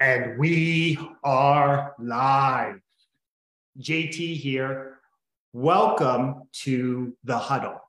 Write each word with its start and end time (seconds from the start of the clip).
And 0.00 0.38
we 0.38 0.98
are 1.22 1.94
live. 2.00 2.80
JT 3.78 4.36
here. 4.36 4.98
Welcome 5.52 6.48
to 6.64 7.16
the 7.22 7.38
huddle. 7.38 7.80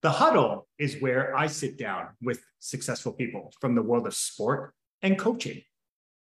The 0.00 0.12
huddle 0.12 0.66
is 0.78 0.98
where 1.00 1.36
I 1.36 1.46
sit 1.46 1.76
down 1.76 2.08
with 2.22 2.42
successful 2.58 3.12
people 3.12 3.52
from 3.60 3.74
the 3.74 3.82
world 3.82 4.06
of 4.06 4.14
sport 4.14 4.72
and 5.02 5.18
coaching. 5.18 5.60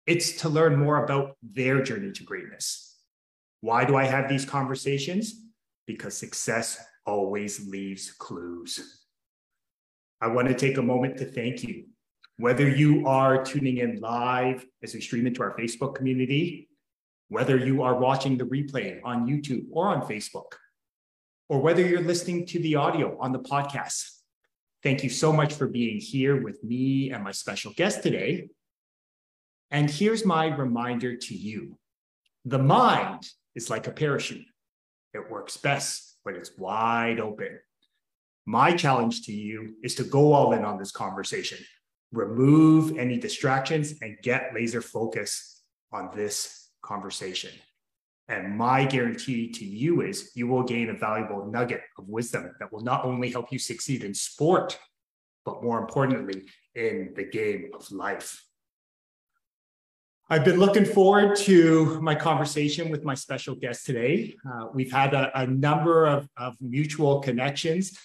It's 0.06 0.38
to 0.42 0.50
learn 0.50 0.80
more 0.80 1.04
about 1.04 1.36
their 1.44 1.84
journey 1.84 2.14
to 2.14 2.24
greatness. 2.24 2.96
Why 3.60 3.84
do 3.84 3.98
I 3.98 4.06
have 4.06 4.30
these 4.30 4.46
conversations? 4.46 5.34
Because 5.86 6.16
success 6.16 6.80
always 7.06 7.68
leaves 7.68 8.12
clues. 8.12 9.04
I 10.22 10.28
want 10.28 10.48
to 10.48 10.54
take 10.54 10.78
a 10.78 10.82
moment 10.82 11.18
to 11.18 11.26
thank 11.26 11.62
you 11.62 11.88
whether 12.38 12.70
you 12.70 13.08
are 13.08 13.44
tuning 13.44 13.78
in 13.78 14.00
live 14.00 14.64
as 14.84 14.94
we 14.94 15.02
stream 15.02 15.26
into 15.26 15.42
our 15.42 15.58
Facebook 15.58 15.96
community, 15.96 16.70
whether 17.30 17.58
you 17.58 17.82
are 17.82 17.96
watching 17.96 18.38
the 18.38 18.46
replay 18.46 19.00
on 19.04 19.28
YouTube 19.28 19.66
or 19.72 19.88
on 19.88 20.02
Facebook, 20.04 20.54
or 21.50 21.60
whether 21.60 21.82
you're 21.82 22.02
listening 22.02 22.46
to 22.46 22.60
the 22.60 22.76
audio 22.76 23.18
on 23.20 23.32
the 23.32 23.40
podcast, 23.40 24.12
thank 24.84 25.04
you 25.04 25.10
so 25.10 25.34
much 25.34 25.56
for 25.56 25.68
being 25.68 26.00
here 26.00 26.42
with 26.42 26.64
me 26.64 27.12
and 27.12 27.24
my 27.24 27.32
special 27.32 27.74
guest 27.76 28.04
today. 28.04 28.50
And 29.72 29.90
here's 29.90 30.24
my 30.24 30.46
reminder 30.46 31.18
to 31.18 31.36
you 31.36 31.78
the 32.46 32.60
mind 32.60 33.28
is 33.56 33.70
like 33.70 33.88
a 33.88 33.92
parachute, 33.92 34.46
it 35.14 35.30
works 35.30 35.58
best 35.58 36.18
when 36.22 36.36
it's 36.36 36.52
wide 36.56 37.20
open. 37.20 37.60
My 38.46 38.76
challenge 38.76 39.26
to 39.26 39.34
you 39.34 39.76
is 39.84 39.96
to 39.96 40.04
go 40.04 40.34
all 40.34 40.54
in 40.54 40.64
on 40.64 40.78
this 40.78 40.92
conversation 40.92 41.58
remove 42.12 42.98
any 42.98 43.18
distractions 43.18 43.96
and 44.02 44.18
get 44.24 44.52
laser 44.54 44.82
focus 44.82 45.62
on 45.92 46.10
this 46.16 46.70
conversation. 46.82 47.52
And 48.30 48.58
my 48.58 48.86
guarantee 48.86 49.52
to 49.52 49.66
you 49.66 50.02
is 50.02 50.32
you 50.36 50.48
will 50.48 50.64
gain 50.64 50.90
a 50.90 50.94
valuable 50.94 51.46
nugget 51.46 51.82
of 51.98 52.08
wisdom 52.08 52.52
that 52.60 52.72
will 52.72 52.82
not 52.82 53.06
only 53.06 53.30
help 53.30 53.52
you 53.52 53.60
succeed 53.60 54.04
in 54.04 54.14
sport, 54.14 54.78
but 55.46 55.64
more 55.64 55.80
importantly, 55.80 56.44
in 56.76 57.14
the 57.16 57.24
game 57.24 57.72
of 57.74 57.90
life. 57.92 58.44
I've 60.30 60.44
been 60.44 60.60
looking 60.60 60.84
forward 60.84 61.38
to 61.38 62.02
my 62.02 62.14
conversation 62.14 62.90
with 62.90 63.06
my 63.06 63.14
special 63.14 63.56
guest 63.56 63.86
today. 63.86 64.36
Uh, 64.46 64.68
we've 64.74 64.92
had 64.92 65.14
a, 65.14 65.32
a 65.40 65.48
number 65.48 66.06
of, 66.06 66.28
of 66.36 66.56
mutual 66.60 67.22
connections 67.22 67.98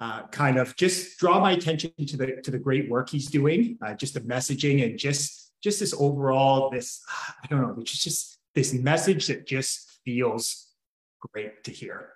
uh, 0.00 0.26
kind 0.28 0.58
of 0.58 0.76
just 0.76 1.18
draw 1.18 1.40
my 1.40 1.52
attention 1.52 1.92
to 2.06 2.16
the 2.16 2.40
to 2.42 2.50
the 2.50 2.58
great 2.58 2.90
work 2.90 3.08
he's 3.08 3.26
doing, 3.26 3.78
uh, 3.84 3.94
just 3.94 4.14
the 4.14 4.20
messaging 4.20 4.84
and 4.84 4.98
just 4.98 5.52
just 5.62 5.80
this 5.80 5.94
overall 5.98 6.70
this 6.70 7.02
I 7.42 7.46
don't 7.48 7.62
know, 7.62 7.82
is 7.82 7.90
just 7.92 8.38
this 8.54 8.72
message 8.72 9.26
that 9.28 9.46
just 9.46 10.00
feels 10.04 10.68
great 11.32 11.64
to 11.64 11.70
hear. 11.70 12.10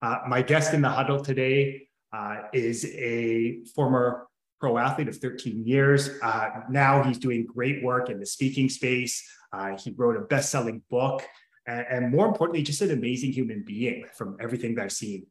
Uh, 0.00 0.18
my 0.28 0.42
guest 0.42 0.74
in 0.74 0.82
the 0.82 0.88
huddle 0.88 1.20
today 1.20 1.88
uh, 2.12 2.42
is 2.52 2.84
a 2.84 3.64
former 3.74 4.26
pro 4.60 4.78
athlete 4.78 5.08
of 5.08 5.16
13 5.16 5.64
years. 5.66 6.10
Uh, 6.22 6.50
now 6.70 7.02
he's 7.02 7.18
doing 7.18 7.46
great 7.46 7.82
work 7.82 8.10
in 8.10 8.18
the 8.18 8.26
speaking 8.26 8.68
space. 8.68 9.28
Uh, 9.52 9.76
he 9.76 9.94
wrote 9.96 10.16
a 10.16 10.20
best-selling 10.20 10.82
book, 10.90 11.22
and, 11.66 11.86
and 11.90 12.10
more 12.10 12.26
importantly, 12.26 12.62
just 12.62 12.82
an 12.82 12.90
amazing 12.90 13.32
human 13.32 13.62
being 13.64 14.04
from 14.14 14.36
everything 14.40 14.74
that 14.74 14.84
I've 14.84 14.92
seen. 14.92 15.26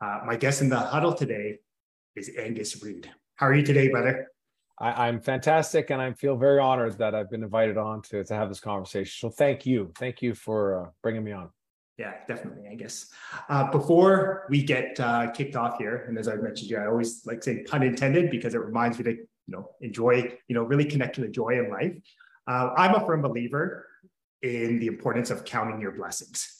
Uh, 0.00 0.20
my 0.24 0.36
guest 0.36 0.60
in 0.60 0.68
the 0.68 0.78
huddle 0.78 1.12
today 1.12 1.58
is 2.14 2.30
Angus 2.38 2.80
Reid. 2.82 3.10
How 3.34 3.46
are 3.46 3.54
you 3.54 3.64
today, 3.64 3.88
brother? 3.88 4.28
I, 4.80 5.08
am 5.08 5.20
fantastic, 5.20 5.90
and 5.90 6.00
I 6.00 6.12
feel 6.12 6.36
very 6.36 6.60
honored 6.60 6.98
that 6.98 7.12
I've 7.12 7.28
been 7.28 7.42
invited 7.42 7.76
on 7.76 8.00
to, 8.02 8.22
to 8.22 8.34
have 8.34 8.48
this 8.48 8.60
conversation. 8.60 9.12
So 9.18 9.28
thank 9.28 9.66
you, 9.66 9.92
thank 9.98 10.22
you 10.22 10.34
for 10.34 10.82
uh, 10.82 10.90
bringing 11.02 11.24
me 11.24 11.32
on. 11.32 11.50
Yeah, 11.96 12.12
definitely. 12.28 12.68
I 12.70 12.76
guess 12.76 13.10
uh, 13.48 13.72
before 13.72 14.46
we 14.48 14.62
get 14.62 15.00
uh, 15.00 15.32
kicked 15.32 15.56
off 15.56 15.78
here, 15.78 16.04
and 16.06 16.16
as 16.16 16.28
I 16.28 16.36
mentioned, 16.36 16.70
you, 16.70 16.78
I 16.78 16.86
always 16.86 17.26
like 17.26 17.42
saying 17.42 17.64
pun 17.68 17.82
intended 17.82 18.30
because 18.30 18.54
it 18.54 18.60
reminds 18.60 18.98
me 18.98 19.04
to 19.04 19.10
you 19.10 19.26
know 19.48 19.70
enjoy, 19.80 20.32
you 20.46 20.54
know, 20.54 20.62
really 20.62 20.84
connect 20.84 21.16
to 21.16 21.22
the 21.22 21.28
joy 21.28 21.58
in 21.58 21.70
life. 21.70 21.96
Uh, 22.46 22.70
I'm 22.76 22.94
a 22.94 23.04
firm 23.04 23.20
believer 23.20 23.84
in 24.42 24.78
the 24.78 24.86
importance 24.86 25.30
of 25.30 25.44
counting 25.44 25.80
your 25.80 25.90
blessings, 25.90 26.54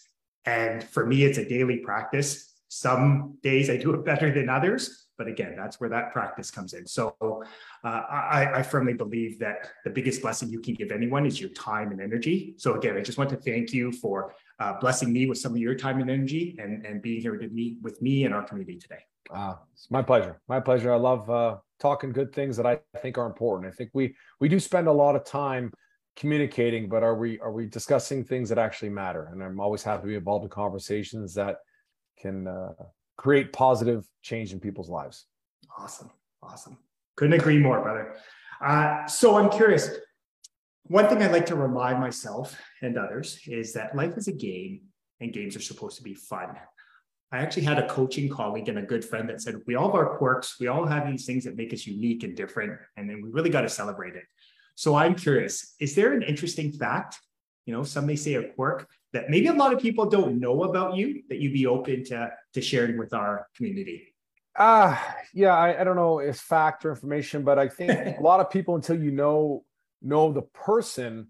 and 0.44 0.82
for 0.82 1.06
me, 1.06 1.22
it's 1.22 1.38
a 1.38 1.48
daily 1.48 1.76
practice 1.76 2.47
some 2.68 3.38
days 3.42 3.70
I 3.70 3.76
do 3.76 3.94
it 3.94 4.04
better 4.04 4.32
than 4.32 4.48
others, 4.48 5.06
but 5.16 5.26
again, 5.26 5.54
that's 5.56 5.80
where 5.80 5.90
that 5.90 6.12
practice 6.12 6.50
comes 6.50 6.74
in. 6.74 6.86
So 6.86 7.16
uh, 7.20 7.88
I, 7.88 8.50
I, 8.56 8.62
firmly 8.62 8.92
believe 8.92 9.38
that 9.40 9.70
the 9.84 9.90
biggest 9.90 10.22
blessing 10.22 10.48
you 10.48 10.60
can 10.60 10.74
give 10.74 10.92
anyone 10.92 11.26
is 11.26 11.40
your 11.40 11.50
time 11.50 11.90
and 11.90 12.00
energy. 12.00 12.54
So 12.56 12.74
again, 12.74 12.96
I 12.96 13.00
just 13.00 13.18
want 13.18 13.30
to 13.30 13.36
thank 13.36 13.72
you 13.72 13.90
for 13.90 14.34
uh, 14.60 14.74
blessing 14.80 15.12
me 15.12 15.26
with 15.26 15.38
some 15.38 15.52
of 15.52 15.58
your 15.58 15.74
time 15.74 16.00
and 16.00 16.08
energy 16.08 16.56
and, 16.60 16.86
and 16.86 17.02
being 17.02 17.20
here 17.20 17.36
with 17.36 17.50
me, 17.50 17.78
with 17.82 18.00
me 18.00 18.24
and 18.24 18.34
our 18.34 18.44
community 18.44 18.78
today. 18.78 19.00
Uh, 19.30 19.54
it's 19.74 19.90
my 19.90 20.02
pleasure. 20.02 20.40
My 20.48 20.60
pleasure. 20.60 20.92
I 20.92 20.96
love 20.96 21.28
uh, 21.28 21.56
talking 21.80 22.12
good 22.12 22.32
things 22.32 22.56
that 22.56 22.66
I 22.66 22.78
think 22.98 23.18
are 23.18 23.26
important. 23.26 23.70
I 23.70 23.74
think 23.74 23.90
we 23.92 24.14
we 24.40 24.48
do 24.48 24.58
spend 24.58 24.88
a 24.88 24.92
lot 24.92 25.16
of 25.16 25.24
time 25.24 25.72
communicating, 26.16 26.88
but 26.88 27.02
are 27.02 27.14
we 27.14 27.38
are 27.40 27.52
we 27.52 27.66
discussing 27.66 28.24
things 28.24 28.48
that 28.48 28.58
actually 28.58 28.88
matter? 28.88 29.28
And 29.32 29.42
I'm 29.42 29.60
always 29.60 29.82
happy 29.82 30.02
to 30.02 30.08
be 30.08 30.14
involved 30.14 30.44
in 30.44 30.50
conversations 30.50 31.34
that 31.34 31.58
can 32.20 32.46
uh, 32.46 32.72
create 33.16 33.52
positive 33.52 34.06
change 34.22 34.52
in 34.52 34.60
people's 34.60 34.88
lives. 34.88 35.26
Awesome. 35.78 36.10
Awesome. 36.42 36.78
Couldn't 37.16 37.38
agree 37.40 37.58
more, 37.58 37.80
brother. 37.82 38.14
Uh, 38.64 39.06
so 39.06 39.36
I'm 39.36 39.50
curious. 39.50 39.90
One 40.84 41.08
thing 41.08 41.22
I'd 41.22 41.32
like 41.32 41.46
to 41.46 41.56
remind 41.56 42.00
myself 42.00 42.58
and 42.80 42.96
others 42.96 43.40
is 43.46 43.72
that 43.74 43.94
life 43.94 44.16
is 44.16 44.28
a 44.28 44.32
game 44.32 44.82
and 45.20 45.32
games 45.32 45.56
are 45.56 45.60
supposed 45.60 45.96
to 45.98 46.02
be 46.02 46.14
fun. 46.14 46.56
I 47.30 47.38
actually 47.38 47.64
had 47.64 47.78
a 47.78 47.86
coaching 47.88 48.28
colleague 48.28 48.68
and 48.68 48.78
a 48.78 48.82
good 48.82 49.04
friend 49.04 49.28
that 49.28 49.42
said, 49.42 49.56
We 49.66 49.74
all 49.74 49.88
have 49.88 49.94
our 49.94 50.16
quirks. 50.16 50.58
We 50.58 50.68
all 50.68 50.86
have 50.86 51.06
these 51.06 51.26
things 51.26 51.44
that 51.44 51.56
make 51.56 51.74
us 51.74 51.86
unique 51.86 52.22
and 52.22 52.34
different. 52.34 52.78
And 52.96 53.08
then 53.08 53.20
we 53.22 53.28
really 53.30 53.50
got 53.50 53.62
to 53.62 53.68
celebrate 53.68 54.14
it. 54.14 54.24
So 54.76 54.94
I'm 54.94 55.14
curious 55.14 55.74
is 55.80 55.94
there 55.94 56.12
an 56.14 56.22
interesting 56.22 56.72
fact? 56.72 57.18
You 57.68 57.74
know, 57.74 57.84
some 57.84 58.06
may 58.06 58.16
say 58.16 58.32
a 58.32 58.48
quirk 58.54 58.88
that 59.12 59.28
maybe 59.28 59.48
a 59.48 59.52
lot 59.52 59.74
of 59.74 59.78
people 59.78 60.08
don't 60.08 60.40
know 60.40 60.62
about 60.62 60.96
you 60.96 61.22
that 61.28 61.38
you'd 61.38 61.52
be 61.52 61.66
open 61.66 62.02
to 62.04 62.30
to 62.54 62.62
sharing 62.62 62.96
with 62.96 63.12
our 63.12 63.46
community? 63.54 64.14
Uh 64.56 64.96
yeah, 65.34 65.54
I, 65.54 65.78
I 65.78 65.84
don't 65.84 65.96
know 65.96 66.18
if 66.18 66.38
fact 66.38 66.86
or 66.86 66.90
information, 66.90 67.44
but 67.44 67.58
I 67.58 67.68
think 67.68 67.90
a 68.18 68.22
lot 68.22 68.40
of 68.40 68.48
people 68.48 68.74
until 68.74 68.98
you 68.98 69.10
know 69.10 69.64
know 70.00 70.32
the 70.32 70.42
person, 70.42 71.28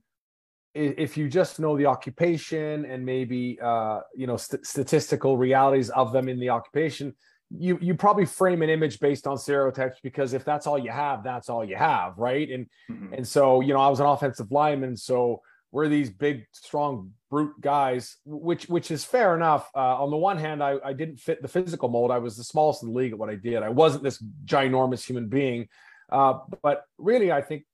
if 0.75 1.17
you 1.17 1.29
just 1.29 1.59
know 1.59 1.77
the 1.77 1.87
occupation 1.87 2.85
and 2.85 3.05
maybe 3.05 3.59
uh, 3.61 4.03
you 4.15 4.29
know 4.29 4.37
st- 4.37 4.65
statistical 4.65 5.37
realities 5.37 5.91
of 5.91 6.13
them 6.13 6.29
in 6.29 6.39
the 6.39 6.51
occupation, 6.51 7.17
you 7.51 7.81
you 7.81 7.97
probably 7.97 8.27
frame 8.27 8.63
an 8.63 8.71
image 8.71 9.01
based 9.01 9.27
on 9.27 9.39
stereotypes 9.39 9.99
because 10.05 10.35
if 10.35 10.45
that's 10.45 10.69
all 10.69 10.79
you 10.79 10.93
have, 10.93 11.25
that's 11.25 11.49
all 11.49 11.65
you 11.65 11.75
have, 11.75 12.17
right? 12.17 12.49
And 12.49 12.67
mm-hmm. 12.89 13.15
and 13.15 13.27
so 13.27 13.61
you 13.61 13.75
know, 13.75 13.81
I 13.81 13.89
was 13.89 13.99
an 13.99 14.07
offensive 14.07 14.53
lineman, 14.53 14.97
so 14.97 15.43
we're 15.71 15.89
these 15.89 16.11
big, 16.11 16.47
strong, 16.53 17.13
brute 17.31 17.61
guys, 17.61 18.17
which 18.25 18.69
which 18.69 18.91
is 18.91 19.05
fair 19.05 19.37
enough. 19.37 19.71
Uh, 19.75 20.03
on 20.03 20.11
the 20.11 20.17
one 20.17 20.39
hand, 20.39 20.63
I, 20.63 20.77
I 20.85 20.93
didn't 20.93 21.19
fit 21.19 21.43
the 21.43 21.49
physical 21.49 21.89
mold. 21.89 22.11
I 22.11 22.19
was 22.19 22.37
the 22.37 22.45
smallest 22.45 22.83
in 22.83 22.89
the 22.89 22.95
league 22.95 23.13
at 23.13 23.19
what 23.19 23.29
I 23.29 23.35
did. 23.35 23.63
I 23.63 23.69
wasn't 23.69 24.03
this 24.03 24.23
ginormous 24.45 25.05
human 25.05 25.29
being. 25.29 25.69
Uh, 26.11 26.39
but 26.63 26.85
really, 26.97 27.31
I 27.31 27.43
think 27.43 27.65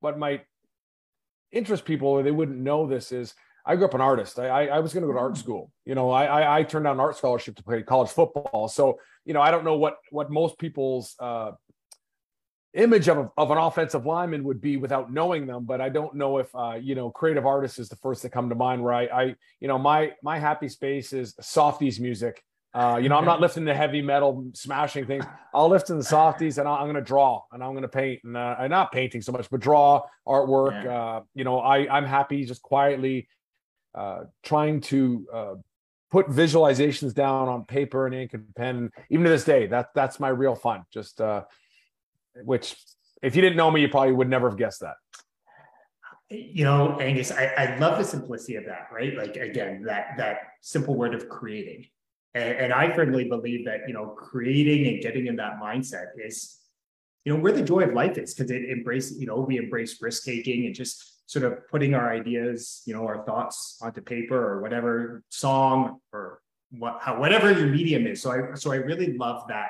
what 0.00 0.18
might 0.18 0.42
interest 1.52 1.84
people, 1.84 2.08
or 2.08 2.22
they 2.22 2.32
wouldn't 2.32 2.58
know 2.58 2.86
this, 2.86 3.12
is 3.12 3.34
I 3.64 3.76
grew 3.76 3.86
up 3.86 3.94
an 3.94 4.00
artist. 4.00 4.38
I, 4.38 4.48
I, 4.48 4.64
I 4.66 4.78
was 4.80 4.92
going 4.92 5.02
to 5.02 5.06
go 5.06 5.14
to 5.14 5.18
art 5.18 5.38
school. 5.38 5.70
You 5.86 5.94
know, 5.94 6.10
I, 6.10 6.24
I, 6.24 6.58
I 6.58 6.62
turned 6.64 6.84
down 6.84 6.96
an 6.96 7.00
art 7.00 7.16
scholarship 7.16 7.56
to 7.56 7.62
play 7.62 7.82
college 7.82 8.10
football. 8.10 8.68
So, 8.68 8.98
you 9.24 9.32
know, 9.32 9.40
I 9.40 9.50
don't 9.50 9.64
know 9.64 9.76
what 9.76 9.98
what 10.10 10.30
most 10.30 10.58
people's 10.58 11.14
uh, 11.20 11.52
image 12.74 13.08
of, 13.08 13.30
of 13.36 13.50
an 13.50 13.58
offensive 13.58 14.04
lineman 14.04 14.42
would 14.44 14.60
be 14.60 14.76
without 14.76 15.12
knowing 15.12 15.46
them 15.46 15.64
but 15.64 15.80
i 15.80 15.88
don't 15.88 16.14
know 16.14 16.38
if 16.38 16.54
uh, 16.54 16.74
you 16.80 16.94
know 16.94 17.10
creative 17.10 17.46
artist 17.46 17.78
is 17.78 17.88
the 17.88 17.96
first 17.96 18.22
to 18.22 18.28
come 18.28 18.48
to 18.48 18.54
mind 18.54 18.82
where 18.82 18.92
I, 18.92 19.04
I 19.04 19.34
you 19.60 19.68
know 19.68 19.78
my 19.78 20.12
my 20.22 20.38
happy 20.38 20.68
space 20.68 21.12
is 21.12 21.34
softies 21.40 22.00
music. 22.00 22.42
Uh, 22.72 22.98
you 23.00 23.08
know 23.08 23.16
i'm 23.16 23.24
not 23.24 23.40
lifting 23.40 23.64
the 23.64 23.72
heavy 23.74 24.02
metal 24.02 24.50
smashing 24.52 25.06
things. 25.06 25.24
I'll 25.54 25.68
lift 25.68 25.90
in 25.90 25.98
the 25.98 26.04
softies 26.04 26.58
and 26.58 26.66
i 26.66 26.80
am 26.80 26.86
going 26.86 26.96
to 26.96 27.00
draw 27.00 27.42
and 27.52 27.62
i'm 27.62 27.70
going 27.70 27.82
to 27.82 27.88
paint 27.88 28.20
and 28.24 28.36
uh, 28.36 28.56
I'm 28.58 28.70
not 28.70 28.90
painting 28.90 29.22
so 29.22 29.30
much 29.30 29.48
but 29.48 29.60
draw 29.60 30.02
artwork. 30.26 30.82
Yeah. 30.82 31.02
uh, 31.02 31.20
you 31.34 31.44
know 31.44 31.60
i 31.60 31.86
i'm 31.96 32.04
happy 32.04 32.44
just 32.44 32.62
quietly 32.62 33.28
uh, 33.94 34.24
trying 34.42 34.80
to 34.80 35.26
uh, 35.32 35.54
put 36.10 36.26
visualizations 36.28 37.14
down 37.14 37.48
on 37.48 37.64
paper 37.64 38.06
and 38.06 38.14
ink 38.14 38.34
and 38.34 38.52
pen. 38.54 38.90
Even 39.10 39.24
to 39.24 39.30
this 39.30 39.44
day 39.44 39.66
that 39.68 39.90
that's 39.94 40.18
my 40.18 40.28
real 40.28 40.54
fun. 40.54 40.84
Just 40.92 41.20
uh 41.20 41.44
which 42.42 42.76
if 43.22 43.36
you 43.36 43.42
didn't 43.42 43.56
know 43.56 43.70
me, 43.70 43.80
you 43.80 43.88
probably 43.88 44.12
would 44.12 44.28
never 44.28 44.48
have 44.48 44.58
guessed 44.58 44.80
that. 44.80 44.94
You 46.30 46.64
know, 46.64 46.98
Angus, 46.98 47.30
I, 47.30 47.46
I 47.56 47.78
love 47.78 47.98
the 47.98 48.04
simplicity 48.04 48.56
of 48.56 48.64
that, 48.66 48.88
right? 48.92 49.16
Like 49.16 49.36
again, 49.36 49.82
that 49.86 50.14
that 50.16 50.38
simple 50.62 50.94
word 50.94 51.14
of 51.14 51.28
creating. 51.28 51.86
And, 52.34 52.56
and 52.56 52.72
I 52.72 52.94
firmly 52.94 53.28
believe 53.28 53.66
that, 53.66 53.80
you 53.86 53.94
know, 53.94 54.06
creating 54.08 54.92
and 54.92 55.02
getting 55.02 55.26
in 55.26 55.36
that 55.36 55.60
mindset 55.60 56.06
is, 56.18 56.58
you 57.24 57.32
know, 57.32 57.40
where 57.40 57.52
the 57.52 57.62
joy 57.62 57.82
of 57.82 57.92
life 57.92 58.18
is 58.18 58.34
because 58.34 58.50
it 58.50 58.68
embraces, 58.68 59.20
you 59.20 59.26
know, 59.26 59.40
we 59.40 59.58
embrace 59.58 60.02
risk 60.02 60.24
taking 60.24 60.66
and 60.66 60.74
just 60.74 61.30
sort 61.30 61.44
of 61.44 61.66
putting 61.68 61.94
our 61.94 62.12
ideas, 62.12 62.82
you 62.86 62.94
know, 62.94 63.06
our 63.06 63.24
thoughts 63.24 63.78
onto 63.82 64.00
paper 64.00 64.36
or 64.36 64.60
whatever 64.60 65.22
song 65.28 66.00
or 66.12 66.40
what, 66.70 66.98
how, 67.00 67.18
whatever 67.18 67.52
your 67.52 67.68
medium 67.68 68.06
is. 68.06 68.20
So 68.20 68.32
I, 68.32 68.54
so 68.54 68.72
I 68.72 68.76
really 68.76 69.16
love 69.16 69.46
that, 69.48 69.68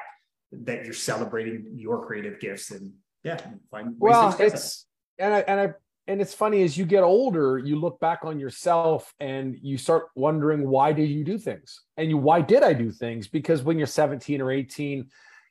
that 0.52 0.84
you're 0.84 0.94
celebrating 0.94 1.72
your 1.74 2.04
creative 2.04 2.40
gifts 2.40 2.70
and 2.70 2.92
yeah, 3.22 3.40
find 3.70 3.94
well, 3.98 4.36
it's, 4.38 4.86
and 5.18 5.32
I, 5.32 5.38
and 5.40 5.60
I, 5.60 5.72
and 6.06 6.20
it's 6.20 6.34
funny 6.34 6.62
as 6.62 6.76
you 6.76 6.84
get 6.84 7.02
older, 7.02 7.58
you 7.58 7.76
look 7.76 7.98
back 7.98 8.20
on 8.24 8.38
yourself 8.38 9.14
and 9.18 9.56
you 9.62 9.78
start 9.78 10.08
wondering 10.14 10.68
why 10.68 10.92
did 10.92 11.08
you 11.08 11.24
do 11.24 11.38
things, 11.38 11.80
and 11.96 12.10
you 12.10 12.18
why 12.18 12.42
did 12.42 12.62
I 12.62 12.74
do 12.74 12.90
things? 12.90 13.26
Because 13.26 13.62
when 13.62 13.78
you're 13.78 13.86
17 13.86 14.40
or 14.42 14.52
18, 14.52 15.06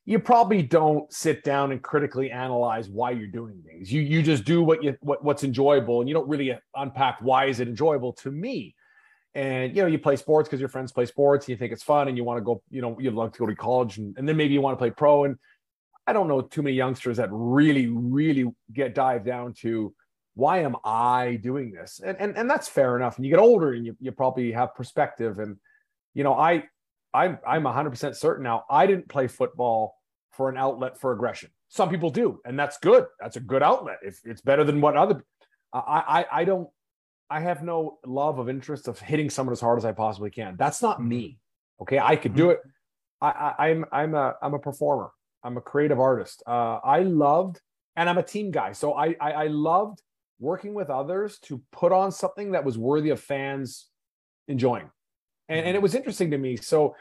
you 0.05 0.19
probably 0.19 0.61
don't 0.61 1.11
sit 1.11 1.43
down 1.43 1.71
and 1.71 1.81
critically 1.81 2.29
analyze 2.29 2.89
why 2.89 3.11
you're 3.11 3.27
doing 3.27 3.63
things. 3.65 3.91
You 3.91 4.01
you 4.01 4.21
just 4.21 4.43
do 4.43 4.61
what 4.61 4.83
you 4.83 4.95
what, 5.01 5.23
what's 5.23 5.43
enjoyable, 5.43 6.01
and 6.01 6.07
you 6.07 6.13
don't 6.13 6.29
really 6.29 6.57
unpack 6.75 7.17
why 7.21 7.45
is 7.45 7.59
it 7.59 7.67
enjoyable 7.67 8.13
to 8.13 8.29
me. 8.31 8.75
And 9.35 9.75
you 9.75 9.81
know, 9.81 9.87
you 9.87 9.97
play 9.97 10.15
sports 10.15 10.47
because 10.47 10.59
your 10.59 10.69
friends 10.69 10.91
play 10.91 11.05
sports, 11.05 11.45
and 11.45 11.49
you 11.49 11.57
think 11.57 11.73
it's 11.73 11.83
fun, 11.83 12.07
and 12.07 12.17
you 12.17 12.23
want 12.23 12.37
to 12.37 12.43
go. 12.43 12.61
You 12.69 12.81
know, 12.81 12.97
you'd 12.99 13.13
love 13.13 13.31
to 13.33 13.39
go 13.39 13.45
to 13.47 13.55
college, 13.55 13.97
and, 13.97 14.15
and 14.17 14.27
then 14.27 14.37
maybe 14.37 14.53
you 14.53 14.61
want 14.61 14.77
to 14.77 14.79
play 14.79 14.91
pro. 14.91 15.23
And 15.23 15.37
I 16.05 16.13
don't 16.13 16.27
know 16.27 16.41
too 16.41 16.61
many 16.61 16.75
youngsters 16.75 17.17
that 17.17 17.29
really, 17.31 17.87
really 17.87 18.45
get 18.71 18.93
dive 18.93 19.25
down 19.25 19.53
to 19.61 19.93
why 20.35 20.59
am 20.59 20.75
I 20.83 21.39
doing 21.41 21.71
this? 21.71 22.01
And 22.03 22.17
and 22.19 22.37
and 22.37 22.49
that's 22.49 22.67
fair 22.67 22.95
enough. 22.95 23.17
And 23.17 23.25
you 23.25 23.31
get 23.31 23.39
older, 23.39 23.73
and 23.73 23.85
you 23.85 23.95
you 23.99 24.11
probably 24.11 24.51
have 24.51 24.75
perspective. 24.75 25.39
And 25.39 25.57
you 26.13 26.23
know, 26.23 26.33
I 26.33 26.65
I'm 27.13 27.37
I'm 27.47 27.63
100% 27.63 28.15
certain 28.15 28.43
now. 28.43 28.65
I 28.69 28.87
didn't 28.87 29.07
play 29.07 29.27
football 29.27 29.95
for 30.31 30.49
an 30.49 30.57
outlet 30.57 30.99
for 30.99 31.11
aggression. 31.11 31.49
Some 31.69 31.89
people 31.89 32.09
do, 32.09 32.39
and 32.45 32.57
that's 32.57 32.77
good. 32.77 33.05
That's 33.19 33.35
a 33.35 33.39
good 33.39 33.63
outlet. 33.63 33.99
If 34.03 34.19
it's 34.25 34.41
better 34.41 34.63
than 34.63 34.81
what 34.81 34.97
other 34.97 35.23
I 35.71 36.25
I 36.31 36.41
I 36.41 36.43
don't 36.45 36.69
I 37.29 37.39
have 37.39 37.63
no 37.63 37.99
love 38.05 38.39
of 38.39 38.49
interest 38.49 38.87
of 38.87 38.99
hitting 38.99 39.29
someone 39.29 39.53
as 39.53 39.61
hard 39.61 39.77
as 39.77 39.85
I 39.85 39.91
possibly 39.91 40.29
can. 40.29 40.55
That's 40.57 40.81
not 40.81 40.99
mm-hmm. 40.99 41.09
me. 41.09 41.39
Okay, 41.81 41.99
I 41.99 42.15
could 42.15 42.35
do 42.35 42.43
mm-hmm. 42.43 42.51
it. 42.51 42.59
I, 43.21 43.53
I 43.57 43.69
am 43.69 43.85
I'm, 43.91 44.09
I'm 44.09 44.15
a 44.15 44.35
I'm 44.41 44.53
a 44.53 44.59
performer. 44.59 45.11
I'm 45.43 45.57
a 45.57 45.61
creative 45.61 45.99
artist. 45.99 46.43
Uh, 46.45 46.79
I 46.83 46.99
loved, 46.99 47.59
and 47.95 48.09
I'm 48.09 48.17
a 48.17 48.23
team 48.23 48.51
guy. 48.51 48.73
So 48.73 48.93
I, 48.93 49.15
I 49.19 49.31
I 49.31 49.47
loved 49.47 50.01
working 50.39 50.73
with 50.73 50.89
others 50.89 51.39
to 51.39 51.61
put 51.71 51.91
on 51.91 52.11
something 52.11 52.51
that 52.51 52.65
was 52.65 52.77
worthy 52.77 53.09
of 53.09 53.19
fans 53.19 53.87
enjoying 54.47 54.89
and, 55.49 55.59
and 55.59 55.67
it 55.69 55.73
mm-hmm. 55.73 55.83
was 55.83 55.95
interesting 55.95 56.31
to 56.31 56.37
me. 56.37 56.57
So 56.57 56.95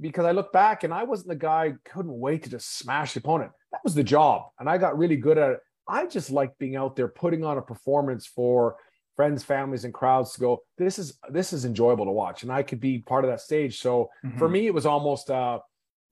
because 0.00 0.24
I 0.24 0.32
look 0.32 0.52
back 0.52 0.84
and 0.84 0.92
I 0.92 1.04
wasn't 1.04 1.28
the 1.28 1.36
guy 1.36 1.74
couldn't 1.84 2.18
wait 2.18 2.44
to 2.44 2.50
just 2.50 2.78
smash 2.78 3.14
the 3.14 3.20
opponent. 3.20 3.52
That 3.72 3.80
was 3.84 3.94
the 3.94 4.04
job, 4.04 4.42
and 4.58 4.68
I 4.68 4.78
got 4.78 4.98
really 4.98 5.16
good 5.16 5.38
at 5.38 5.50
it. 5.50 5.60
I 5.88 6.06
just 6.06 6.30
liked 6.30 6.58
being 6.58 6.76
out 6.76 6.96
there 6.96 7.08
putting 7.08 7.44
on 7.44 7.58
a 7.58 7.62
performance 7.62 8.26
for 8.26 8.76
friends, 9.16 9.42
families, 9.42 9.84
and 9.84 9.92
crowds 9.92 10.34
to 10.34 10.40
go. 10.40 10.62
This 10.78 10.98
is 10.98 11.18
this 11.30 11.52
is 11.52 11.64
enjoyable 11.64 12.04
to 12.04 12.12
watch, 12.12 12.42
and 12.42 12.52
I 12.52 12.62
could 12.62 12.80
be 12.80 12.98
part 12.98 13.24
of 13.24 13.30
that 13.30 13.40
stage. 13.40 13.80
So 13.80 14.10
mm-hmm. 14.24 14.38
for 14.38 14.48
me, 14.48 14.66
it 14.66 14.74
was 14.74 14.86
almost. 14.86 15.30
Uh, 15.30 15.60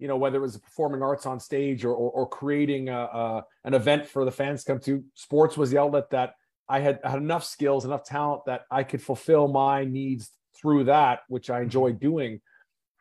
you 0.00 0.08
know 0.08 0.16
whether 0.16 0.38
it 0.38 0.40
was 0.40 0.58
performing 0.58 1.02
arts 1.02 1.24
on 1.24 1.38
stage 1.38 1.84
or, 1.84 1.94
or, 1.94 2.10
or 2.10 2.28
creating 2.28 2.88
a, 2.88 2.98
a, 2.98 3.44
an 3.62 3.74
event 3.74 4.04
for 4.04 4.24
the 4.24 4.30
fans 4.32 4.64
to 4.64 4.72
come 4.72 4.80
to 4.80 5.04
sports 5.14 5.56
was 5.56 5.70
the 5.70 5.78
outlet 5.78 6.10
that 6.10 6.34
i 6.68 6.80
had, 6.80 6.98
had 7.04 7.18
enough 7.18 7.44
skills 7.44 7.84
enough 7.84 8.02
talent 8.02 8.42
that 8.44 8.62
i 8.72 8.82
could 8.82 9.00
fulfill 9.00 9.46
my 9.46 9.84
needs 9.84 10.32
through 10.56 10.84
that, 10.84 11.20
which 11.28 11.50
I 11.50 11.60
enjoy 11.60 11.90
mm-hmm. 11.90 11.98
doing. 11.98 12.40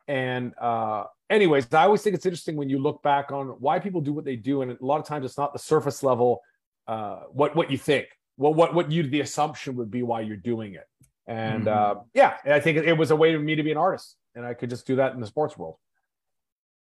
And 0.07 0.53
uh, 0.59 1.05
anyways, 1.29 1.73
I 1.73 1.83
always 1.83 2.01
think 2.01 2.15
it's 2.15 2.25
interesting 2.25 2.55
when 2.55 2.69
you 2.69 2.79
look 2.79 3.01
back 3.03 3.31
on 3.31 3.47
why 3.59 3.79
people 3.79 4.01
do 4.01 4.13
what 4.13 4.25
they 4.25 4.35
do, 4.35 4.61
and 4.61 4.71
a 4.71 4.77
lot 4.81 4.99
of 4.99 5.05
times 5.05 5.25
it's 5.25 5.37
not 5.37 5.53
the 5.53 5.59
surface 5.59 6.03
level 6.03 6.41
uh, 6.87 7.21
what 7.31 7.55
what 7.55 7.71
you 7.71 7.77
think. 7.77 8.07
Well, 8.37 8.53
what 8.53 8.73
what 8.73 8.91
you 8.91 9.03
the 9.03 9.21
assumption 9.21 9.75
would 9.77 9.91
be 9.91 10.03
why 10.03 10.21
you're 10.21 10.37
doing 10.37 10.73
it. 10.73 10.87
And 11.27 11.65
mm-hmm. 11.65 11.99
uh, 11.99 12.03
yeah, 12.13 12.37
I 12.45 12.59
think 12.59 12.77
it 12.77 12.93
was 12.93 13.11
a 13.11 13.15
way 13.15 13.35
for 13.35 13.41
me 13.41 13.55
to 13.55 13.63
be 13.63 13.71
an 13.71 13.77
artist, 13.77 14.15
and 14.35 14.45
I 14.45 14.53
could 14.53 14.69
just 14.69 14.85
do 14.85 14.97
that 14.97 15.13
in 15.13 15.21
the 15.21 15.27
sports 15.27 15.57
world. 15.57 15.75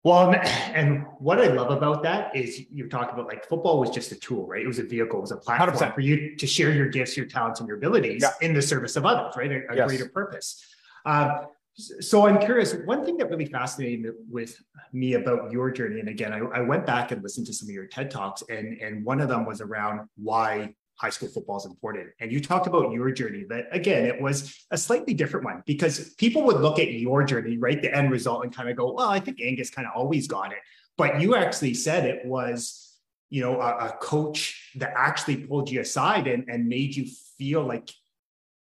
Well, 0.04 0.34
and 0.74 1.06
what 1.20 1.40
I 1.40 1.48
love 1.48 1.72
about 1.72 2.04
that 2.04 2.36
is 2.36 2.62
you 2.70 2.90
talk 2.90 3.14
about 3.14 3.28
like 3.28 3.48
football 3.48 3.80
was 3.80 3.90
just 3.90 4.12
a 4.12 4.16
tool, 4.16 4.46
right? 4.46 4.62
It 4.62 4.68
was 4.68 4.80
a 4.80 4.84
vehicle, 4.84 5.20
it 5.20 5.22
was 5.22 5.32
a 5.32 5.38
platform 5.38 5.72
100%. 5.72 5.96
for 5.96 6.02
you 6.02 6.36
to 6.36 6.48
share 6.48 6.72
your 6.72 6.90
gifts, 6.90 7.16
your 7.16 7.26
talents, 7.26 7.62
and 7.62 7.68
your 7.68 7.78
abilities 7.78 8.22
yeah. 8.22 8.32
in 8.42 8.54
the 8.54 8.62
service 8.62 8.98
of 8.98 9.06
others, 9.06 9.34
right? 9.38 9.52
A, 9.52 9.72
a 9.72 9.76
yes. 9.78 9.88
greater 9.88 10.10
purpose. 10.10 10.66
Um, 11.06 11.48
so 11.76 12.28
I'm 12.28 12.40
curious. 12.40 12.76
One 12.86 13.04
thing 13.04 13.18
that 13.18 13.30
really 13.30 13.46
fascinated 13.46 14.14
with 14.30 14.62
me 14.92 15.14
about 15.14 15.52
your 15.52 15.72
journey, 15.72 16.00
and 16.00 16.10
again, 16.10 16.32
I, 16.32 16.40
I 16.40 16.62
went 16.62 16.86
back 16.86 17.12
and 17.12 17.24
listened 17.24 17.48
to 17.48 17.54
some 17.54 17.68
of 17.68 17.74
your 17.74 17.88
TED 17.88 18.12
talks, 18.12 18.44
and 18.48 18.80
and 18.80 19.04
one 19.04 19.20
of 19.20 19.30
them 19.30 19.46
was 19.46 19.60
around 19.60 20.08
why 20.16 20.76
high 20.96 21.10
school 21.10 21.30
football 21.30 21.58
is 21.58 21.66
important. 21.66 22.10
And 22.20 22.32
you 22.32 22.40
talked 22.40 22.68
about 22.68 22.92
your 22.92 23.12
journey 23.12 23.46
that 23.50 23.68
again, 23.72 24.06
it 24.06 24.22
was 24.22 24.66
a 24.72 24.78
slightly 24.78 25.14
different 25.14 25.46
one 25.46 25.64
because 25.66 26.14
people 26.16 26.44
would 26.44 26.58
look 26.58 26.80
at 26.80 26.92
your 26.94 27.24
journey, 27.24 27.58
right? 27.58 27.82
The 27.82 27.94
end 27.94 28.12
result 28.12 28.44
and 28.44 28.56
kind 28.56 28.70
of 28.70 28.78
go, 28.78 28.94
well, 28.94 29.10
I 29.10 29.20
think 29.20 29.42
Angus 29.42 29.70
kind 29.70 29.88
of 29.88 29.94
always 29.96 30.28
got 30.28 30.52
it. 30.52 30.60
But 30.98 31.20
you 31.20 31.36
actually 31.36 31.74
said 31.74 32.06
it 32.06 32.26
was, 32.26 33.00
you 33.30 33.42
know, 33.42 33.60
a, 33.60 33.88
a 33.88 33.98
coach 34.00 34.72
that 34.76 34.94
actually 34.96 35.38
pulled 35.38 35.70
you 35.70 35.82
aside 35.82 36.28
and, 36.28 36.48
and 36.48 36.68
made 36.68 36.96
you 36.96 37.08
feel 37.38 37.64
like, 37.64 37.90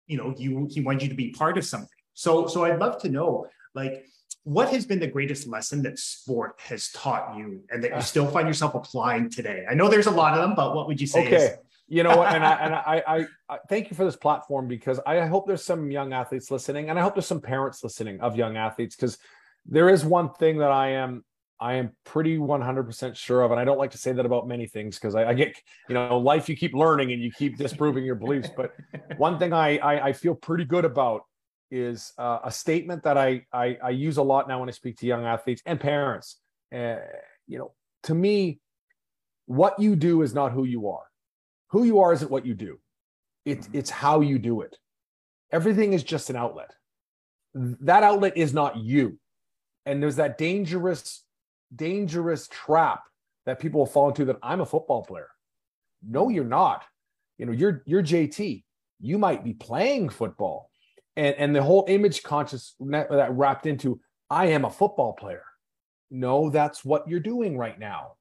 you 0.07 0.17
know, 0.17 0.35
you 0.37 0.67
he 0.71 0.81
wanted 0.81 1.03
you 1.03 1.09
to 1.11 1.15
be 1.15 1.31
part 1.31 1.57
of 1.57 1.65
something. 1.65 1.89
So, 2.15 2.49
so 2.49 2.65
I'd 2.65 2.81
love 2.81 3.01
to 3.03 3.09
know, 3.09 3.47
like, 3.75 4.05
what 4.43 4.71
has 4.71 4.87
been 4.87 4.99
the 4.99 5.07
greatest 5.07 5.47
lesson 5.47 5.83
that 5.83 5.99
sport 5.99 6.57
has 6.59 6.91
taught 6.93 7.37
you 7.37 7.63
and 7.71 7.85
that 7.85 7.91
you 7.91 7.97
ah. 7.97 8.01
still 8.01 8.27
find 8.27 8.49
yourself 8.49 8.75
applying 8.75 9.31
today? 9.31 9.65
I 9.71 9.75
know 9.75 9.89
there's 9.89 10.07
a 10.07 10.11
lot 10.11 10.35
of 10.35 10.41
them, 10.41 10.55
but 10.57 10.75
what 10.75 10.89
would 10.89 11.01
you 11.01 11.07
say? 11.07 11.27
Okay. 11.27 11.37
Is- 11.37 11.59
you 11.89 12.03
know 12.03 12.17
what? 12.17 12.35
And 12.35 12.45
I 12.45 12.53
and 12.55 12.75
I, 12.75 13.03
I, 13.07 13.27
I 13.49 13.59
thank 13.69 13.91
you 13.91 13.97
for 13.97 14.05
this 14.05 14.17
platform 14.17 14.69
because 14.69 15.01
I 15.07 15.27
hope 15.27 15.47
there's 15.47 15.65
some 15.65 15.91
young 15.91 16.13
athletes 16.13 16.51
listening, 16.51 16.91
and 16.91 16.99
I 16.99 17.03
hope 17.03 17.15
there's 17.15 17.27
some 17.27 17.41
parents 17.41 17.83
listening 17.83 18.21
of 18.21 18.37
young 18.37 18.57
athletes 18.57 18.95
because 18.95 19.19
there 19.67 19.89
is 19.89 20.05
one 20.05 20.33
thing 20.35 20.59
that 20.59 20.71
I 20.71 20.91
am 20.91 21.25
I 21.61 21.75
am 21.75 21.93
pretty 22.05 22.39
100% 22.39 23.17
sure 23.17 23.43
of, 23.43 23.51
and 23.51 23.59
I 23.59 23.65
don't 23.65 23.79
like 23.79 23.91
to 23.91 23.99
say 23.99 24.13
that 24.13 24.25
about 24.25 24.47
many 24.47 24.67
things 24.69 24.97
because 24.97 25.17
I, 25.17 25.31
I, 25.31 25.35
get, 25.35 25.57
you 25.89 25.95
know, 25.95 26.17
life 26.19 26.49
you 26.49 26.57
keep 26.57 26.73
learning 26.73 27.11
and 27.11 27.21
you 27.21 27.33
keep 27.33 27.57
disproving 27.57 28.05
your 28.05 28.15
beliefs. 28.15 28.49
But 28.57 28.75
one 29.17 29.41
thing 29.41 29.53
I, 29.53 29.79
I, 29.79 30.07
I 30.07 30.13
feel 30.13 30.37
pretty 30.37 30.65
good 30.65 30.85
about 30.85 31.23
is 31.73 32.13
uh, 32.17 32.39
a 32.45 32.53
statement 32.53 33.03
that 33.03 33.19
I, 33.19 33.45
I, 33.53 33.77
I 33.83 33.91
use 33.91 34.19
a 34.19 34.23
lot 34.23 34.47
now 34.47 34.61
when 34.61 34.69
I 34.69 34.73
speak 34.73 34.99
to 34.99 35.07
young 35.07 35.25
athletes 35.25 35.61
and 35.67 35.81
parents. 35.81 36.37
Uh, 36.73 36.99
you 37.49 37.59
know, 37.59 37.73
to 38.05 38.15
me, 38.15 38.61
what 39.47 39.81
you 39.81 39.97
do 39.97 40.23
is 40.23 40.33
not 40.33 40.53
who 40.53 40.63
you 40.63 40.89
are 40.91 41.08
who 41.69 41.85
you 41.85 42.01
are 42.01 42.13
isn't 42.13 42.31
what 42.31 42.47
you 42.47 42.55
do. 42.55 42.79
It's 43.45 43.67
mm-hmm. 43.67 43.79
it's 43.79 43.91
how 43.91 44.21
you 44.21 44.39
do 44.39 44.63
it. 44.63 44.77
Everything 45.53 45.93
is 45.93 46.03
just 46.03 46.31
an 46.31 46.37
outlet. 46.37 46.75
That 47.55 48.03
outlet 48.03 48.37
is 48.37 48.53
not 48.53 48.77
you. 48.77 49.19
And 49.87 50.03
there's 50.03 50.17
that 50.17 50.39
dangerous 50.39 51.25
dangerous 51.75 52.49
trap 52.49 53.03
that 53.45 53.59
people 53.59 53.85
fall 53.85 54.09
into 54.09 54.25
that 54.25 54.39
i'm 54.43 54.61
a 54.61 54.67
football 54.67 55.05
player. 55.05 55.29
No 56.07 56.29
you're 56.29 56.45
not. 56.45 56.85
You 57.39 57.47
know 57.47 57.53
you're 57.53 57.83
you're 57.87 58.03
jt 58.03 58.65
you 59.01 59.19
might 59.19 59.45
be 59.45 59.55
playing 59.55 60.09
football. 60.09 60.71
And 61.17 61.35
and 61.37 61.57
the 61.57 61.63
whole 61.63 61.85
image 61.89 62.23
conscious 62.23 62.75
that 62.81 63.33
wrapped 63.33 63.67
into 63.67 64.01
i 64.31 64.47
am 64.47 64.65
a 64.65 64.71
football 64.71 65.15
player. 65.15 65.45
No 66.11 66.51
that's 66.51 66.85
what 66.85 67.09
you're 67.09 67.21
doing 67.21 67.57
right 67.57 67.79
now 67.79 68.18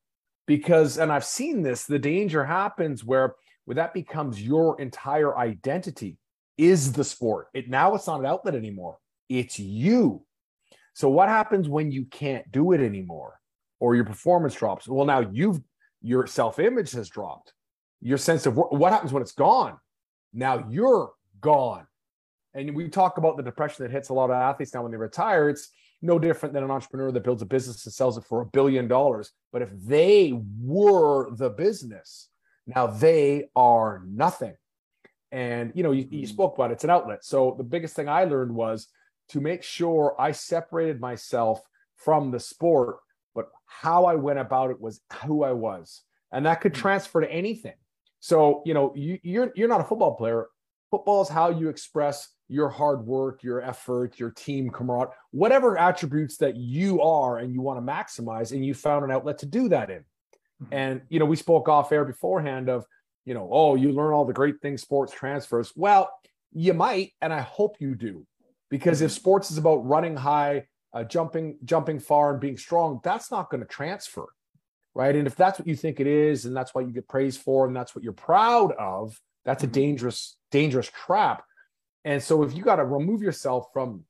because 0.47 0.97
and 0.97 1.11
i've 1.11 1.25
seen 1.25 1.61
this 1.61 1.85
the 1.85 1.99
danger 1.99 2.43
happens 2.43 3.03
where 3.03 3.35
where 3.67 3.75
that 3.75 3.93
becomes 3.93 4.41
your 4.41 4.79
entire 4.79 5.37
identity 5.37 6.17
is 6.57 6.93
the 6.93 7.03
sport. 7.03 7.47
It 7.53 7.69
now 7.69 7.93
it's 7.95 8.07
not 8.07 8.21
an 8.21 8.25
outlet 8.25 8.55
anymore. 8.55 8.97
It's 9.27 9.59
you. 9.59 10.23
So 10.93 11.09
what 11.09 11.27
happens 11.27 11.67
when 11.67 11.91
you 11.91 12.05
can't 12.05 12.49
do 12.51 12.71
it 12.71 12.79
anymore 12.79 13.39
or 13.81 13.95
your 13.95 14.05
performance 14.05 14.55
drops? 14.55 14.87
Well 14.87 15.05
now 15.05 15.19
you've 15.19 15.59
your 16.01 16.27
self-image 16.27 16.91
has 16.91 17.09
dropped. 17.09 17.53
Your 18.01 18.17
sense 18.17 18.45
of 18.45 18.55
what 18.55 18.93
happens 18.93 19.11
when 19.11 19.21
it's 19.21 19.33
gone? 19.33 19.77
Now 20.33 20.65
you're 20.69 21.11
gone. 21.41 21.87
And 22.53 22.73
we 22.73 22.87
talk 22.87 23.17
about 23.17 23.35
the 23.35 23.43
depression 23.43 23.83
that 23.83 23.91
hits 23.91 24.09
a 24.09 24.13
lot 24.13 24.29
of 24.29 24.35
athletes 24.37 24.73
now 24.73 24.83
when 24.83 24.91
they 24.91 24.97
retire. 24.97 25.49
It's 25.49 25.71
no 26.01 26.19
different 26.19 26.53
than 26.53 26.63
an 26.63 26.71
entrepreneur 26.71 27.11
that 27.11 27.23
builds 27.23 27.41
a 27.41 27.45
business 27.45 27.85
and 27.85 27.93
sells 27.93 28.17
it 28.17 28.23
for 28.23 28.41
a 28.41 28.45
billion 28.45 28.87
dollars. 28.87 29.31
But 29.51 29.61
if 29.61 29.69
they 29.73 30.39
were 30.61 31.33
the 31.35 31.49
business, 31.49 32.29
now 32.65 32.87
they 32.87 33.49
are 33.55 34.03
nothing. 34.05 34.55
And 35.31 35.71
you 35.75 35.83
know, 35.83 35.91
you, 35.91 36.07
you, 36.09 36.21
mm-hmm. 36.21 36.25
spoke 36.27 36.55
about 36.55 36.71
it, 36.71 36.75
it's 36.75 36.83
an 36.83 36.89
outlet. 36.89 37.25
So 37.25 37.55
the 37.57 37.63
biggest 37.63 37.95
thing 37.95 38.07
I 38.07 38.25
learned 38.25 38.53
was 38.53 38.87
to 39.29 39.41
make 39.41 39.63
sure 39.63 40.15
I 40.19 40.31
separated 40.31 41.01
myself 41.01 41.61
from 41.95 42.31
the 42.31 42.39
sport, 42.39 42.97
but 43.35 43.49
how 43.65 44.05
I 44.05 44.15
went 44.15 44.39
about 44.39 44.71
it 44.71 44.79
was 44.79 45.01
who 45.25 45.43
I 45.43 45.51
was. 45.51 46.03
And 46.31 46.45
that 46.45 46.61
could 46.61 46.73
mm-hmm. 46.73 46.81
transfer 46.81 47.21
to 47.21 47.31
anything. 47.31 47.73
So, 48.19 48.61
you 48.65 48.73
know, 48.73 48.93
you, 48.95 49.19
you're 49.23 49.51
you're 49.55 49.67
not 49.67 49.81
a 49.81 49.85
football 49.85 50.15
player. 50.15 50.47
Football 50.91 51.21
is 51.21 51.29
how 51.29 51.49
you 51.49 51.69
express 51.69 52.29
your 52.49 52.69
hard 52.69 53.05
work, 53.05 53.43
your 53.43 53.61
effort, 53.61 54.19
your 54.19 54.31
team 54.31 54.69
camaraderie, 54.69 55.15
whatever 55.31 55.77
attributes 55.77 56.37
that 56.37 56.55
you 56.55 57.01
are 57.01 57.39
and 57.39 57.53
you 57.53 57.61
want 57.61 57.77
to 57.77 57.91
maximize, 57.91 58.51
and 58.51 58.65
you 58.65 58.73
found 58.73 59.03
an 59.03 59.11
outlet 59.11 59.39
to 59.39 59.45
do 59.45 59.69
that 59.69 59.89
in. 59.89 59.99
Mm-hmm. 60.63 60.73
And 60.73 61.01
you 61.09 61.19
know, 61.19 61.25
we 61.25 61.35
spoke 61.35 61.67
off 61.67 61.91
air 61.91 62.05
beforehand 62.05 62.69
of, 62.69 62.85
you 63.25 63.33
know, 63.33 63.49
oh, 63.51 63.75
you 63.75 63.91
learn 63.91 64.13
all 64.13 64.25
the 64.25 64.33
great 64.33 64.61
things 64.61 64.81
sports 64.81 65.13
transfers. 65.13 65.73
Well, 65.75 66.09
you 66.53 66.73
might, 66.73 67.11
and 67.21 67.33
I 67.33 67.41
hope 67.41 67.75
you 67.79 67.93
do, 67.93 68.25
because 68.69 69.01
if 69.01 69.11
sports 69.11 69.51
is 69.51 69.57
about 69.57 69.85
running 69.85 70.15
high, 70.15 70.67
uh, 70.93 71.03
jumping, 71.03 71.57
jumping 71.65 71.99
far, 71.99 72.31
and 72.31 72.39
being 72.39 72.57
strong, 72.57 73.01
that's 73.03 73.29
not 73.29 73.49
going 73.49 73.61
to 73.61 73.67
transfer, 73.67 74.27
right? 74.95 75.15
And 75.15 75.27
if 75.27 75.35
that's 75.35 75.59
what 75.59 75.67
you 75.67 75.75
think 75.75 75.99
it 75.99 76.07
is, 76.07 76.45
and 76.45 76.55
that's 76.55 76.73
what 76.73 76.87
you 76.87 76.93
get 76.93 77.07
praised 77.09 77.41
for, 77.41 77.67
and 77.67 77.75
that's 77.75 77.93
what 77.93 78.03
you're 78.03 78.13
proud 78.13 78.71
of, 78.79 79.19
that's 79.43 79.63
a 79.63 79.67
dangerous, 79.67 80.37
dangerous 80.49 80.89
trap. 80.89 81.43
And 82.07 82.23
so, 82.23 82.41
if 82.43 82.55
you 82.55 82.63
got 82.63 82.77
to 82.77 82.85
remove 82.85 83.21
yourself 83.21 83.67
from, 83.73 84.05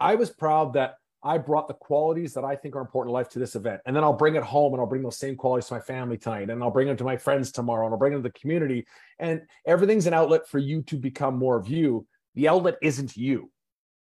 I 0.00 0.16
was 0.16 0.30
proud 0.30 0.72
that 0.72 0.96
I 1.22 1.38
brought 1.38 1.68
the 1.68 1.74
qualities 1.74 2.34
that 2.34 2.42
I 2.42 2.56
think 2.56 2.74
are 2.74 2.80
important 2.80 3.12
in 3.12 3.14
life 3.14 3.28
to 3.30 3.38
this 3.38 3.54
event. 3.54 3.80
And 3.86 3.94
then 3.94 4.02
I'll 4.02 4.12
bring 4.12 4.34
it 4.34 4.42
home 4.42 4.72
and 4.74 4.80
I'll 4.80 4.88
bring 4.88 5.02
those 5.02 5.16
same 5.16 5.36
qualities 5.36 5.68
to 5.68 5.74
my 5.74 5.80
family 5.80 6.18
tonight. 6.18 6.50
And 6.50 6.60
I'll 6.60 6.72
bring 6.72 6.88
them 6.88 6.96
to 6.96 7.04
my 7.04 7.16
friends 7.16 7.52
tomorrow 7.52 7.86
and 7.86 7.94
I'll 7.94 8.00
bring 8.00 8.14
them 8.14 8.22
to 8.22 8.28
the 8.28 8.38
community. 8.38 8.84
And 9.20 9.42
everything's 9.64 10.08
an 10.08 10.12
outlet 10.12 10.48
for 10.48 10.58
you 10.58 10.82
to 10.82 10.96
become 10.96 11.38
more 11.38 11.56
of 11.56 11.68
you. 11.68 12.04
The 12.34 12.48
outlet 12.48 12.78
isn't 12.82 13.16
you. 13.16 13.48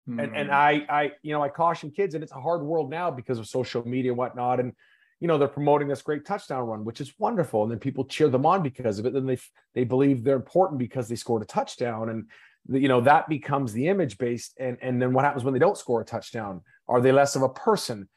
Mm. 0.09 0.23
And, 0.23 0.37
and 0.37 0.49
hmm. 0.49 0.55
I, 0.55 0.87
I, 0.89 1.13
you 1.23 1.33
know, 1.33 1.43
I 1.43 1.49
caution 1.49 1.91
kids, 1.91 2.15
and 2.15 2.23
it's 2.23 2.33
a 2.33 2.41
hard 2.41 2.63
world 2.63 2.91
now 2.91 3.11
because 3.11 3.41
of 3.41 3.49
social 3.49 3.87
media 3.87 4.13
and 4.13 4.19
whatnot. 4.19 4.61
And, 4.61 4.73
you 5.19 5.27
know, 5.27 5.37
they're 5.37 5.49
promoting 5.49 5.89
this 5.89 6.01
great 6.01 6.25
touchdown 6.25 6.63
run, 6.63 6.85
which 6.85 7.01
is 7.01 7.13
wonderful. 7.19 7.65
And 7.65 7.73
then 7.73 7.81
people 7.81 8.05
cheer 8.05 8.29
them 8.29 8.47
on 8.47 8.63
because 8.63 9.01
of 9.01 9.05
it. 9.05 9.13
Then 9.13 9.27
they, 9.27 9.39
they 9.75 9.85
believe 9.85 10.23
they're 10.23 10.37
important 10.37 10.79
because 10.79 11.09
they 11.09 11.17
scored 11.17 11.43
a 11.43 11.47
touchdown. 11.47 12.09
And, 12.09 12.27
you 12.69 12.89
know, 12.89 13.01
that 13.01 13.29
becomes 13.29 13.73
the 13.73 13.89
image 13.89 14.19
based. 14.19 14.55
And, 14.59 14.77
and 14.83 15.01
then 15.01 15.13
what 15.13 15.25
happens 15.25 15.45
when 15.45 15.55
they 15.55 15.61
don't 15.61 15.79
score 15.79 16.01
a 16.01 16.05
touchdown? 16.05 16.63
Are 16.89 17.01
they 17.01 17.13
less 17.13 17.37
of 17.37 17.43
a 17.43 17.49
person? 17.49 18.09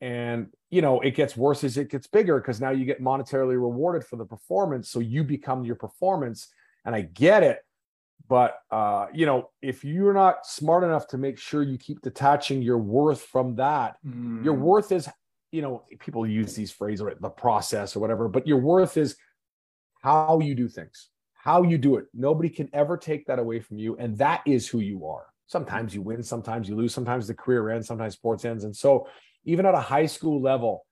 And 0.00 0.48
you 0.70 0.82
know, 0.82 1.00
it 1.00 1.14
gets 1.14 1.36
worse 1.36 1.64
as 1.64 1.76
it 1.76 1.90
gets 1.90 2.06
bigger 2.06 2.38
because 2.38 2.60
now 2.60 2.70
you 2.70 2.84
get 2.84 3.02
monetarily 3.02 3.54
rewarded 3.54 4.04
for 4.04 4.16
the 4.16 4.24
performance. 4.24 4.90
So 4.90 5.00
you 5.00 5.24
become 5.24 5.64
your 5.64 5.76
performance. 5.76 6.48
And 6.84 6.94
I 6.94 7.02
get 7.02 7.42
it. 7.42 7.58
But 8.28 8.56
uh, 8.70 9.06
you 9.12 9.26
know, 9.26 9.50
if 9.62 9.84
you're 9.84 10.12
not 10.12 10.46
smart 10.46 10.84
enough 10.84 11.08
to 11.08 11.18
make 11.18 11.38
sure 11.38 11.62
you 11.62 11.78
keep 11.78 12.02
detaching 12.02 12.62
your 12.62 12.78
worth 12.78 13.22
from 13.22 13.56
that, 13.56 13.96
mm. 14.06 14.44
your 14.44 14.54
worth 14.54 14.92
is, 14.92 15.08
you 15.50 15.62
know, 15.62 15.84
people 15.98 16.26
use 16.26 16.54
these 16.54 16.70
phrases, 16.70 17.06
the 17.20 17.30
process 17.30 17.96
or 17.96 18.00
whatever, 18.00 18.28
but 18.28 18.46
your 18.46 18.58
worth 18.58 18.96
is 18.96 19.16
how 20.02 20.40
you 20.40 20.54
do 20.54 20.68
things, 20.68 21.08
how 21.48 21.62
you 21.62 21.78
do 21.78 21.96
it. 21.96 22.04
Nobody 22.12 22.50
can 22.50 22.68
ever 22.72 22.96
take 22.96 23.26
that 23.26 23.38
away 23.38 23.60
from 23.60 23.78
you. 23.78 23.96
And 23.96 24.18
that 24.18 24.40
is 24.46 24.68
who 24.68 24.80
you 24.80 25.06
are 25.06 25.26
sometimes 25.48 25.94
you 25.94 26.02
win, 26.02 26.22
sometimes 26.22 26.68
you 26.68 26.76
lose, 26.76 26.94
sometimes 26.94 27.26
the 27.26 27.34
career 27.34 27.70
ends, 27.70 27.88
sometimes 27.88 28.14
sports 28.14 28.44
ends. 28.44 28.64
And 28.64 28.76
so, 28.76 29.08
even 29.44 29.64
at 29.66 29.74
a 29.74 29.80
high 29.80 30.06
school 30.06 30.40
level, 30.42 30.84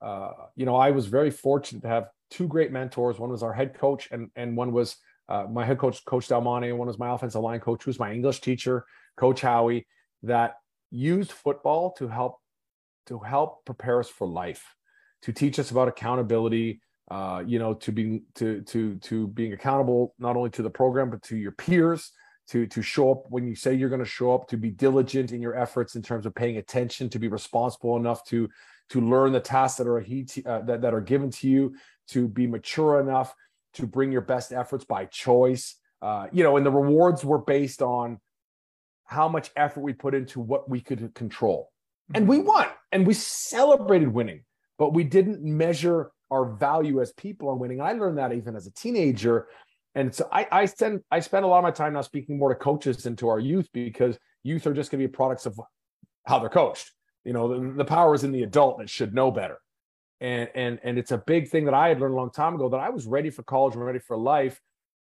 uh, 0.00 0.30
you 0.56 0.64
know, 0.64 0.76
I 0.76 0.90
was 0.92 1.06
very 1.06 1.30
fortunate 1.30 1.82
to 1.82 1.88
have 1.88 2.08
two 2.30 2.48
great 2.48 2.72
mentors. 2.72 3.18
One 3.18 3.30
was 3.30 3.42
our 3.42 3.52
head 3.52 3.78
coach, 3.78 4.08
and 4.10 4.30
and 4.34 4.56
one 4.56 4.72
was 4.72 4.96
uh, 5.28 5.44
my 5.50 5.64
head 5.64 5.78
coach, 5.78 6.04
Coach 6.04 6.30
and 6.30 6.44
one 6.44 6.88
was 6.88 6.98
my 6.98 7.14
offensive 7.14 7.42
line 7.42 7.60
coach, 7.60 7.84
who 7.84 7.90
was 7.90 7.98
my 7.98 8.12
English 8.12 8.40
teacher, 8.40 8.86
Coach 9.16 9.42
Howie, 9.42 9.86
that 10.22 10.54
used 10.90 11.32
football 11.32 11.92
to 11.98 12.08
help 12.08 12.38
to 13.06 13.18
help 13.18 13.64
prepare 13.66 14.00
us 14.00 14.08
for 14.08 14.26
life, 14.26 14.64
to 15.22 15.32
teach 15.32 15.58
us 15.58 15.70
about 15.70 15.88
accountability. 15.88 16.80
Uh, 17.10 17.42
you 17.46 17.58
know, 17.58 17.72
to 17.72 17.90
being 17.90 18.22
to 18.34 18.60
to 18.62 18.96
to 18.96 19.28
being 19.28 19.52
accountable 19.54 20.14
not 20.18 20.36
only 20.36 20.50
to 20.50 20.62
the 20.62 20.70
program 20.70 21.08
but 21.08 21.22
to 21.22 21.36
your 21.36 21.52
peers, 21.52 22.12
to 22.48 22.66
to 22.66 22.82
show 22.82 23.12
up 23.12 23.24
when 23.28 23.46
you 23.46 23.54
say 23.54 23.74
you're 23.74 23.88
going 23.88 23.98
to 24.02 24.04
show 24.04 24.34
up 24.34 24.48
to 24.48 24.56
be 24.56 24.70
diligent 24.70 25.32
in 25.32 25.40
your 25.40 25.54
efforts 25.54 25.94
in 25.94 26.02
terms 26.02 26.26
of 26.26 26.34
paying 26.34 26.56
attention 26.56 27.08
to 27.10 27.18
be 27.18 27.28
responsible 27.28 27.96
enough 27.96 28.24
to 28.24 28.48
to 28.90 29.00
learn 29.00 29.32
the 29.32 29.40
tasks 29.40 29.78
that 29.78 29.86
are 29.86 29.98
uh, 29.98 30.62
that, 30.62 30.80
that 30.80 30.94
are 30.94 31.00
given 31.00 31.30
to 31.30 31.48
you 31.48 31.74
to 32.08 32.26
be 32.26 32.46
mature 32.46 33.00
enough 33.00 33.34
to 33.74 33.86
bring 33.86 34.10
your 34.10 34.22
best 34.22 34.52
efforts 34.52 34.84
by 34.84 35.04
choice 35.04 35.76
uh, 36.02 36.26
you 36.32 36.42
know 36.42 36.56
and 36.56 36.64
the 36.64 36.72
rewards 36.72 37.24
were 37.24 37.38
based 37.38 37.82
on 37.82 38.18
how 39.04 39.28
much 39.28 39.50
effort 39.56 39.80
we 39.80 39.92
put 39.92 40.14
into 40.14 40.40
what 40.40 40.68
we 40.68 40.80
could 40.80 41.14
control 41.14 41.70
and 42.14 42.26
we 42.26 42.38
mm-hmm. 42.38 42.46
won 42.46 42.66
and 42.92 43.06
we 43.06 43.14
celebrated 43.14 44.08
winning 44.08 44.42
but 44.78 44.94
we 44.94 45.04
didn't 45.04 45.42
measure 45.42 46.10
our 46.30 46.44
value 46.56 47.00
as 47.00 47.12
people 47.12 47.48
on 47.48 47.58
winning 47.58 47.80
i 47.80 47.92
learned 47.92 48.18
that 48.18 48.32
even 48.32 48.54
as 48.56 48.66
a 48.66 48.72
teenager 48.72 49.48
and 49.94 50.14
so 50.14 50.28
I, 50.30 50.46
I 50.52 50.64
spend 50.66 51.00
I 51.10 51.20
spend 51.20 51.44
a 51.44 51.48
lot 51.48 51.58
of 51.58 51.64
my 51.64 51.70
time 51.72 51.94
now 51.94 52.02
speaking 52.02 52.38
more 52.38 52.50
to 52.50 52.54
coaches 52.54 53.02
than 53.02 53.16
to 53.16 53.28
our 53.28 53.40
youth 53.40 53.68
because 53.72 54.16
youth 54.44 54.66
are 54.66 54.72
just 54.72 54.92
going 54.92 55.02
to 55.02 55.08
be 55.08 55.12
products 55.12 55.44
of 55.44 55.58
how 56.24 56.38
they're 56.38 56.48
coached. 56.48 56.92
You 57.24 57.32
know, 57.32 57.48
the, 57.48 57.72
the 57.72 57.84
power 57.84 58.14
is 58.14 58.22
in 58.22 58.32
the 58.32 58.42
adult 58.42 58.78
that 58.78 58.88
should 58.88 59.14
know 59.14 59.30
better. 59.30 59.58
And 60.20 60.48
and 60.54 60.78
and 60.84 60.98
it's 60.98 61.12
a 61.12 61.18
big 61.18 61.48
thing 61.48 61.64
that 61.64 61.74
I 61.74 61.88
had 61.88 62.00
learned 62.00 62.14
a 62.14 62.16
long 62.16 62.30
time 62.30 62.54
ago 62.54 62.68
that 62.68 62.80
I 62.80 62.90
was 62.90 63.06
ready 63.06 63.30
for 63.30 63.42
college 63.42 63.74
and 63.74 63.84
ready 63.84 63.98
for 63.98 64.16
life 64.16 64.60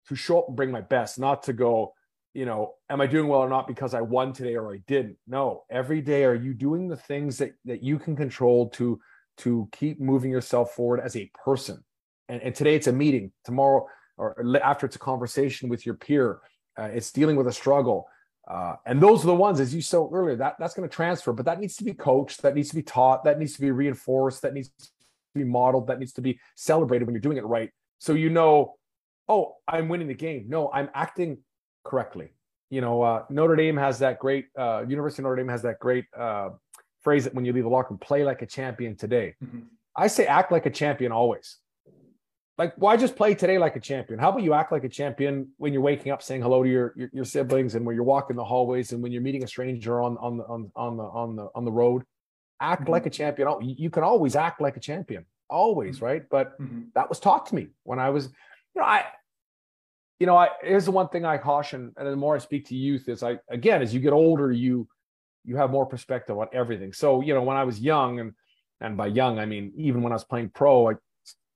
to 0.09 0.14
show 0.14 0.41
up 0.41 0.49
and 0.49 0.57
bring 0.57 0.71
my 0.71 0.81
best, 0.81 1.19
not 1.19 1.45
to 1.45 1.52
go, 1.52 1.95
you 2.35 2.45
know, 2.45 2.75
am 2.91 3.00
I 3.00 3.07
doing 3.07 3.29
well 3.29 3.41
or 3.41 3.49
not 3.49 3.69
because 3.69 3.95
I 3.95 4.00
won 4.00 4.33
today 4.33 4.57
or 4.57 4.75
I 4.75 4.79
didn't. 4.87 5.17
No, 5.26 5.64
every 5.71 6.00
day 6.00 6.25
are 6.25 6.35
you 6.35 6.55
doing 6.55 6.88
the 6.88 6.97
things 6.97 7.38
that 7.38 7.52
that 7.64 7.83
you 7.83 7.99
can 7.99 8.17
control 8.17 8.69
to 8.71 9.00
to 9.39 9.69
keep 9.73 10.01
moving 10.01 10.31
yourself 10.31 10.73
forward 10.73 11.01
as 11.01 11.17
a 11.17 11.31
person. 11.45 11.83
And, 12.29 12.43
and 12.43 12.55
today 12.55 12.75
it's 12.75 12.87
a 12.87 12.93
meeting. 12.93 13.33
Tomorrow 13.45 13.87
or 14.17 14.37
after 14.62 14.87
it's 14.87 14.97
a 14.97 15.01
conversation 15.01 15.69
with 15.69 15.85
your 15.87 15.95
peer, 15.95 16.41
uh, 16.79 16.85
it's 16.85 17.11
dealing 17.11 17.37
with 17.37 17.47
a 17.47 17.53
struggle. 17.53 18.07
Uh, 18.49 18.75
and 18.87 19.01
those 19.01 19.23
are 19.23 19.29
the 19.29 19.35
ones, 19.35 19.61
as 19.61 19.75
you 19.75 19.81
said 19.81 20.01
earlier, 20.12 20.37
that 20.37 20.57
that's 20.59 20.75
going 20.75 20.89
to 20.89 20.95
transfer, 20.95 21.33
but 21.33 21.45
that 21.47 21.61
needs 21.61 21.77
to 21.77 21.85
be 21.85 21.95
coached, 21.95 22.43
that 22.43 22.55
needs 22.55 22.71
to 22.71 22.75
be 22.75 22.83
taught, 22.83 23.25
that 23.25 23.39
needs 23.39 23.55
to 23.55 23.61
be 23.61 23.71
reinforced, 23.71 24.43
that 24.43 24.53
needs 24.53 24.69
to 24.69 24.89
be 25.35 25.45
modeled, 25.45 25.87
that 25.87 25.99
needs 25.99 26.12
to 26.12 26.21
be 26.21 26.39
celebrated 26.57 27.05
when 27.07 27.15
you're 27.15 27.21
doing 27.21 27.37
it 27.37 27.45
right. 27.45 27.71
So 27.99 28.15
you 28.15 28.31
know, 28.31 28.75
oh, 29.29 29.57
I'm 29.69 29.89
winning 29.89 30.09
the 30.09 30.15
game. 30.15 30.47
No, 30.49 30.71
I'm 30.73 30.91
acting 30.95 31.39
correctly. 31.85 32.35
You 32.69 32.81
know, 32.81 33.03
uh, 33.03 33.25
Notre 33.31 33.55
Dame 33.55 33.77
has 33.77 34.01
that 34.01 34.19
great, 34.19 34.47
uh, 34.59 34.85
University 34.89 35.23
of 35.23 35.25
Notre 35.25 35.37
Dame 35.37 35.49
has 35.49 35.62
that 35.62 35.79
great 35.79 36.07
uh, 36.19 36.51
phrase 37.03 37.27
it 37.27 37.35
when 37.35 37.45
you 37.45 37.53
leave 37.53 37.65
the 37.65 37.71
locker 37.71 37.91
room, 37.91 37.99
play 37.99 38.25
like 38.25 38.43
a 38.43 38.47
champion 38.47 38.97
today. 38.97 39.35
Mm-hmm. 39.43 39.61
I 39.95 40.07
say 40.07 40.27
act 40.27 40.53
like 40.53 40.67
a 40.67 40.71
champion 40.71 41.13
always 41.13 41.59
like 42.59 42.75
why 42.77 42.97
just 42.97 43.17
play 43.17 43.35
today 43.35 43.59
like 43.59 43.77
a 43.77 43.81
champion 43.81 44.19
how 44.19 44.29
about 44.29 44.43
you 44.43 44.53
act 44.53 44.73
like 44.73 44.85
a 44.85 44.89
champion 44.89 45.49
when 45.57 45.73
you're 45.73 45.83
waking 45.83 46.13
up 46.13 46.23
saying 46.23 46.43
hello 46.43 46.63
to 46.63 46.69
your 46.69 46.93
your, 46.97 47.11
your 47.13 47.25
siblings 47.25 47.75
and 47.75 47.85
when 47.85 47.95
you're 47.95 48.05
walking 48.05 48.37
the 48.37 48.45
hallways 48.45 48.93
and 48.93 49.03
when 49.03 49.11
you're 49.13 49.23
meeting 49.23 49.45
a 49.45 49.47
stranger 49.47 50.01
on 50.03 50.17
on 50.19 50.37
the 50.37 50.45
on, 50.45 50.71
on 50.77 50.97
the 50.97 51.03
on 51.03 51.37
the 51.37 51.49
on 51.55 51.65
the 51.65 51.73
road 51.73 52.05
act 52.61 52.83
mm-hmm. 52.83 52.93
like 52.93 53.07
a 53.07 53.11
champion 53.11 53.49
you 53.61 53.91
can 53.91 54.03
always 54.03 54.37
act 54.37 54.61
like 54.61 54.77
a 54.77 54.81
champion 54.81 55.25
always 55.49 55.97
mm-hmm. 55.97 56.05
right 56.05 56.23
but 56.31 56.59
mm-hmm. 56.61 56.83
that 56.95 57.09
was 57.09 57.19
taught 57.19 57.47
to 57.47 57.55
me 57.55 57.69
when 57.85 57.99
i 57.99 58.11
was 58.11 58.27
you 58.75 58.81
know 58.81 58.87
i 58.87 59.05
you 60.19 60.27
know 60.27 60.37
i 60.37 60.49
here's 60.63 60.85
the 60.85 60.91
one 60.91 61.09
thing 61.09 61.25
i 61.25 61.39
caution 61.39 61.93
and 61.97 62.07
the 62.07 62.17
more 62.17 62.37
i 62.37 62.39
speak 62.39 62.67
to 62.67 62.77
youth 62.77 63.09
is 63.09 63.23
i 63.23 63.39
again 63.49 63.83
as 63.83 63.95
you 63.95 64.01
get 64.01 64.13
older 64.13 64.53
you 64.53 64.87
you 65.45 65.57
have 65.57 65.71
more 65.71 65.87
perspective 65.87 66.39
on 66.39 66.49
everything 66.53 66.93
so 66.93 67.21
you 67.21 67.35
know 67.35 67.43
when 67.43 67.57
i 67.57 67.65
was 67.65 67.81
young 67.81 68.21
and 68.21 68.33
and 68.81 68.97
by 68.97 69.07
young 69.07 69.39
i 69.39 69.47
mean 69.47 69.73
even 69.77 70.03
when 70.03 70.13
i 70.13 70.17
was 70.17 70.25
playing 70.25 70.49
pro 70.49 70.91
i 70.91 70.95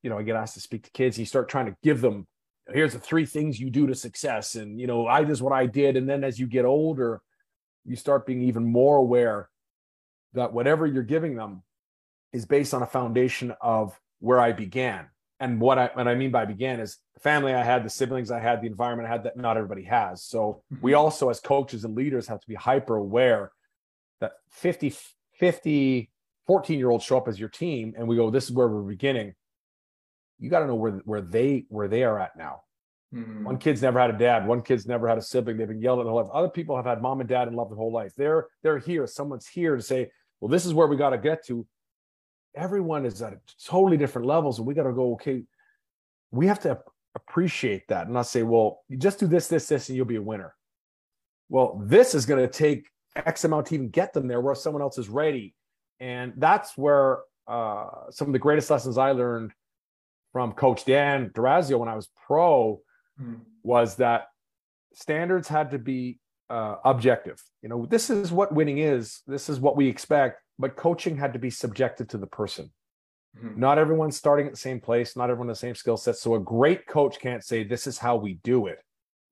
you 0.06 0.10
know, 0.10 0.18
I 0.18 0.22
get 0.22 0.36
asked 0.36 0.54
to 0.54 0.60
speak 0.60 0.84
to 0.84 0.90
kids, 0.92 1.16
and 1.16 1.22
you 1.22 1.26
start 1.26 1.48
trying 1.48 1.66
to 1.66 1.76
give 1.82 2.00
them, 2.00 2.28
here's 2.72 2.92
the 2.92 3.00
three 3.00 3.26
things 3.26 3.58
you 3.58 3.70
do 3.70 3.88
to 3.88 3.94
success. 3.96 4.54
And, 4.54 4.80
you 4.80 4.86
know, 4.86 5.08
I 5.08 5.24
this 5.24 5.38
is 5.38 5.42
what 5.42 5.52
I 5.52 5.66
did. 5.66 5.96
And 5.96 6.08
then 6.08 6.22
as 6.22 6.38
you 6.38 6.46
get 6.46 6.64
older, 6.64 7.20
you 7.84 7.96
start 7.96 8.24
being 8.24 8.42
even 8.42 8.64
more 8.64 8.98
aware 8.98 9.48
that 10.34 10.52
whatever 10.52 10.86
you're 10.86 11.02
giving 11.02 11.34
them 11.34 11.64
is 12.32 12.46
based 12.46 12.72
on 12.72 12.82
a 12.82 12.86
foundation 12.86 13.52
of 13.60 13.98
where 14.20 14.38
I 14.38 14.52
began. 14.52 15.06
And 15.40 15.60
what 15.60 15.76
I 15.76 15.90
what 15.92 16.06
I 16.06 16.14
mean 16.14 16.30
by 16.30 16.44
began 16.44 16.78
is 16.78 16.98
the 17.14 17.20
family 17.20 17.52
I 17.52 17.64
had, 17.64 17.84
the 17.84 17.90
siblings 17.90 18.30
I 18.30 18.38
had, 18.38 18.62
the 18.62 18.68
environment 18.68 19.08
I 19.08 19.12
had 19.12 19.24
that 19.24 19.36
not 19.36 19.56
everybody 19.56 19.82
has. 19.86 20.22
So 20.22 20.62
mm-hmm. 20.72 20.82
we 20.82 20.94
also, 20.94 21.30
as 21.30 21.40
coaches 21.40 21.84
and 21.84 21.96
leaders, 21.96 22.28
have 22.28 22.40
to 22.40 22.48
be 22.48 22.54
hyper 22.54 22.94
aware 22.94 23.50
that 24.20 24.32
50, 24.50 24.94
50, 25.34 26.10
14 26.46 26.78
year 26.78 26.90
olds 26.90 27.04
show 27.04 27.16
up 27.16 27.28
as 27.28 27.38
your 27.38 27.48
team 27.48 27.94
and 27.96 28.06
we 28.06 28.16
go, 28.16 28.30
this 28.30 28.44
is 28.44 28.52
where 28.52 28.68
we're 28.68 28.82
beginning 28.82 29.34
you 30.38 30.50
got 30.50 30.60
to 30.60 30.66
know 30.66 30.74
where 30.74 30.92
where 31.04 31.20
they 31.20 31.64
where 31.68 31.88
they 31.88 32.02
are 32.02 32.18
at 32.18 32.36
now. 32.36 32.62
Mm-hmm. 33.14 33.44
One 33.44 33.58
kid's 33.58 33.82
never 33.82 34.00
had 34.00 34.10
a 34.10 34.18
dad. 34.18 34.46
One 34.46 34.62
kid's 34.62 34.86
never 34.86 35.08
had 35.08 35.16
a 35.18 35.22
sibling. 35.22 35.56
They've 35.56 35.68
been 35.68 35.80
yelled 35.80 36.00
at 36.00 36.04
their 36.04 36.12
whole 36.12 36.22
life. 36.22 36.30
Other 36.32 36.48
people 36.48 36.76
have 36.76 36.84
had 36.84 37.00
mom 37.00 37.20
and 37.20 37.28
dad 37.28 37.48
and 37.48 37.56
love 37.56 37.68
their 37.68 37.76
whole 37.76 37.92
life. 37.92 38.12
They're 38.16 38.46
they're 38.62 38.78
here. 38.78 39.06
Someone's 39.06 39.46
here 39.46 39.76
to 39.76 39.82
say, 39.82 40.10
well, 40.40 40.48
this 40.48 40.66
is 40.66 40.74
where 40.74 40.86
we 40.86 40.96
got 40.96 41.10
to 41.10 41.18
get 41.18 41.46
to. 41.46 41.66
Everyone 42.54 43.06
is 43.06 43.20
at 43.22 43.34
totally 43.64 43.96
different 43.96 44.26
levels, 44.26 44.58
and 44.58 44.66
we 44.66 44.74
got 44.74 44.84
to 44.84 44.92
go. 44.92 45.12
Okay, 45.12 45.44
we 46.30 46.46
have 46.46 46.60
to 46.60 46.78
appreciate 47.14 47.88
that 47.88 48.06
and 48.06 48.14
not 48.14 48.26
say, 48.26 48.42
well, 48.42 48.82
you 48.88 48.98
just 48.98 49.18
do 49.18 49.26
this, 49.26 49.48
this, 49.48 49.68
this, 49.68 49.88
and 49.88 49.96
you'll 49.96 50.04
be 50.04 50.16
a 50.16 50.22
winner. 50.22 50.54
Well, 51.48 51.80
this 51.82 52.14
is 52.14 52.26
going 52.26 52.40
to 52.40 52.52
take 52.52 52.88
X 53.24 53.44
amount 53.44 53.66
to 53.66 53.74
even 53.74 53.88
get 53.88 54.12
them 54.12 54.28
there, 54.28 54.40
where 54.40 54.54
someone 54.54 54.82
else 54.82 54.98
is 54.98 55.08
ready, 55.08 55.54
and 56.00 56.32
that's 56.36 56.76
where 56.76 57.20
uh, 57.46 58.10
some 58.10 58.28
of 58.28 58.32
the 58.32 58.38
greatest 58.38 58.70
lessons 58.70 58.98
I 58.98 59.12
learned 59.12 59.52
from 60.32 60.52
Coach 60.52 60.84
Dan 60.84 61.30
Dorazio 61.30 61.78
when 61.78 61.88
I 61.88 61.94
was 61.94 62.10
pro 62.26 62.80
mm. 63.20 63.40
was 63.62 63.96
that 63.96 64.26
standards 64.92 65.48
had 65.48 65.70
to 65.70 65.78
be 65.78 66.18
uh, 66.50 66.76
objective. 66.84 67.42
You 67.62 67.68
know, 67.68 67.86
this 67.86 68.10
is 68.10 68.32
what 68.32 68.52
winning 68.52 68.78
is. 68.78 69.22
This 69.26 69.48
is 69.48 69.60
what 69.60 69.76
we 69.76 69.88
expect. 69.88 70.42
But 70.58 70.76
coaching 70.76 71.16
had 71.16 71.32
to 71.34 71.38
be 71.38 71.50
subjected 71.50 72.08
to 72.10 72.18
the 72.18 72.26
person. 72.26 72.70
Mm-hmm. 73.36 73.60
Not 73.60 73.78
everyone's 73.78 74.16
starting 74.16 74.46
at 74.46 74.52
the 74.52 74.58
same 74.58 74.80
place, 74.80 75.16
not 75.16 75.28
everyone 75.28 75.48
the 75.48 75.54
same 75.54 75.74
skill 75.74 75.96
set. 75.96 76.16
So 76.16 76.34
a 76.34 76.40
great 76.40 76.86
coach 76.86 77.18
can't 77.20 77.44
say, 77.44 77.64
This 77.64 77.86
is 77.86 77.98
how 77.98 78.16
we 78.16 78.34
do 78.42 78.66
it. 78.66 78.78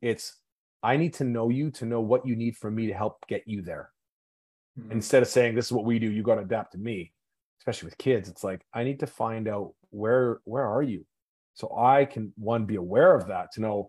It's, 0.02 0.38
I 0.84 0.98
need 0.98 1.14
to 1.14 1.24
know 1.24 1.48
you 1.48 1.70
to 1.72 1.86
know 1.86 2.00
what 2.00 2.26
you 2.26 2.36
need 2.36 2.56
from 2.56 2.74
me 2.74 2.86
to 2.88 2.94
help 2.94 3.26
get 3.26 3.42
you 3.46 3.62
there. 3.62 3.90
Mm-hmm. 4.78 4.92
Instead 4.92 5.22
of 5.22 5.28
saying, 5.28 5.54
This 5.54 5.66
is 5.66 5.72
what 5.72 5.86
we 5.86 5.98
do, 5.98 6.10
you 6.10 6.22
got 6.22 6.36
to 6.36 6.42
adapt 6.42 6.72
to 6.72 6.78
me. 6.78 7.12
Especially 7.60 7.86
with 7.86 7.98
kids, 7.98 8.28
it's 8.28 8.44
like, 8.44 8.60
I 8.74 8.84
need 8.84 9.00
to 9.00 9.06
find 9.06 9.48
out 9.48 9.72
where 9.90 10.40
where 10.44 10.66
are 10.66 10.82
you? 10.82 11.06
So 11.54 11.74
I 11.74 12.04
can 12.04 12.32
one 12.36 12.66
be 12.66 12.76
aware 12.76 13.14
of 13.14 13.28
that 13.28 13.52
to 13.52 13.62
know, 13.62 13.88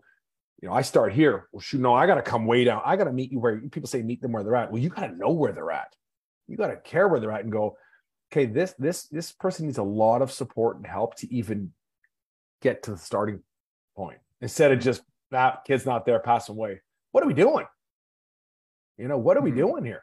you 0.62 0.68
know, 0.68 0.74
I 0.74 0.82
start 0.82 1.12
here. 1.12 1.48
Well, 1.52 1.60
shoot, 1.60 1.80
no, 1.80 1.92
I 1.92 2.06
got 2.06 2.14
to 2.14 2.22
come 2.22 2.46
way 2.46 2.64
down. 2.64 2.80
I 2.84 2.96
got 2.96 3.04
to 3.04 3.12
meet 3.12 3.30
you 3.30 3.40
where 3.40 3.60
people 3.60 3.88
say 3.88 4.02
meet 4.02 4.22
them 4.22 4.32
where 4.32 4.42
they're 4.42 4.56
at. 4.56 4.72
Well, 4.72 4.80
you 4.80 4.88
got 4.88 5.08
to 5.08 5.16
know 5.16 5.32
where 5.32 5.52
they're 5.52 5.72
at. 5.72 5.94
You 6.48 6.56
got 6.56 6.68
to 6.68 6.76
care 6.76 7.08
where 7.08 7.20
they're 7.20 7.32
at 7.32 7.42
and 7.42 7.52
go, 7.52 7.76
okay, 8.32 8.46
this 8.46 8.74
this 8.78 9.08
this 9.08 9.32
person 9.32 9.66
needs 9.66 9.78
a 9.78 9.82
lot 9.82 10.22
of 10.22 10.32
support 10.32 10.76
and 10.76 10.86
help 10.86 11.16
to 11.16 11.34
even 11.34 11.72
get 12.62 12.84
to 12.84 12.92
the 12.92 12.98
starting 12.98 13.42
point 13.96 14.18
instead 14.40 14.72
of 14.72 14.78
just 14.78 15.02
that 15.30 15.64
kid's 15.66 15.84
not 15.84 16.06
there, 16.06 16.20
pass 16.20 16.48
away. 16.48 16.80
What 17.16 17.24
are 17.24 17.28
we 17.28 17.32
doing? 17.32 17.64
You 18.98 19.08
know, 19.08 19.16
what 19.16 19.38
are 19.38 19.40
we 19.40 19.48
mm-hmm. 19.48 19.60
doing 19.60 19.84
here? 19.86 20.02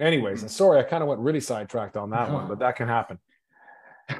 Anyways, 0.00 0.38
mm-hmm. 0.38 0.48
sorry, 0.48 0.80
I 0.80 0.82
kind 0.82 1.04
of 1.04 1.08
went 1.08 1.20
really 1.20 1.38
sidetracked 1.38 1.96
on 1.96 2.10
that 2.10 2.32
one, 2.32 2.48
but 2.48 2.58
that 2.58 2.74
can 2.74 2.88
happen. 2.88 3.20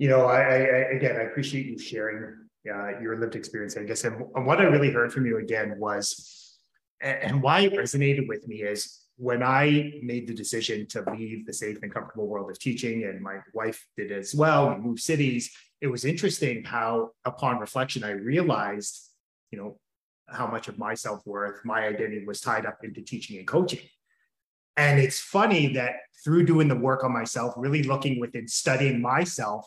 You 0.00 0.08
know, 0.08 0.26
I, 0.26 0.38
I 0.38 0.78
again, 0.94 1.16
I 1.16 1.22
appreciate 1.22 1.66
you 1.66 1.76
sharing 1.76 2.36
uh, 2.72 3.00
your 3.00 3.18
lived 3.18 3.34
experience. 3.34 3.76
I 3.76 3.82
guess, 3.82 4.04
and, 4.04 4.22
and 4.36 4.46
what 4.46 4.60
I 4.60 4.64
really 4.64 4.92
heard 4.92 5.12
from 5.12 5.26
you 5.26 5.38
again 5.38 5.74
was, 5.76 6.56
and, 7.00 7.18
and 7.20 7.42
why 7.42 7.62
it 7.62 7.72
resonated 7.72 8.28
with 8.28 8.46
me 8.46 8.62
is 8.62 9.00
when 9.16 9.42
I 9.42 9.94
made 10.00 10.28
the 10.28 10.34
decision 10.34 10.86
to 10.90 11.02
leave 11.10 11.46
the 11.46 11.52
safe 11.52 11.78
and 11.82 11.92
comfortable 11.92 12.28
world 12.28 12.48
of 12.48 12.60
teaching, 12.60 13.06
and 13.06 13.20
my 13.20 13.38
wife 13.54 13.84
did 13.96 14.12
as 14.12 14.36
well, 14.36 14.72
we 14.72 14.76
moved 14.76 15.00
cities. 15.00 15.50
It 15.80 15.88
was 15.88 16.04
interesting 16.04 16.62
how, 16.62 17.10
upon 17.24 17.58
reflection, 17.58 18.04
I 18.04 18.10
realized, 18.10 19.00
you 19.50 19.58
know, 19.58 19.80
how 20.30 20.46
much 20.46 20.68
of 20.68 20.78
my 20.78 20.94
self 20.94 21.26
worth, 21.26 21.64
my 21.64 21.86
identity 21.86 22.24
was 22.24 22.40
tied 22.40 22.66
up 22.66 22.78
into 22.82 23.02
teaching 23.02 23.38
and 23.38 23.46
coaching. 23.46 23.80
And 24.76 25.00
it's 25.00 25.18
funny 25.18 25.72
that 25.74 25.94
through 26.24 26.46
doing 26.46 26.68
the 26.68 26.76
work 26.76 27.02
on 27.02 27.12
myself, 27.12 27.54
really 27.56 27.82
looking 27.82 28.20
within, 28.20 28.46
studying 28.46 29.00
myself, 29.00 29.66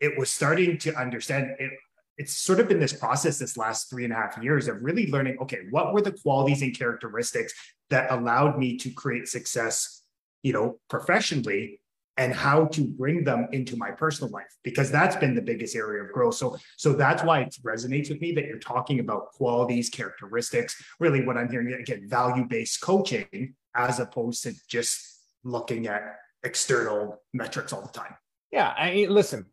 it 0.00 0.16
was 0.16 0.30
starting 0.30 0.78
to 0.78 0.94
understand 0.94 1.56
it. 1.58 1.72
It's 2.18 2.36
sort 2.36 2.60
of 2.60 2.68
been 2.68 2.78
this 2.78 2.92
process 2.92 3.38
this 3.38 3.56
last 3.56 3.90
three 3.90 4.04
and 4.04 4.12
a 4.12 4.16
half 4.16 4.38
years 4.42 4.68
of 4.68 4.82
really 4.82 5.10
learning 5.10 5.38
okay, 5.42 5.60
what 5.70 5.92
were 5.92 6.02
the 6.02 6.12
qualities 6.12 6.62
and 6.62 6.76
characteristics 6.76 7.52
that 7.90 8.10
allowed 8.12 8.58
me 8.58 8.76
to 8.78 8.90
create 8.90 9.28
success, 9.28 10.02
you 10.42 10.52
know, 10.52 10.78
professionally 10.88 11.80
and 12.18 12.34
how 12.34 12.66
to 12.66 12.86
bring 12.86 13.24
them 13.24 13.48
into 13.52 13.76
my 13.76 13.90
personal 13.90 14.30
life 14.30 14.54
because 14.62 14.90
that's 14.90 15.16
been 15.16 15.34
the 15.34 15.42
biggest 15.42 15.74
area 15.74 16.02
of 16.02 16.12
growth. 16.12 16.34
So 16.34 16.56
so 16.76 16.92
that's 16.92 17.22
why 17.22 17.40
it 17.40 17.56
resonates 17.64 18.10
with 18.10 18.20
me 18.20 18.32
that 18.32 18.44
you're 18.44 18.58
talking 18.58 19.00
about 19.00 19.32
qualities 19.32 19.88
characteristics 19.88 20.82
really 21.00 21.24
what 21.24 21.36
i'm 21.36 21.50
hearing 21.50 21.72
again 21.72 22.08
value 22.08 22.44
based 22.44 22.80
coaching 22.80 23.54
as 23.74 23.98
opposed 23.98 24.42
to 24.42 24.52
just 24.68 25.20
looking 25.44 25.86
at 25.86 26.16
external 26.44 27.22
metrics 27.32 27.72
all 27.72 27.82
the 27.82 27.88
time. 27.88 28.14
Yeah 28.50 28.74
i 28.76 29.06
listen 29.08 29.46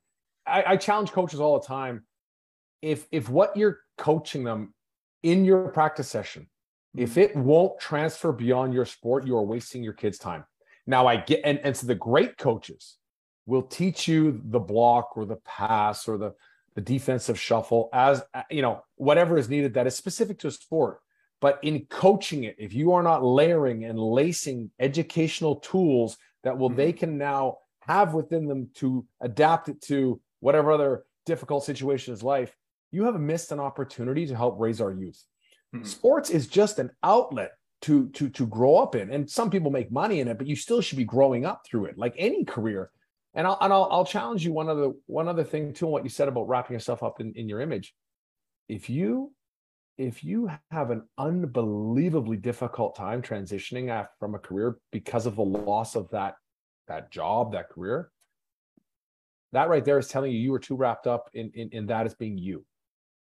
I, 0.45 0.63
I 0.67 0.77
challenge 0.77 1.11
coaches 1.11 1.39
all 1.39 1.59
the 1.59 1.67
time. 1.67 2.03
If 2.81 3.07
if 3.11 3.29
what 3.29 3.55
you're 3.55 3.79
coaching 3.97 4.43
them 4.43 4.73
in 5.23 5.45
your 5.45 5.69
practice 5.69 6.07
session 6.07 6.49
if 6.95 7.11
mm-hmm. 7.11 7.19
it 7.19 7.35
won't 7.35 7.79
transfer 7.79 8.31
beyond 8.31 8.73
your 8.73 8.85
sport, 8.85 9.25
you 9.27 9.37
are 9.37 9.43
wasting 9.43 9.83
your 9.83 9.93
kids' 9.93 10.17
time. 10.17 10.43
Now 10.89 11.05
I 11.05 11.17
get 11.17 11.41
and, 11.45 11.59
and 11.59 11.77
so 11.77 11.85
the 11.85 11.93
great 11.93 12.35
coaches 12.37 12.97
will 13.45 13.61
teach 13.61 14.07
you 14.07 14.41
the 14.43 14.59
block 14.59 15.15
or 15.15 15.25
the 15.25 15.37
pass 15.37 16.07
or 16.07 16.17
the 16.17 16.33
the 16.73 16.81
defensive 16.81 17.39
shuffle 17.39 17.89
as 17.93 18.23
you 18.49 18.63
know 18.63 18.81
whatever 18.95 19.37
is 19.37 19.49
needed 19.49 19.75
that 19.75 19.85
is 19.85 19.95
specific 19.95 20.39
to 20.39 20.47
a 20.47 20.51
sport. 20.51 20.99
But 21.41 21.59
in 21.61 21.85
coaching 21.85 22.43
it, 22.43 22.55
if 22.57 22.73
you 22.73 22.93
are 22.93 23.03
not 23.03 23.23
layering 23.23 23.85
and 23.85 23.99
lacing 23.99 24.71
educational 24.79 25.57
tools 25.57 26.17
that 26.43 26.57
will 26.57 26.69
they 26.69 26.91
mm-hmm. 26.91 26.99
can 26.99 27.17
now 27.19 27.59
have 27.81 28.15
within 28.15 28.47
them 28.47 28.69
to 28.75 29.05
adapt 29.21 29.69
it 29.69 29.81
to 29.83 30.19
whatever 30.39 30.71
other 30.71 31.03
difficult 31.27 31.63
situation 31.63 32.15
is 32.15 32.23
life, 32.23 32.55
you 32.91 33.03
have 33.03 33.19
missed 33.21 33.51
an 33.51 33.59
opportunity 33.59 34.25
to 34.25 34.35
help 34.35 34.59
raise 34.59 34.81
our 34.81 34.91
youth. 34.91 35.23
Mm-hmm. 35.75 35.85
Sports 35.85 36.31
is 36.31 36.47
just 36.47 36.79
an 36.79 36.89
outlet 37.03 37.51
to 37.81 38.09
to 38.09 38.29
to 38.29 38.45
grow 38.45 38.77
up 38.77 38.95
in, 38.95 39.11
and 39.11 39.29
some 39.29 39.49
people 39.49 39.71
make 39.71 39.91
money 39.91 40.19
in 40.19 40.27
it, 40.27 40.37
but 40.37 40.47
you 40.47 40.55
still 40.55 40.81
should 40.81 40.97
be 40.97 41.05
growing 41.05 41.45
up 41.45 41.65
through 41.65 41.85
it, 41.85 41.97
like 41.97 42.13
any 42.17 42.43
career. 42.43 42.91
And 43.33 43.47
I'll 43.47 43.57
and 43.61 43.71
I'll, 43.71 43.87
I'll 43.91 44.05
challenge 44.05 44.43
you 44.43 44.51
one 44.51 44.69
other 44.69 44.91
one 45.05 45.27
other 45.27 45.43
thing 45.43 45.73
too, 45.73 45.87
what 45.87 46.03
you 46.03 46.09
said 46.09 46.27
about 46.27 46.47
wrapping 46.47 46.73
yourself 46.73 47.03
up 47.03 47.21
in, 47.21 47.33
in 47.33 47.47
your 47.47 47.61
image. 47.61 47.93
If 48.67 48.89
you 48.89 49.33
if 49.97 50.23
you 50.23 50.49
have 50.71 50.91
an 50.91 51.03
unbelievably 51.17 52.37
difficult 52.37 52.95
time 52.95 53.21
transitioning 53.21 54.07
from 54.19 54.35
a 54.35 54.39
career 54.39 54.77
because 54.91 55.25
of 55.25 55.35
the 55.35 55.43
loss 55.43 55.95
of 55.95 56.09
that 56.11 56.35
that 56.87 57.11
job, 57.11 57.53
that 57.53 57.69
career, 57.69 58.11
that 59.53 59.69
right 59.69 59.85
there 59.85 59.99
is 59.99 60.07
telling 60.07 60.31
you 60.31 60.39
you 60.39 60.51
were 60.51 60.59
too 60.59 60.75
wrapped 60.75 61.07
up 61.07 61.29
in 61.33 61.51
in, 61.53 61.69
in 61.69 61.85
that 61.87 62.05
as 62.05 62.15
being 62.15 62.37
you. 62.37 62.65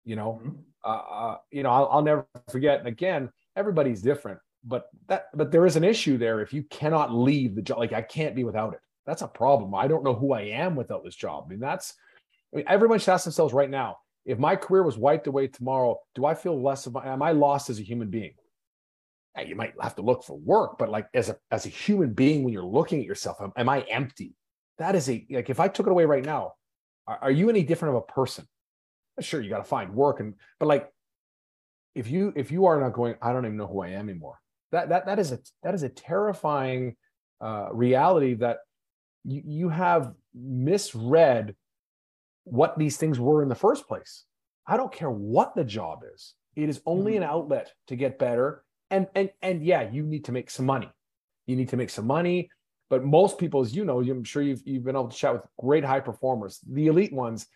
You 0.03 0.15
know, 0.15 0.41
mm-hmm 0.43 0.61
uh, 0.83 0.87
uh, 0.87 1.37
you 1.51 1.63
know, 1.63 1.69
I'll, 1.69 1.89
I'll 1.91 2.01
never 2.01 2.27
forget. 2.49 2.79
And 2.79 2.87
again, 2.87 3.29
everybody's 3.55 4.01
different, 4.01 4.39
but 4.63 4.89
that, 5.07 5.25
but 5.33 5.51
there 5.51 5.65
is 5.65 5.75
an 5.75 5.83
issue 5.83 6.17
there. 6.17 6.41
If 6.41 6.53
you 6.53 6.63
cannot 6.63 7.13
leave 7.13 7.55
the 7.55 7.61
job, 7.61 7.79
like 7.79 7.93
I 7.93 8.01
can't 8.01 8.35
be 8.35 8.43
without 8.43 8.73
it. 8.73 8.79
That's 9.05 9.21
a 9.21 9.27
problem. 9.27 9.73
I 9.73 9.87
don't 9.87 10.03
know 10.03 10.13
who 10.13 10.33
I 10.33 10.41
am 10.41 10.75
without 10.75 11.03
this 11.03 11.15
job. 11.15 11.45
I 11.45 11.49
mean, 11.49 11.59
that's, 11.59 11.95
I 12.53 12.57
mean, 12.57 12.65
everyone 12.67 12.99
should 12.99 13.11
ask 13.11 13.23
themselves 13.23 13.53
right 13.53 13.69
now, 13.69 13.97
if 14.25 14.37
my 14.37 14.55
career 14.55 14.83
was 14.83 14.97
wiped 14.97 15.27
away 15.27 15.47
tomorrow, 15.47 15.99
do 16.13 16.25
I 16.25 16.35
feel 16.35 16.61
less 16.61 16.85
of, 16.85 16.95
am 16.95 17.23
I 17.23 17.31
lost 17.31 17.69
as 17.69 17.79
a 17.79 17.83
human 17.83 18.09
being? 18.09 18.33
You 19.43 19.55
might 19.55 19.73
have 19.81 19.95
to 19.95 20.01
look 20.01 20.23
for 20.23 20.37
work, 20.37 20.77
but 20.77 20.89
like 20.89 21.07
as 21.13 21.29
a, 21.29 21.37
as 21.49 21.65
a 21.65 21.69
human 21.69 22.13
being, 22.13 22.43
when 22.43 22.53
you're 22.53 22.63
looking 22.63 22.99
at 22.99 23.05
yourself, 23.05 23.37
am, 23.41 23.51
am 23.55 23.69
I 23.69 23.81
empty? 23.81 24.35
That 24.77 24.95
is 24.95 25.09
a, 25.09 25.25
like, 25.31 25.49
if 25.49 25.59
I 25.59 25.67
took 25.67 25.87
it 25.87 25.91
away 25.91 26.05
right 26.05 26.23
now, 26.23 26.53
are, 27.07 27.17
are 27.23 27.31
you 27.31 27.49
any 27.49 27.63
different 27.63 27.95
of 27.95 28.03
a 28.03 28.11
person? 28.11 28.47
sure 29.19 29.41
you 29.41 29.49
got 29.49 29.57
to 29.59 29.63
find 29.63 29.93
work 29.93 30.19
and 30.19 30.33
but 30.59 30.67
like 30.67 30.89
if 31.95 32.09
you 32.09 32.33
if 32.35 32.51
you 32.51 32.65
are 32.65 32.79
not 32.79 32.93
going 32.93 33.15
i 33.21 33.33
don't 33.33 33.45
even 33.45 33.57
know 33.57 33.67
who 33.67 33.81
i 33.81 33.89
am 33.89 34.09
anymore. 34.09 34.39
That 34.71 34.89
that 34.89 35.05
that 35.05 35.19
is 35.19 35.31
a 35.31 35.39
that 35.63 35.75
is 35.75 35.83
a 35.83 35.89
terrifying 35.89 36.95
uh, 37.41 37.69
reality 37.73 38.35
that 38.35 38.59
you, 39.25 39.41
you 39.45 39.69
have 39.69 40.13
misread 40.33 41.55
what 42.45 42.77
these 42.77 42.97
things 42.97 43.19
were 43.19 43.43
in 43.43 43.49
the 43.49 43.55
first 43.55 43.87
place. 43.87 44.25
I 44.65 44.77
don't 44.77 44.91
care 44.91 45.11
what 45.11 45.55
the 45.55 45.63
job 45.63 46.03
is. 46.13 46.33
It 46.55 46.69
is 46.69 46.81
only 46.85 47.17
an 47.17 47.23
mm-hmm. 47.23 47.31
outlet 47.31 47.73
to 47.87 47.95
get 47.95 48.19
better. 48.19 48.63
And 48.89 49.07
and 49.15 49.29
and 49.41 49.63
yeah 49.63 49.89
you 49.89 50.03
need 50.03 50.25
to 50.25 50.31
make 50.31 50.49
some 50.49 50.65
money. 50.65 50.89
You 51.47 51.55
need 51.55 51.69
to 51.69 51.77
make 51.77 51.89
some 51.89 52.07
money. 52.07 52.49
But 52.89 53.03
most 53.05 53.37
people 53.37 53.61
as 53.61 53.73
you 53.75 53.85
know 53.85 54.01
i'm 54.01 54.23
sure 54.23 54.41
you've, 54.41 54.61
you've 54.65 54.83
been 54.83 54.95
able 54.97 55.07
to 55.07 55.15
chat 55.15 55.33
with 55.33 55.47
great 55.57 55.85
high 55.85 56.01
performers 56.01 56.59
the 56.69 56.87
elite 56.87 57.13
ones 57.13 57.47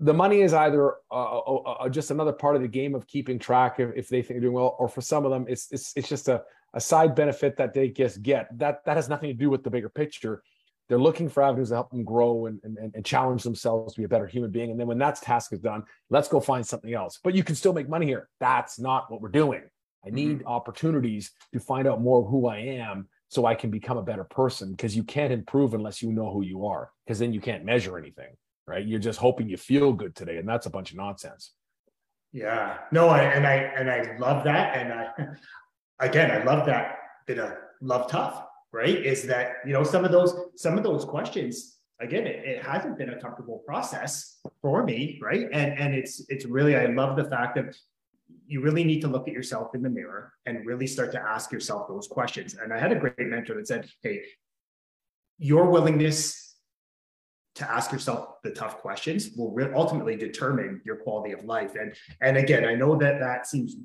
the 0.00 0.14
money 0.14 0.42
is 0.42 0.54
either 0.54 0.94
uh, 1.10 1.38
uh, 1.38 1.54
uh, 1.62 1.88
just 1.88 2.10
another 2.10 2.32
part 2.32 2.54
of 2.54 2.62
the 2.62 2.68
game 2.68 2.94
of 2.94 3.06
keeping 3.06 3.38
track 3.38 3.80
if, 3.80 3.90
if 3.96 4.08
they 4.08 4.22
think 4.22 4.34
they're 4.34 4.40
doing 4.40 4.54
well, 4.54 4.76
or 4.78 4.88
for 4.88 5.00
some 5.00 5.24
of 5.24 5.30
them, 5.30 5.46
it's 5.48 5.70
it's 5.72 5.92
it's 5.96 6.08
just 6.08 6.28
a, 6.28 6.42
a 6.74 6.80
side 6.80 7.14
benefit 7.14 7.56
that 7.56 7.74
they 7.74 7.88
just 7.88 8.22
get. 8.22 8.46
That 8.58 8.84
that 8.84 8.96
has 8.96 9.08
nothing 9.08 9.30
to 9.30 9.34
do 9.34 9.50
with 9.50 9.64
the 9.64 9.70
bigger 9.70 9.88
picture. 9.88 10.42
They're 10.88 10.98
looking 10.98 11.28
for 11.28 11.42
avenues 11.42 11.68
to 11.68 11.74
help 11.74 11.90
them 11.90 12.02
grow 12.02 12.46
and, 12.46 12.60
and, 12.64 12.78
and 12.94 13.04
challenge 13.04 13.42
themselves 13.42 13.92
to 13.92 14.00
be 14.00 14.04
a 14.04 14.08
better 14.08 14.26
human 14.26 14.50
being. 14.50 14.70
And 14.70 14.80
then 14.80 14.86
when 14.86 14.96
that 14.98 15.16
task 15.16 15.52
is 15.52 15.58
done, 15.58 15.82
let's 16.08 16.28
go 16.28 16.40
find 16.40 16.66
something 16.66 16.94
else. 16.94 17.18
But 17.22 17.34
you 17.34 17.44
can 17.44 17.56
still 17.56 17.74
make 17.74 17.90
money 17.90 18.06
here. 18.06 18.30
That's 18.40 18.78
not 18.78 19.10
what 19.10 19.20
we're 19.20 19.28
doing. 19.28 19.64
I 20.06 20.08
need 20.08 20.38
mm-hmm. 20.38 20.48
opportunities 20.48 21.32
to 21.52 21.60
find 21.60 21.86
out 21.86 22.00
more 22.00 22.22
of 22.22 22.30
who 22.30 22.46
I 22.46 22.60
am 22.60 23.06
so 23.28 23.44
I 23.44 23.54
can 23.54 23.68
become 23.68 23.98
a 23.98 24.02
better 24.02 24.24
person 24.24 24.70
because 24.70 24.96
you 24.96 25.04
can't 25.04 25.30
improve 25.30 25.74
unless 25.74 26.00
you 26.00 26.10
know 26.10 26.32
who 26.32 26.42
you 26.42 26.64
are, 26.64 26.90
because 27.04 27.18
then 27.18 27.34
you 27.34 27.40
can't 27.42 27.66
measure 27.66 27.98
anything 27.98 28.34
right? 28.68 28.86
You're 28.86 28.98
just 28.98 29.18
hoping 29.18 29.48
you 29.48 29.56
feel 29.56 29.92
good 29.92 30.14
today, 30.14 30.36
and 30.36 30.48
that's 30.48 30.66
a 30.66 30.70
bunch 30.70 30.90
of 30.90 30.96
nonsense. 30.96 31.52
Yeah, 32.32 32.78
no, 32.92 33.08
I, 33.08 33.22
and 33.22 33.46
I 33.46 33.54
and 33.54 33.90
I 33.90 34.16
love 34.18 34.44
that, 34.44 34.76
and 34.76 34.92
I 34.92 35.08
again, 36.06 36.30
I 36.30 36.44
love 36.44 36.66
that 36.66 36.98
bit 37.26 37.38
of 37.38 37.54
love 37.80 38.10
tough, 38.10 38.44
right? 38.72 38.96
Is 38.96 39.24
that 39.24 39.54
you 39.66 39.72
know 39.72 39.82
some 39.82 40.04
of 40.04 40.12
those 40.12 40.34
some 40.56 40.76
of 40.76 40.84
those 40.84 41.04
questions 41.04 41.78
again 42.00 42.26
it, 42.26 42.44
it, 42.44 42.62
hasn't 42.62 42.96
been 42.96 43.10
a 43.10 43.20
comfortable 43.20 43.62
process 43.66 44.38
for 44.62 44.84
me 44.84 45.18
right 45.20 45.48
and 45.52 45.78
and 45.78 45.94
it's 45.94 46.24
it's 46.28 46.44
really 46.44 46.76
i 46.76 46.86
love 46.86 47.16
the 47.16 47.24
fact 47.24 47.56
that 47.56 47.76
you 48.46 48.60
really 48.60 48.84
need 48.84 49.00
to 49.00 49.08
look 49.08 49.26
at 49.26 49.34
yourself 49.34 49.74
in 49.74 49.82
the 49.82 49.90
mirror 49.90 50.32
and 50.46 50.64
really 50.66 50.86
start 50.86 51.10
to 51.12 51.20
ask 51.20 51.50
yourself 51.50 51.88
those 51.88 52.06
questions 52.06 52.54
and 52.54 52.72
i 52.72 52.78
had 52.78 52.92
a 52.92 52.96
great 52.96 53.18
mentor 53.18 53.54
that 53.54 53.66
said 53.66 53.88
hey 54.02 54.22
your 55.38 55.70
willingness 55.70 56.47
to 57.58 57.70
ask 57.70 57.90
yourself 57.92 58.20
the 58.44 58.50
tough 58.50 58.78
questions 58.78 59.30
will 59.36 59.50
re- 59.52 59.72
ultimately 59.74 60.16
determine 60.16 60.80
your 60.84 60.96
quality 60.96 61.32
of 61.32 61.44
life. 61.44 61.72
And 61.74 61.92
and 62.20 62.36
again, 62.36 62.64
I 62.64 62.74
know 62.74 62.96
that 62.96 63.18
that 63.20 63.46
seems 63.46 63.76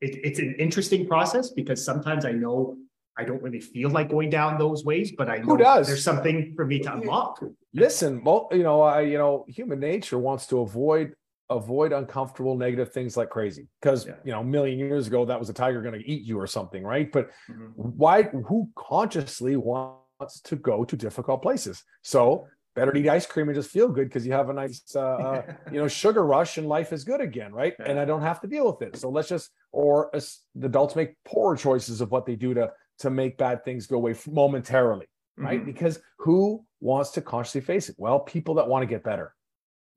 it, 0.00 0.18
it's 0.24 0.38
an 0.38 0.54
interesting 0.58 1.06
process 1.06 1.50
because 1.50 1.84
sometimes 1.84 2.24
I 2.24 2.32
know 2.32 2.76
I 3.18 3.24
don't 3.24 3.42
really 3.42 3.60
feel 3.60 3.90
like 3.90 4.08
going 4.08 4.30
down 4.30 4.56
those 4.58 4.84
ways, 4.84 5.12
but 5.16 5.28
I 5.28 5.36
know 5.38 5.44
Who 5.44 5.56
does? 5.58 5.86
there's 5.88 6.02
something 6.02 6.52
for 6.56 6.64
me 6.64 6.78
to 6.80 6.94
unlock. 6.94 7.42
Listen, 7.74 8.22
well, 8.24 8.48
you 8.52 8.62
know, 8.62 8.80
I, 8.80 9.02
you 9.02 9.18
know, 9.18 9.44
human 9.48 9.78
nature 9.80 10.18
wants 10.18 10.46
to 10.48 10.60
avoid 10.60 11.14
avoid 11.50 11.92
uncomfortable 11.92 12.56
negative 12.56 12.92
things 12.92 13.16
like 13.16 13.28
crazy 13.28 13.66
because 13.80 14.06
Yeah. 14.06 14.14
you 14.24 14.30
know 14.30 14.40
a 14.40 14.44
million 14.44 14.78
years 14.78 15.08
ago 15.08 15.24
that 15.24 15.36
was 15.40 15.48
a 15.50 15.52
tiger 15.52 15.82
going 15.82 15.98
to 16.00 16.06
eat 16.08 16.22
you 16.22 16.38
or 16.38 16.46
something 16.46 16.84
right 16.84 17.10
but 17.10 17.30
Mhm. 17.50 17.72
why 17.74 18.22
who 18.22 18.68
consciously 18.76 19.56
wants 19.56 19.98
to 20.26 20.56
go 20.56 20.84
to 20.84 20.96
difficult 20.96 21.42
places. 21.42 21.82
So 22.02 22.46
better 22.76 22.94
eat 22.96 23.08
ice 23.08 23.26
cream 23.26 23.48
and 23.48 23.56
just 23.56 23.70
feel 23.70 23.88
good 23.88 24.08
because 24.08 24.24
you 24.26 24.32
have 24.32 24.48
a 24.48 24.52
nice 24.52 24.82
uh, 24.94 25.00
uh, 25.00 25.42
you 25.72 25.78
know 25.78 25.88
sugar 25.88 26.24
rush 26.24 26.56
and 26.58 26.68
life 26.68 26.92
is 26.92 27.02
good 27.04 27.20
again 27.20 27.52
right? 27.52 27.74
And 27.84 27.98
i 27.98 28.04
don't 28.04 28.22
have 28.22 28.40
to 28.42 28.46
deal 28.46 28.66
with 28.66 28.82
it. 28.86 28.96
So 28.96 29.10
let's 29.10 29.28
just 29.28 29.50
or 29.72 30.14
as 30.14 30.38
the 30.54 30.66
adults 30.66 30.94
make 30.96 31.16
poor 31.24 31.56
choices 31.56 32.00
of 32.00 32.10
what 32.10 32.26
they 32.26 32.36
do 32.36 32.54
to 32.54 32.70
to 33.00 33.10
make 33.10 33.38
bad 33.38 33.64
things 33.64 33.86
go 33.86 33.96
away 33.96 34.14
momentarily 34.28 35.06
right? 35.36 35.60
Mhm. 35.62 35.66
because 35.66 36.00
who 36.18 36.64
wants 36.80 37.10
to 37.12 37.22
consciously 37.22 37.60
face 37.62 37.88
it? 37.88 37.96
Well 37.98 38.20
people 38.20 38.54
that 38.54 38.68
want 38.68 38.82
to 38.82 38.86
get 38.86 39.02
better 39.02 39.34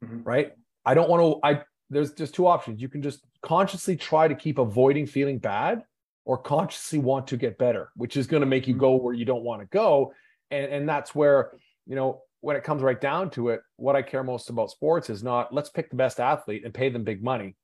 Mhm. 0.04 0.26
right? 0.26 0.54
I 0.86 0.94
don't 0.96 1.10
want 1.10 1.22
to 1.24 1.48
i 1.48 1.64
there's 1.90 2.14
just 2.14 2.34
two 2.34 2.48
options. 2.48 2.82
You 2.82 2.90
can 2.90 3.04
just 3.04 3.24
consciously 3.44 3.96
try 3.96 4.28
to 4.28 4.34
keep 4.34 4.58
avoiding 4.58 5.06
feeling 5.06 5.38
bad 5.38 5.84
or 6.26 6.38
consciously 6.38 7.00
want 7.00 7.28
to 7.28 7.38
get 7.38 7.58
better 7.58 7.90
which 7.96 8.16
is 8.18 8.28
going 8.28 8.42
to 8.42 8.48
make 8.48 8.68
you 8.68 8.74
go 8.74 8.96
where 8.96 9.14
you 9.14 9.26
don't 9.26 9.44
want 9.44 9.62
to 9.62 9.68
go. 9.68 10.14
And 10.52 10.72
and 10.72 10.90
that's 10.90 11.14
where 11.16 11.52
you 11.86 11.96
know 11.96 12.22
when 12.42 12.56
it 12.56 12.64
comes 12.64 12.82
right 12.82 13.00
down 13.00 13.30
to 13.32 13.50
it 13.50 13.62
what 13.78 13.96
i 13.96 14.02
care 14.02 14.24
most 14.24 14.50
about 14.50 14.70
sports 14.70 15.10
is 15.10 15.24
not 15.24 15.54
let's 15.54 15.70
pick 15.70 15.90
the 15.90 15.96
best 15.96 16.20
athlete 16.20 16.64
and 16.66 16.74
pay 16.74 16.90
them 16.90 17.04
big 17.04 17.24
money. 17.24 17.56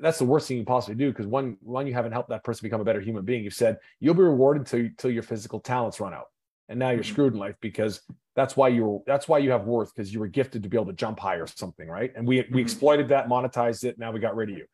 That's 0.00 0.18
the 0.18 0.24
worst 0.24 0.46
thing 0.46 0.58
you 0.58 0.64
possibly 0.64 0.94
do 0.94 1.10
because 1.10 1.26
one 1.26 1.56
one 1.60 1.86
you 1.86 1.94
haven't 1.94 2.12
helped 2.12 2.28
that 2.28 2.44
person 2.44 2.64
become 2.66 2.80
a 2.80 2.84
better 2.84 3.00
human 3.00 3.24
being. 3.24 3.42
You've 3.42 3.54
said 3.54 3.78
you'll 4.00 4.14
be 4.14 4.22
rewarded 4.22 4.66
till, 4.66 4.88
till 4.96 5.10
your 5.10 5.24
physical 5.24 5.60
talents 5.60 5.98
run 5.98 6.14
out. 6.14 6.26
And 6.68 6.78
now 6.78 6.90
you're 6.90 7.02
Mhm. 7.02 7.06
screwed 7.06 7.32
in 7.34 7.40
life 7.40 7.56
because 7.60 8.00
that's 8.36 8.56
why 8.56 8.68
you 8.68 8.84
were 8.84 8.98
that's 9.06 9.26
why 9.28 9.38
you 9.38 9.50
have 9.50 9.66
worth 9.66 9.92
because 9.94 10.12
you 10.12 10.20
were 10.20 10.28
gifted 10.28 10.62
to 10.62 10.68
be 10.68 10.76
able 10.76 10.86
to 10.86 10.92
jump 10.92 11.18
high 11.18 11.34
or 11.36 11.46
something 11.48 11.88
right? 11.88 12.12
And 12.14 12.26
we 12.26 12.46
we 12.52 12.60
Mhm. 12.60 12.64
exploited 12.64 13.08
that 13.08 13.28
monetized 13.28 13.84
it 13.84 13.98
now 13.98 14.12
we 14.12 14.20
got 14.20 14.36
rid 14.36 14.50
of 14.50 14.56
you. 14.56 14.66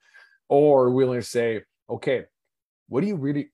Or 0.48 0.90
to 0.90 1.22
say 1.22 1.62
okay 1.88 2.26
what 2.88 3.00
do 3.02 3.06
you 3.06 3.16
really 3.16 3.50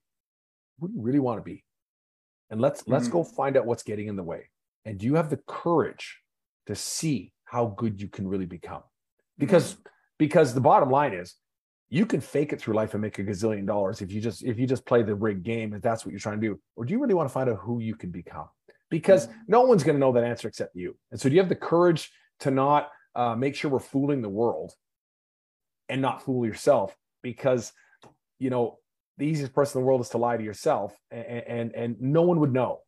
what 0.78 0.88
do 0.88 0.94
you 0.94 1.02
really 1.02 1.20
want 1.20 1.38
to 1.38 1.42
be? 1.42 1.64
And 2.50 2.60
let's 2.60 2.86
let's 2.88 3.08
Mhm. 3.08 3.12
go 3.12 3.24
find 3.24 3.56
out 3.56 3.66
what's 3.66 3.82
getting 3.82 4.08
in 4.08 4.16
the 4.16 4.22
way. 4.22 4.50
And 4.84 4.98
do 4.98 5.06
you 5.06 5.14
have 5.14 5.30
the 5.30 5.40
courage 5.46 6.20
to 6.66 6.74
see 6.74 7.32
how 7.44 7.66
good 7.66 8.00
you 8.00 8.08
can 8.08 8.26
really 8.28 8.46
become? 8.46 8.82
Because 9.38 9.76
because 10.18 10.54
the 10.54 10.60
bottom 10.60 10.90
line 10.90 11.12
is 11.14 11.36
you 11.88 12.06
can 12.06 12.20
fake 12.20 12.52
it 12.52 12.60
through 12.60 12.74
life 12.74 12.94
and 12.94 13.02
make 13.02 13.18
a 13.18 13.24
gazillion 13.24 13.66
dollars 13.66 14.02
if 14.02 14.10
you 14.10 14.20
just 14.20 14.42
if 14.44 14.58
you 14.58 14.66
just 14.66 14.84
play 14.84 15.02
the 15.02 15.14
rigged 15.14 15.44
game 15.44 15.74
if 15.74 15.82
that's 15.82 16.04
what 16.04 16.12
you're 16.12 16.20
trying 16.20 16.40
to 16.40 16.46
do. 16.48 16.60
Or 16.76 16.84
do 16.84 16.92
you 16.92 17.00
really 17.00 17.14
want 17.14 17.28
to 17.28 17.32
find 17.32 17.48
out 17.48 17.58
who 17.58 17.80
you 17.80 17.94
can 17.94 18.10
become? 18.10 18.48
Because 18.90 19.28
no 19.48 19.62
one's 19.62 19.82
going 19.82 19.96
to 19.96 20.00
know 20.00 20.12
that 20.12 20.24
answer 20.24 20.48
except 20.48 20.76
you. 20.76 20.96
And 21.10 21.20
so 21.20 21.28
do 21.28 21.34
you 21.34 21.40
have 21.40 21.48
the 21.48 21.56
courage 21.56 22.12
to 22.40 22.50
not 22.50 22.90
uh, 23.14 23.34
make 23.34 23.54
sure 23.54 23.70
we're 23.70 23.78
fooling 23.80 24.22
the 24.22 24.28
world 24.28 24.72
and 25.88 26.00
not 26.00 26.22
fool 26.22 26.46
yourself? 26.46 26.96
Because 27.22 27.72
you 28.38 28.50
know 28.50 28.78
the 29.18 29.26
easiest 29.26 29.52
person 29.52 29.78
in 29.78 29.82
the 29.82 29.86
world 29.86 30.00
is 30.00 30.08
to 30.10 30.18
lie 30.18 30.36
to 30.36 30.44
yourself 30.44 30.96
and 31.10 31.24
and, 31.46 31.74
and 31.74 32.00
no 32.00 32.22
one 32.22 32.40
would 32.40 32.52
know 32.52 32.80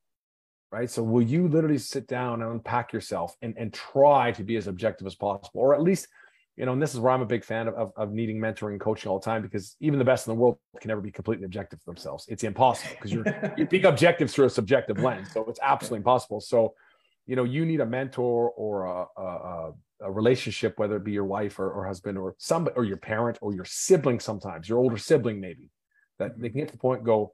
right? 0.73 0.91
So 0.91 1.03
will 1.03 1.23
you 1.23 1.47
literally 1.49 1.79
sit 1.79 2.09
down 2.09 2.43
and 2.43 2.51
unpack 2.51 2.93
yourself 2.93 3.37
and, 3.41 3.55
and 3.57 3.73
try 3.73 4.33
to 4.33 4.43
be 4.43 4.57
as 4.57 4.67
objective 4.67 5.07
as 5.07 5.15
possible? 5.15 5.61
Or 5.61 5.75
at 5.75 5.83
least 5.83 6.09
you 6.57 6.65
know 6.65 6.73
and 6.73 6.83
this 6.83 6.95
is 6.95 7.01
where 7.01 7.13
i'm 7.13 7.21
a 7.21 7.27
big 7.27 7.45
fan 7.45 7.69
of, 7.69 7.75
of, 7.75 7.93
of 7.97 8.13
needing 8.13 8.39
mentoring 8.39 8.73
and 8.73 8.81
coaching 8.81 9.11
all 9.11 9.19
the 9.19 9.25
time 9.25 9.43
because 9.43 9.77
even 9.81 9.99
the 9.99 10.05
best 10.05 10.27
in 10.27 10.35
the 10.35 10.41
world 10.41 10.57
can 10.81 10.89
never 10.89 11.03
be 11.03 11.11
completely 11.11 11.45
objective 11.45 11.79
for 11.83 11.93
themselves. 11.93 12.25
It's 12.29 12.45
impossible 12.45 12.95
because 12.97 13.13
you're 13.13 13.53
you're 13.57 13.67
being 13.67 13.85
objective 13.85 14.31
through 14.31 14.47
a 14.47 14.51
subjective 14.51 14.99
lens. 14.99 15.33
So 15.33 15.45
it's 15.49 15.61
absolutely 15.63 15.99
impossible. 15.99 16.41
So 16.41 16.75
you 17.27 17.37
know 17.37 17.45
you 17.45 17.67
need 17.67 17.81
a 17.81 17.87
mentor 17.87 18.51
or 18.51 18.87
a, 18.87 19.21
a, 19.21 19.73
a 20.03 20.13
relationship 20.13 20.79
whether 20.79 20.97
it 20.97 21.05
be 21.05 21.13
your 21.13 21.25
wife 21.25 21.59
or, 21.59 21.71
or 21.71 21.87
husband 21.87 22.17
or 22.17 22.35
somebody 22.39 22.75
or 22.77 22.85
your 22.85 22.97
parent 22.97 23.39
or 23.43 23.53
your 23.53 23.65
sibling 23.65 24.21
sometimes 24.21 24.69
your 24.69 24.79
older 24.79 24.97
sibling 24.97 25.41
maybe 25.41 25.71
that 26.19 26.39
they 26.39 26.49
can 26.49 26.59
get 26.61 26.69
to 26.69 26.73
the 26.73 26.79
point 26.79 27.01
and 27.01 27.07
go 27.07 27.33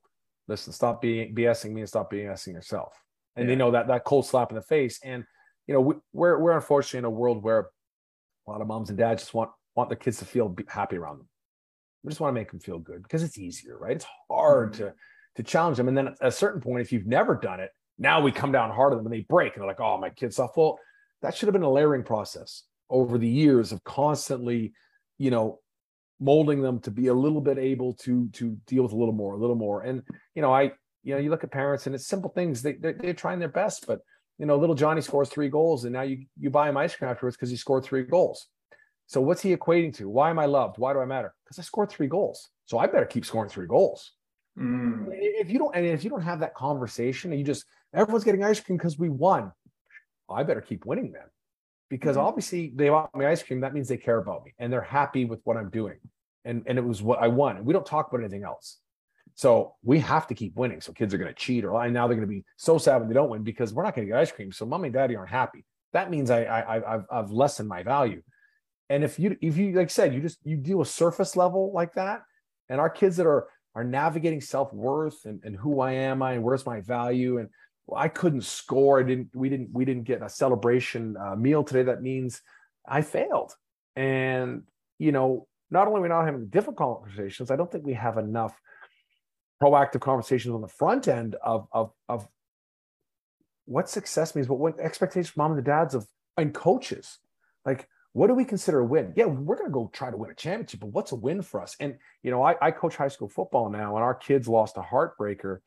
listen 0.48 0.72
stop 0.72 1.00
being 1.00 1.34
bsing 1.34 1.72
me 1.72 1.80
and 1.82 1.88
stop 1.88 2.10
being 2.10 2.26
bsing 2.26 2.54
yourself. 2.54 2.92
And 3.36 3.48
they 3.48 3.56
know 3.56 3.70
that 3.70 3.86
that 3.88 4.04
cold 4.04 4.26
slap 4.26 4.50
in 4.50 4.56
the 4.56 4.62
face. 4.62 5.00
And 5.04 5.24
you 5.66 5.74
know 5.74 5.80
we, 5.80 5.94
we're 6.12 6.38
we're 6.38 6.52
unfortunately 6.52 6.98
in 6.98 7.04
a 7.04 7.10
world 7.10 7.42
where 7.42 7.68
a 8.46 8.50
lot 8.50 8.60
of 8.60 8.66
moms 8.66 8.88
and 8.88 8.98
dads 8.98 9.22
just 9.22 9.34
want 9.34 9.50
want 9.74 9.88
their 9.88 9.96
kids 9.96 10.18
to 10.18 10.24
feel 10.24 10.54
happy 10.68 10.96
around 10.96 11.18
them. 11.18 11.28
We 12.02 12.10
just 12.10 12.20
want 12.20 12.34
to 12.34 12.40
make 12.40 12.50
them 12.50 12.60
feel 12.60 12.78
good 12.78 13.02
because 13.02 13.22
it's 13.22 13.38
easier 13.38 13.78
right? 13.78 13.96
It's 13.96 14.06
hard 14.28 14.72
Mhm. 14.72 14.76
to 14.78 14.94
to 15.36 15.42
challenge 15.42 15.78
them. 15.78 15.88
And 15.88 15.96
then 15.96 16.08
at 16.08 16.16
a 16.20 16.32
certain 16.32 16.60
point 16.60 16.82
if 16.82 16.92
you've 16.92 17.06
never 17.06 17.34
done 17.34 17.60
it 17.60 17.70
now 17.98 18.20
we 18.20 18.32
come 18.32 18.52
down 18.52 18.70
hard 18.70 18.92
on 18.92 18.98
them 18.98 19.06
and 19.06 19.14
they 19.14 19.26
break 19.28 19.54
and 19.54 19.60
they're 19.62 19.68
like 19.68 19.80
oh 19.80 19.98
my 19.98 20.10
kid's 20.10 20.36
soft 20.36 20.56
well 20.56 20.78
that 21.20 21.34
should 21.36 21.46
have 21.46 21.52
been 21.52 21.62
a 21.62 21.70
layering 21.70 22.02
process 22.02 22.64
over 22.90 23.16
the 23.18 23.28
years 23.28 23.70
of 23.70 23.84
constantly 23.84 24.72
you 25.18 25.30
know 25.30 25.60
molding 26.22 26.62
them 26.62 26.78
to 26.80 26.90
be 26.90 27.08
a 27.08 27.14
little 27.14 27.40
bit 27.40 27.58
able 27.58 27.94
to 27.94 28.28
to 28.28 28.56
deal 28.66 28.84
with 28.84 28.92
a 28.92 28.96
little 28.96 29.14
more 29.14 29.34
a 29.34 29.38
little 29.38 29.56
more. 29.56 29.82
And 29.82 30.02
you 30.34 30.42
know 30.42 30.52
i 30.52 30.72
you 31.02 31.14
know 31.14 31.18
you 31.18 31.30
look 31.30 31.44
at 31.44 31.50
parents 31.50 31.86
and 31.86 31.94
it's 31.94 32.06
simple 32.06 32.30
things. 32.30 32.62
They 32.62 32.74
they're, 32.74 32.92
they're 32.94 33.14
trying 33.14 33.40
their 33.40 33.48
best 33.48 33.86
but 33.86 34.00
you 34.38 34.46
know 34.46 34.56
little 34.56 34.74
johnny 34.74 35.00
scores 35.00 35.28
three 35.28 35.48
goals 35.48 35.84
and 35.84 35.92
now 35.92 36.02
you 36.02 36.26
you 36.38 36.50
buy 36.50 36.68
him 36.68 36.76
ice 36.76 36.94
cream 36.94 37.10
afterwards 37.10 37.36
because 37.36 37.50
he 37.50 37.56
scored 37.56 37.84
three 37.84 38.04
goals. 38.04 38.46
So 39.06 39.20
what's 39.20 39.42
he 39.42 39.54
equating 39.54 39.94
to? 39.96 40.08
Why 40.08 40.30
am 40.30 40.38
i 40.38 40.46
loved? 40.46 40.78
Why 40.78 40.92
do 40.92 41.00
i 41.00 41.04
matter? 41.04 41.34
Because 41.44 41.58
i 41.58 41.62
scored 41.62 41.90
three 41.90 42.08
goals. 42.08 42.48
So 42.66 42.78
i 42.78 42.86
better 42.86 43.06
keep 43.06 43.24
scoring 43.24 43.50
three 43.50 43.66
goals. 43.66 44.12
Mm. 44.58 45.06
if 45.10 45.50
you 45.50 45.58
don't 45.58 45.74
and 45.74 45.86
if 45.86 46.04
you 46.04 46.10
don't 46.10 46.20
have 46.20 46.40
that 46.40 46.54
conversation 46.54 47.30
and 47.30 47.38
you 47.40 47.46
just 47.46 47.64
everyone's 47.94 48.22
getting 48.22 48.44
ice 48.44 48.60
cream 48.60 48.76
because 48.76 48.98
we 48.98 49.08
won 49.08 49.50
i 50.28 50.42
better 50.42 50.60
keep 50.60 50.84
winning 50.84 51.10
then 51.10 51.22
because 51.92 52.16
Mhm. 52.16 52.22
obviously 52.28 52.72
they 52.74 52.88
bought 52.88 53.14
me 53.14 53.26
ice 53.26 53.42
cream 53.42 53.60
that 53.60 53.74
means 53.74 53.86
they 53.86 53.98
care 53.98 54.16
about 54.16 54.42
me 54.46 54.54
and 54.58 54.72
they're 54.72 54.80
happy 55.00 55.26
with 55.26 55.40
what 55.44 55.58
i'm 55.58 55.68
doing. 55.68 55.98
And 56.48 56.56
and 56.66 56.78
it 56.80 56.84
was 56.92 57.02
what 57.02 57.18
i 57.26 57.28
won 57.28 57.58
and 57.58 57.66
we 57.66 57.74
don't 57.74 57.84
talk 57.94 58.08
about 58.08 58.20
anything 58.24 58.44
else. 58.44 58.66
So 59.34 59.74
we 59.90 59.98
have 60.12 60.26
to 60.28 60.34
keep 60.34 60.52
winning. 60.56 60.80
So 60.80 60.92
kids 60.92 61.12
are 61.12 61.18
going 61.18 61.34
to 61.34 61.40
cheat 61.44 61.64
or 61.66 61.70
now 61.90 62.06
they're 62.06 62.20
going 62.20 62.28
to 62.30 62.36
be 62.38 62.44
so 62.56 62.78
sad 62.78 62.96
when 62.98 63.08
they 63.08 63.14
don't 63.20 63.28
win 63.34 63.42
because 63.42 63.74
we're 63.74 63.82
not 63.82 63.94
going 63.94 64.06
to 64.06 64.10
get 64.12 64.18
ice 64.20 64.32
cream. 64.32 64.50
So 64.52 64.64
mommy 64.64 64.88
and 64.88 64.94
daddy 64.94 65.16
aren't 65.16 65.30
happy. 65.42 65.62
That 65.92 66.10
means 66.10 66.30
i 66.30 66.40
i 66.44 66.94
i've, 66.94 67.04
I've 67.16 67.30
lessened 67.30 67.68
my 67.68 67.82
value. 67.82 68.22
And 68.88 69.04
if 69.04 69.18
you 69.18 69.36
if 69.48 69.54
you 69.58 69.66
like 69.80 69.90
I 69.92 69.96
said 69.98 70.14
you 70.14 70.20
just 70.28 70.38
you 70.50 70.56
deal 70.56 70.78
with 70.78 70.88
surface 70.88 71.36
level 71.36 71.72
like 71.80 71.92
that. 72.00 72.22
And 72.70 72.80
our 72.80 72.92
kids 73.00 73.14
that 73.18 73.26
are 73.26 73.42
are 73.74 73.84
navigating 73.84 74.40
self-worth 74.40 75.18
and, 75.28 75.38
and 75.44 75.54
who 75.62 75.80
I 75.88 75.92
am 75.92 76.22
I 76.22 76.30
and 76.36 76.42
where's 76.42 76.64
my 76.66 76.80
value? 76.80 77.32
And 77.40 77.48
I 77.96 78.08
couldn't 78.08 78.42
score 78.42 79.00
I 79.00 79.02
didn't 79.02 79.34
we 79.34 79.48
didn't 79.48 79.70
we 79.72 79.84
didn't 79.84 80.04
get 80.04 80.22
a 80.22 80.28
celebration 80.28 81.16
uh, 81.16 81.36
meal 81.36 81.64
today 81.64 81.84
that 81.84 82.02
means 82.02 82.40
I 82.86 83.02
failed 83.02 83.54
and 83.96 84.62
you 84.98 85.12
know 85.12 85.46
not 85.70 85.86
only 85.86 86.00
are 86.00 86.02
we 86.02 86.08
not 86.08 86.24
having 86.24 86.46
difficult 86.46 87.02
conversations 87.02 87.50
I 87.50 87.56
don't 87.56 87.70
think 87.70 87.84
we 87.84 87.94
have 87.94 88.18
enough 88.18 88.58
proactive 89.62 90.00
conversations 90.00 90.54
on 90.54 90.60
the 90.60 90.68
front 90.68 91.08
end 91.08 91.36
of 91.42 91.68
of 91.72 91.92
of 92.08 92.28
what 93.64 93.88
success 93.88 94.34
means 94.34 94.48
but 94.48 94.54
what 94.56 94.78
expectations 94.80 95.36
mom 95.36 95.52
and 95.52 95.58
the 95.58 95.62
dads 95.62 95.94
of 95.94 96.06
and 96.36 96.52
coaches 96.52 97.18
like 97.64 97.88
what 98.14 98.26
do 98.26 98.34
we 98.34 98.44
consider 98.44 98.80
a 98.80 98.84
win? 98.84 99.12
Yeah, 99.16 99.24
we're 99.24 99.56
to 99.56 99.70
go 99.70 99.90
try 99.92 100.10
to 100.10 100.16
win 100.16 100.30
a 100.30 100.34
championship, 100.34 100.80
but 100.80 100.90
what's 100.90 101.12
a 101.12 101.16
win 101.16 101.40
for 101.40 101.62
us? 101.62 101.76
And 101.80 101.96
you 102.22 102.30
know, 102.30 102.42
I, 102.42 102.56
I 102.60 102.70
coach 102.70 102.96
high 102.96 103.08
school 103.08 103.28
football 103.28 103.70
now, 103.70 103.96
and 103.96 104.04
our 104.04 104.14
kids 104.14 104.48
lost 104.48 104.76
a 104.76 104.82
heartbreaker 104.82 105.58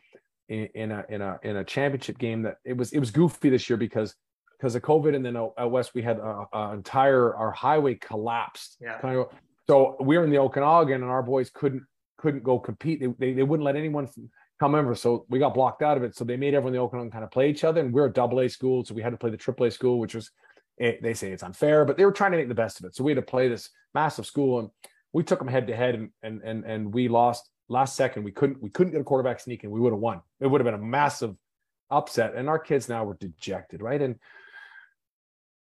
in, 0.50 0.70
in 0.76 0.92
a 0.92 1.06
in 1.10 1.22
a 1.22 1.40
in 1.44 1.56
a 1.58 1.64
championship 1.64 2.18
game. 2.18 2.44
That 2.44 2.58
it 2.64 2.78
was 2.78 2.92
it 2.94 3.00
was 3.00 3.12
goofy 3.12 3.50
this 3.50 3.70
year 3.70 3.78
because 3.78 4.16
because 4.58 4.76
of 4.76 4.82
COVID, 4.82 5.16
and 5.16 5.26
then 5.26 5.36
out, 5.36 5.54
west 5.70 5.94
we 5.94 6.02
had 6.02 6.18
a, 6.18 6.46
a 6.54 6.74
entire 6.74 7.36
our 7.36 7.52
highway 7.52 7.96
collapsed. 7.96 8.78
Yeah. 8.80 9.00
Kind 9.00 9.18
of, 9.18 9.28
so 9.68 9.98
we 10.00 10.18
were 10.18 10.24
in 10.24 10.30
the 10.30 10.38
Okanagan, 10.38 11.02
and 11.02 11.12
our 11.12 11.24
boys 11.24 11.50
couldn't 11.50 11.84
couldn't 12.18 12.44
go 12.44 12.60
compete. 12.60 13.00
They, 13.00 13.08
they, 13.20 13.34
they 13.34 13.44
wouldn't 13.44 13.66
let 13.66 13.76
anyone 13.76 14.08
come 14.60 14.76
over, 14.76 14.96
so 14.96 15.26
we 15.30 15.40
got 15.40 15.54
blocked 15.54 15.82
out 15.82 15.98
of 15.98 16.04
it. 16.04 16.16
So 16.16 16.24
they 16.24 16.38
made 16.38 16.54
everyone 16.54 16.74
in 16.74 16.80
the 16.80 16.84
Okanagan 16.84 17.12
kind 17.12 17.24
of 17.24 17.32
play 17.32 17.50
each 17.50 17.64
other, 17.64 17.82
and 17.82 17.94
we're 17.94 18.06
a 18.06 18.14
double 18.14 18.40
A 18.40 18.48
school, 18.48 18.86
so 18.86 18.94
we 18.94 19.02
had 19.02 19.12
to 19.12 19.18
play 19.18 19.30
the 19.30 19.38
triple 19.38 19.66
A 19.66 19.72
school, 19.72 20.00
which 20.00 20.16
was 20.16 20.32
it, 20.78 21.02
they 21.02 21.14
say 21.14 21.32
it's 21.32 21.44
unfair, 21.44 21.86
but 21.86 21.98
they 21.98 22.06
were 22.06 22.12
trying 22.12 22.32
to 22.32 22.38
make 22.38 22.48
the 22.48 22.56
best 22.56 22.80
of 22.80 22.86
it. 22.86 22.96
So 22.96 23.04
we 23.04 23.12
had 23.12 23.18
to 23.18 23.22
play 23.22 23.48
this 23.48 23.70
massive 23.94 24.26
school, 24.26 24.60
and 24.60 24.70
we 25.14 25.24
took 25.24 25.40
them 25.40 25.48
head 25.48 25.68
to 25.68 25.76
head, 25.76 25.96
and 25.96 26.42
and 26.44 26.64
and 26.64 26.94
we 26.94 27.08
lost 27.08 27.50
last 27.68 27.96
second. 27.96 28.24
We 28.24 28.32
couldn't 28.32 28.62
we 28.62 28.70
couldn't 28.70 28.94
get 28.94 29.02
a 29.02 29.06
quarterback 29.06 29.40
sneak, 29.40 29.64
and 29.64 29.72
we 29.72 29.80
would 29.80 29.94
have 29.94 30.00
won. 30.00 30.22
It 30.40 30.48
would 30.48 30.62
have 30.62 30.66
been 30.66 30.80
a 30.80 30.84
massive 30.84 31.36
upset, 31.90 32.36
and 32.36 32.50
our 32.50 32.60
kids 32.60 32.90
now 32.90 33.04
were 33.04 33.16
dejected, 33.16 33.82
right? 33.82 34.02
And 34.02 34.20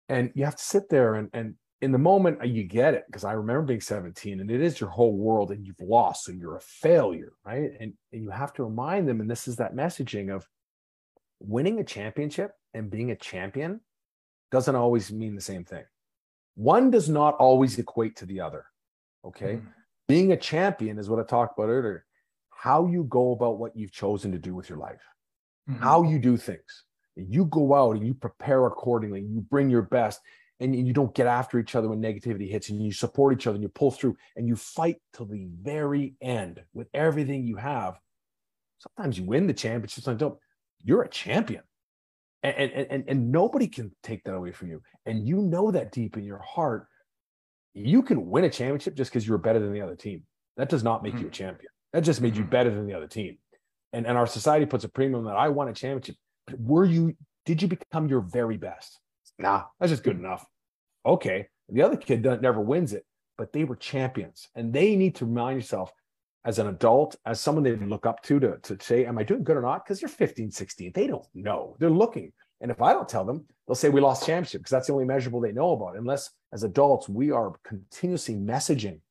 and 0.09 0.31
you 0.35 0.45
have 0.45 0.55
to 0.55 0.63
sit 0.63 0.89
there 0.89 1.15
and 1.15 1.29
and 1.33 1.55
in 1.81 1.91
the 1.91 1.97
moment 1.97 2.45
you 2.45 2.63
get 2.63 2.93
it 2.93 3.03
because 3.07 3.23
I 3.23 3.33
remember 3.33 3.63
being 3.63 3.81
17 3.81 4.39
and 4.39 4.49
it 4.49 4.61
is 4.61 4.79
your 4.79 4.89
whole 4.89 5.15
world 5.17 5.51
and 5.51 5.65
you've 5.65 5.81
lost 5.81 6.25
so 6.25 6.31
you're 6.31 6.55
a 6.57 6.61
failure 6.61 7.33
right 7.45 7.71
and 7.79 7.93
and 8.11 8.23
you 8.23 8.29
have 8.29 8.53
to 8.53 8.63
remind 8.63 9.07
them 9.07 9.19
and 9.19 9.29
this 9.29 9.47
is 9.47 9.57
that 9.57 9.75
messaging 9.75 10.33
of 10.33 10.47
winning 11.39 11.79
a 11.79 11.83
championship 11.83 12.51
and 12.73 12.89
being 12.89 13.11
a 13.11 13.15
champion 13.15 13.81
doesn't 14.51 14.75
always 14.75 15.11
mean 15.11 15.35
the 15.35 15.41
same 15.41 15.65
thing 15.65 15.83
one 16.55 16.89
does 16.91 17.09
not 17.09 17.35
always 17.35 17.77
equate 17.77 18.15
to 18.15 18.25
the 18.25 18.39
other 18.39 18.65
okay 19.25 19.55
Mhm. 19.55 19.67
Being 20.07 20.31
a 20.31 20.37
champion 20.37 20.99
is 20.99 21.09
what 21.09 21.19
I 21.19 21.23
talked 21.23 21.57
about 21.57 21.69
earlier 21.69 22.05
how 22.65 22.87
you 22.87 23.03
go 23.03 23.31
about 23.31 23.59
what 23.59 23.75
you've 23.75 23.91
chosen 23.91 24.31
to 24.31 24.39
do 24.39 24.55
with 24.55 24.69
your 24.69 24.79
life, 24.79 25.03
mm-hmm. 25.69 25.83
how 25.83 26.01
you 26.01 26.17
do 26.17 26.35
things. 26.35 26.83
You 27.15 27.45
go 27.45 27.75
out 27.75 27.97
and 27.97 28.07
you 28.07 28.15
prepare 28.15 28.65
accordingly, 28.65 29.21
you 29.21 29.41
bring 29.41 29.69
your 29.69 29.83
best, 29.83 30.19
and 30.59 30.75
you 30.75 30.91
don't 30.91 31.13
get 31.13 31.27
after 31.27 31.59
each 31.59 31.75
other 31.75 31.89
when 31.89 32.01
negativity 32.01 32.49
hits, 32.49 32.69
and 32.69 32.81
you 32.81 32.91
support 32.91 33.33
each 33.33 33.45
other 33.45 33.53
and 33.53 33.61
you 33.61 33.69
pull 33.69 33.91
through 33.91 34.17
and 34.35 34.47
you 34.47 34.55
fight 34.55 34.95
till 35.13 35.27
the 35.27 35.47
very 35.61 36.15
end 36.21 36.63
with 36.73 36.87
everything 36.93 37.45
you 37.45 37.57
have. 37.57 37.99
Sometimes 38.79 39.19
you 39.19 39.25
win 39.25 39.45
the 39.45 39.53
championship, 39.53 40.03
sometimes 40.03 40.19
don't. 40.19 40.39
You're 40.83 41.03
a 41.03 41.09
champion. 41.09 41.61
And, 42.41 42.71
and, 42.71 42.87
and, 42.89 43.03
and 43.07 43.31
nobody 43.31 43.67
can 43.67 43.91
take 44.01 44.23
that 44.23 44.33
away 44.33 44.51
from 44.51 44.69
you. 44.69 44.81
And 45.05 45.27
you 45.27 45.37
know 45.37 45.69
that 45.69 45.91
deep 45.91 46.17
in 46.17 46.23
your 46.23 46.39
heart. 46.39 46.87
You 47.75 48.01
can 48.01 48.29
win 48.29 48.45
a 48.45 48.49
championship 48.49 48.95
just 48.95 49.11
because 49.11 49.27
you 49.27 49.33
were 49.33 49.37
better 49.37 49.59
than 49.59 49.73
the 49.73 49.81
other 49.81 49.95
team. 49.95 50.23
That 50.57 50.69
does 50.69 50.83
not 50.83 51.03
make 51.03 51.13
mm-hmm. 51.13 51.23
you 51.23 51.27
a 51.27 51.31
champion. 51.31 51.69
That 51.93 52.01
just 52.01 52.21
made 52.21 52.35
you 52.35 52.41
mm-hmm. 52.41 52.51
better 52.51 52.73
than 52.73 52.87
the 52.87 52.93
other 52.93 53.07
team. 53.07 53.37
And, 53.93 54.07
and 54.07 54.17
our 54.17 54.25
society 54.25 54.65
puts 54.65 54.85
a 54.85 54.89
premium 54.89 55.25
that 55.25 55.35
I 55.35 55.49
won 55.49 55.67
a 55.67 55.73
championship. 55.73 56.15
But 56.47 56.59
were 56.59 56.85
you, 56.85 57.15
did 57.45 57.61
you 57.61 57.67
become 57.67 58.07
your 58.07 58.21
very 58.21 58.57
best? 58.57 58.99
Nah, 59.37 59.63
that's 59.79 59.91
just 59.91 60.03
good 60.03 60.17
enough. 60.17 60.45
Okay. 61.05 61.47
The 61.69 61.81
other 61.81 61.97
kid 61.97 62.23
never 62.41 62.61
wins 62.61 62.93
it, 62.93 63.05
but 63.37 63.51
they 63.51 63.63
were 63.63 63.75
champions. 63.75 64.47
And 64.55 64.71
they 64.71 64.95
need 64.95 65.15
to 65.15 65.25
remind 65.25 65.57
yourself 65.57 65.91
as 66.45 66.59
an 66.59 66.67
adult, 66.67 67.15
as 67.25 67.41
someone 67.41 67.63
they 67.63 67.75
look 67.75 68.05
up 68.05 68.21
to, 68.23 68.39
to, 68.39 68.57
to 68.61 68.77
say, 68.79 69.05
Am 69.05 69.17
I 69.17 69.23
doing 69.23 69.43
good 69.43 69.57
or 69.57 69.61
not? 69.61 69.83
Because 69.83 70.01
you're 70.01 70.09
15, 70.09 70.51
16. 70.51 70.91
They 70.93 71.07
don't 71.07 71.25
know. 71.33 71.75
They're 71.79 71.89
looking. 71.89 72.31
And 72.65 72.71
if 72.71 72.81
I 72.81 72.93
don't 72.93 73.07
tell 73.07 73.23
them, 73.23 73.45
they'll 73.67 73.75
say 73.75 73.89
we 73.89 74.01
lost 74.01 74.25
championship 74.25 74.61
because 74.61 74.71
that's 74.71 74.87
the 74.87 74.93
only 74.93 75.05
measurable 75.05 75.39
they 75.39 75.51
know 75.51 75.73
about. 75.73 75.95
Unless 75.95 76.31
as 76.51 76.63
adults, 76.63 77.07
we 77.07 77.29
are 77.29 77.53
continuously 77.63 78.33
messaging 78.33 79.01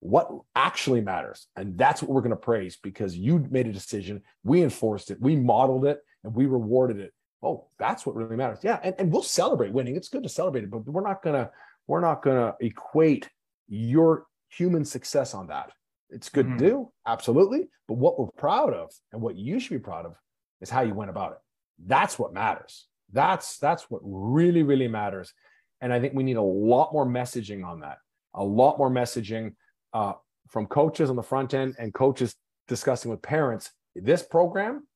what 0.00 0.30
actually 0.56 1.02
matters. 1.02 1.46
And 1.54 1.76
that's 1.76 2.00
what 2.00 2.10
we're 2.10 2.22
going 2.22 2.30
to 2.30 2.36
praise 2.36 2.78
because 2.82 3.14
you 3.14 3.46
made 3.50 3.66
a 3.66 3.72
decision, 3.72 4.22
we 4.44 4.62
enforced 4.62 5.10
it, 5.10 5.20
we 5.20 5.36
modeled 5.36 5.84
it, 5.84 6.00
and 6.24 6.34
we 6.34 6.46
rewarded 6.46 7.00
it. 7.00 7.12
Oh, 7.42 7.66
that's 7.78 8.06
what 8.06 8.16
really 8.16 8.34
matters. 8.34 8.60
Yeah. 8.62 8.80
And, 8.82 8.94
and 8.98 9.12
we'll 9.12 9.22
celebrate 9.22 9.74
winning. 9.74 9.94
It's 9.94 10.08
good 10.08 10.22
to 10.22 10.30
celebrate 10.30 10.64
it, 10.64 10.70
but 10.70 10.86
we're 10.86 11.06
not 11.06 11.22
gonna, 11.22 11.50
we're 11.86 12.00
not 12.00 12.22
gonna 12.22 12.54
equate 12.60 13.28
your 13.68 14.24
human 14.48 14.86
success 14.86 15.34
on 15.34 15.48
that. 15.48 15.70
It's 16.08 16.30
good 16.30 16.46
mm-hmm. 16.46 16.58
to 16.60 16.66
do, 16.66 16.92
absolutely. 17.06 17.68
But 17.88 17.98
what 17.98 18.18
we're 18.18 18.28
proud 18.38 18.72
of 18.72 18.90
and 19.12 19.20
what 19.20 19.36
you 19.36 19.60
should 19.60 19.74
be 19.74 19.80
proud 19.80 20.06
of 20.06 20.14
is 20.62 20.70
how 20.70 20.80
you 20.80 20.94
went 20.94 21.10
about 21.10 21.32
it. 21.32 21.38
That's 21.84 22.18
what 22.18 22.32
matters. 22.32 22.86
That's 23.12 23.58
that's 23.58 23.90
what 23.90 24.00
really, 24.04 24.62
really 24.62 24.88
matters. 24.88 25.32
And 25.80 25.92
I 25.92 26.00
think 26.00 26.14
we 26.14 26.22
need 26.22 26.36
a 26.36 26.42
lot 26.42 26.92
more 26.92 27.06
messaging 27.06 27.64
on 27.64 27.80
that. 27.80 27.98
A 28.34 28.44
lot 28.44 28.78
more 28.78 28.90
messaging 28.90 29.54
uh, 29.92 30.14
from 30.48 30.66
coaches 30.66 31.10
on 31.10 31.16
the 31.16 31.22
front 31.22 31.54
end 31.54 31.74
and 31.78 31.92
coaches 31.94 32.34
discussing 32.68 33.10
with 33.10 33.22
parents 33.22 33.70
this 33.94 34.22
program 34.22 34.86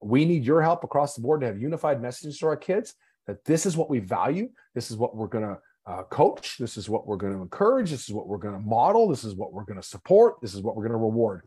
we 0.00 0.24
need 0.24 0.44
your 0.44 0.60
help 0.60 0.84
across 0.84 1.14
the 1.14 1.22
board 1.22 1.40
to 1.40 1.46
have 1.46 1.60
unified 1.60 2.02
messages 2.02 2.38
to 2.38 2.46
our 2.46 2.56
kids 2.56 2.94
that 3.26 3.44
this 3.44 3.66
is 3.66 3.76
what 3.76 3.88
we 3.88 3.98
value 3.98 4.48
this 4.74 4.90
is 4.90 4.96
what 4.96 5.16
we're 5.16 5.26
going 5.26 5.44
to 5.44 5.56
uh, 5.86 6.02
coach 6.04 6.56
this 6.58 6.76
is 6.76 6.88
what 6.88 7.06
we're 7.06 7.16
going 7.16 7.32
to 7.32 7.42
encourage 7.42 7.90
this 7.90 8.08
is 8.08 8.14
what 8.14 8.26
we're 8.26 8.38
going 8.38 8.54
to 8.54 8.60
model 8.60 9.08
this 9.08 9.24
is 9.24 9.34
what 9.34 9.52
we're 9.52 9.64
going 9.64 9.80
to 9.80 9.86
support 9.86 10.34
this 10.40 10.54
is 10.54 10.62
what 10.62 10.76
we're 10.76 10.82
going 10.82 10.92
to 10.92 10.98
reward 10.98 11.42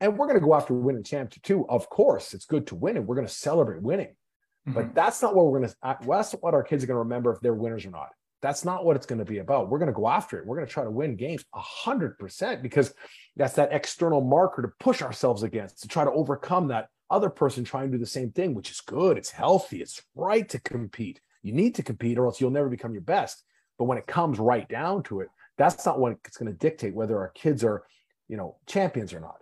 and 0.00 0.16
we're 0.16 0.26
going 0.26 0.38
to 0.38 0.44
go 0.44 0.54
after 0.54 0.74
winning 0.74 1.02
championship 1.02 1.42
too 1.42 1.68
of 1.68 1.88
course 1.88 2.34
it's 2.34 2.44
good 2.44 2.66
to 2.66 2.74
win 2.74 2.96
and 2.96 3.06
we're 3.06 3.16
going 3.16 3.26
to 3.26 3.32
celebrate 3.32 3.82
winning 3.82 4.14
mm-hmm. 4.66 4.72
but 4.72 4.94
that's 4.94 5.22
not 5.22 5.34
what 5.34 5.46
we're 5.46 5.58
going 5.58 5.70
to 5.70 5.96
that's 6.06 6.32
what 6.32 6.54
our 6.54 6.62
kids 6.62 6.84
are 6.84 6.86
going 6.86 6.96
to 6.96 7.00
remember 7.00 7.32
if 7.32 7.40
they're 7.40 7.54
winners 7.54 7.84
or 7.84 7.90
not 7.90 8.10
that's 8.42 8.64
not 8.64 8.84
what 8.84 8.96
it's 8.96 9.06
going 9.06 9.20
to 9.20 9.24
be 9.24 9.38
about. 9.38 9.70
We're 9.70 9.78
going 9.78 9.86
to 9.86 9.94
go 9.94 10.08
after 10.08 10.36
it. 10.36 10.44
We're 10.44 10.56
going 10.56 10.66
to 10.66 10.72
try 10.72 10.82
to 10.82 10.90
win 10.90 11.14
games 11.14 11.44
100% 11.54 12.60
because 12.60 12.92
that's 13.36 13.54
that 13.54 13.72
external 13.72 14.20
marker 14.20 14.62
to 14.62 14.68
push 14.80 15.00
ourselves 15.00 15.44
against, 15.44 15.80
to 15.82 15.88
try 15.88 16.04
to 16.04 16.10
overcome 16.10 16.68
that 16.68 16.88
other 17.08 17.30
person 17.30 17.62
trying 17.62 17.86
to 17.86 17.96
do 17.96 18.00
the 18.00 18.06
same 18.06 18.32
thing, 18.32 18.52
which 18.54 18.70
is 18.70 18.80
good. 18.80 19.16
It's 19.16 19.30
healthy. 19.30 19.80
It's 19.80 20.02
right 20.16 20.48
to 20.48 20.58
compete. 20.58 21.20
You 21.42 21.52
need 21.52 21.76
to 21.76 21.84
compete 21.84 22.18
or 22.18 22.26
else 22.26 22.40
you'll 22.40 22.50
never 22.50 22.68
become 22.68 22.92
your 22.92 23.02
best. 23.02 23.44
But 23.78 23.84
when 23.84 23.98
it 23.98 24.08
comes 24.08 24.40
right 24.40 24.68
down 24.68 25.04
to 25.04 25.20
it, 25.20 25.28
that's 25.56 25.86
not 25.86 26.00
what 26.00 26.16
it's 26.24 26.36
going 26.36 26.50
to 26.50 26.58
dictate 26.58 26.94
whether 26.94 27.18
our 27.18 27.28
kids 27.28 27.62
are, 27.62 27.84
you 28.28 28.36
know, 28.36 28.56
champions 28.66 29.12
or 29.12 29.20
not. 29.20 29.36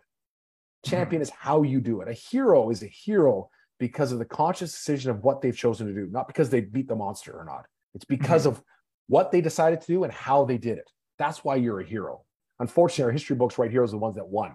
Champion 0.85 1.23
mm-hmm. 1.23 1.29
is 1.29 1.31
how 1.31 1.63
you 1.63 1.81
do 1.81 2.03
it. 2.03 2.09
A 2.09 2.13
hero 2.13 2.69
is 2.71 2.83
a 2.83 2.87
hero 2.87 3.49
because 3.81 4.13
of 4.13 4.19
the 4.19 4.25
conscious 4.25 4.71
decision 4.71 5.11
of 5.11 5.25
what 5.25 5.41
they've 5.41 5.57
chosen 5.57 5.89
to 5.89 5.93
do, 5.93 6.07
not 6.11 6.29
because 6.29 6.51
they 6.51 6.61
beat 6.61 6.87
the 6.87 6.95
monster 6.95 7.33
or 7.33 7.45
not. 7.45 7.65
It's 7.95 8.05
because 8.05 8.43
mm-hmm. 8.43 8.59
of 8.59 8.63
what 9.09 9.33
they 9.33 9.41
decided 9.41 9.81
to 9.81 9.87
do 9.89 10.05
and 10.05 10.13
how 10.13 10.45
they 10.45 10.59
did 10.59 10.79
it. 10.79 10.89
That's 11.19 11.43
why 11.43 11.57
you're 11.57 11.81
a 11.81 11.85
hero. 11.85 12.23
Unfortunately, 12.61 13.05
our 13.05 13.11
history 13.11 13.35
books 13.35 13.59
write 13.59 13.73
heroes 13.73 13.91
are 13.91 13.93
the 13.93 13.99
ones 13.99 14.15
that 14.17 14.29
won. 14.29 14.55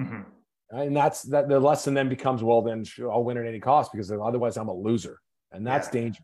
Mm-hmm. 0.00 0.22
And 0.70 0.96
that's 0.96 1.22
that 1.24 1.48
the 1.48 1.60
lesson 1.60 1.92
then 1.94 2.08
becomes, 2.08 2.42
well, 2.42 2.62
then 2.62 2.84
I'll 3.02 3.24
win 3.24 3.36
at 3.36 3.44
any 3.44 3.60
cost 3.60 3.92
because 3.92 4.10
otherwise 4.10 4.56
I'm 4.56 4.68
a 4.68 4.74
loser. 4.74 5.20
And 5.52 5.66
that's 5.66 5.88
yeah. 5.88 6.00
danger. 6.00 6.22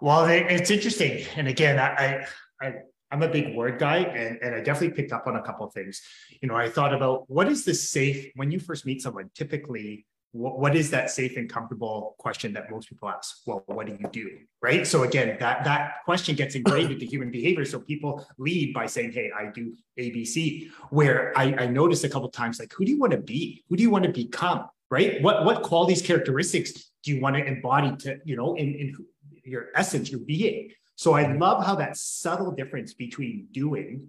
Well, 0.00 0.24
it's 0.26 0.70
interesting. 0.70 1.24
And 1.36 1.48
again, 1.48 1.78
I, 1.78 2.26
I, 2.60 2.74
I'm 3.10 3.22
a 3.22 3.28
big 3.28 3.54
word 3.54 3.78
guy 3.78 3.98
and, 3.98 4.38
and 4.42 4.54
I 4.54 4.60
definitely 4.60 4.96
picked 4.96 5.12
up 5.12 5.26
on 5.26 5.36
a 5.36 5.42
couple 5.42 5.66
of 5.66 5.72
things. 5.72 6.02
You 6.42 6.48
know, 6.48 6.56
I 6.56 6.68
thought 6.68 6.94
about 6.94 7.30
what 7.30 7.48
is 7.48 7.64
the 7.64 7.74
safe 7.74 8.30
when 8.34 8.50
you 8.50 8.58
first 8.58 8.84
meet 8.84 9.02
someone, 9.02 9.30
typically 9.34 10.06
what, 10.32 10.58
what 10.58 10.76
is 10.76 10.90
that 10.90 11.10
safe 11.10 11.36
and 11.36 11.48
comfortable 11.48 12.14
question 12.18 12.52
that 12.52 12.70
most 12.70 12.88
people 12.88 13.08
ask? 13.08 13.38
Well, 13.46 13.62
what 13.66 13.86
do 13.86 13.96
you 13.98 14.08
do? 14.12 14.38
Right. 14.62 14.86
So 14.86 15.02
again, 15.04 15.36
that 15.40 15.64
that 15.64 16.04
question 16.04 16.36
gets 16.36 16.54
engraved 16.54 16.92
into 16.92 17.06
human 17.06 17.30
behavior. 17.30 17.64
So 17.64 17.80
people 17.80 18.26
lead 18.36 18.74
by 18.74 18.86
saying, 18.86 19.12
Hey, 19.12 19.30
I 19.36 19.50
do 19.52 19.74
ABC. 19.98 20.70
Where 20.90 21.32
I, 21.36 21.54
I 21.54 21.66
noticed 21.66 22.04
a 22.04 22.08
couple 22.08 22.28
times, 22.28 22.58
like, 22.58 22.72
who 22.72 22.84
do 22.84 22.90
you 22.90 22.98
want 22.98 23.12
to 23.12 23.18
be? 23.18 23.64
Who 23.68 23.76
do 23.76 23.82
you 23.82 23.90
want 23.90 24.04
to 24.04 24.12
become? 24.12 24.66
Right? 24.90 25.22
What 25.22 25.44
what 25.44 25.62
qualities, 25.62 26.02
characteristics 26.02 26.90
do 27.02 27.14
you 27.14 27.20
want 27.20 27.36
to 27.36 27.44
embody 27.44 27.96
to, 27.96 28.18
you 28.24 28.36
know, 28.36 28.54
in, 28.54 28.74
in 28.74 28.96
your 29.44 29.66
essence, 29.74 30.10
your 30.10 30.20
being? 30.20 30.70
So 30.96 31.14
I 31.14 31.32
love 31.32 31.64
how 31.64 31.76
that 31.76 31.96
subtle 31.96 32.50
difference 32.50 32.92
between 32.92 33.46
doing 33.52 34.08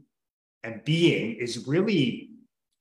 and 0.63 0.84
being 0.84 1.36
is 1.36 1.67
really 1.67 2.32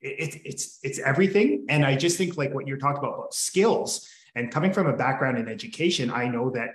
it's 0.01 0.37
it's 0.45 0.79
it's 0.83 0.99
everything. 0.99 1.67
And 1.69 1.85
I 1.85 1.97
just 1.97 2.17
think 2.17 2.37
like 2.37 2.55
what 2.55 2.67
you're 2.67 2.79
talking 2.79 2.99
about, 2.99 3.15
about 3.15 3.35
skills 3.35 4.09
and 4.35 4.51
coming 4.51 4.73
from 4.73 4.87
a 4.87 4.97
background 4.97 5.39
in 5.39 5.49
education, 5.49 6.11
I 6.11 6.29
know 6.29 6.51
that 6.51 6.71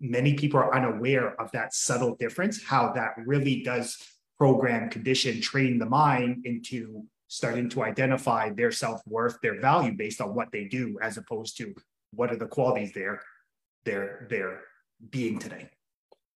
many 0.00 0.34
people 0.34 0.58
are 0.58 0.74
unaware 0.74 1.40
of 1.40 1.52
that 1.52 1.72
subtle 1.74 2.16
difference, 2.16 2.62
how 2.62 2.92
that 2.92 3.12
really 3.24 3.62
does 3.62 3.96
program, 4.36 4.90
condition, 4.90 5.40
train 5.40 5.78
the 5.78 5.86
mind 5.86 6.44
into 6.44 7.04
starting 7.28 7.68
to 7.68 7.82
identify 7.84 8.50
their 8.50 8.72
self-worth, 8.72 9.38
their 9.40 9.60
value 9.60 9.92
based 9.92 10.20
on 10.20 10.34
what 10.34 10.50
they 10.52 10.64
do, 10.64 10.98
as 11.00 11.16
opposed 11.16 11.56
to 11.56 11.72
what 12.12 12.30
are 12.30 12.36
the 12.36 12.46
qualities 12.46 12.92
they're 12.92 13.22
they're 13.84 14.26
they're 14.28 14.60
being 15.10 15.38
today. 15.38 15.68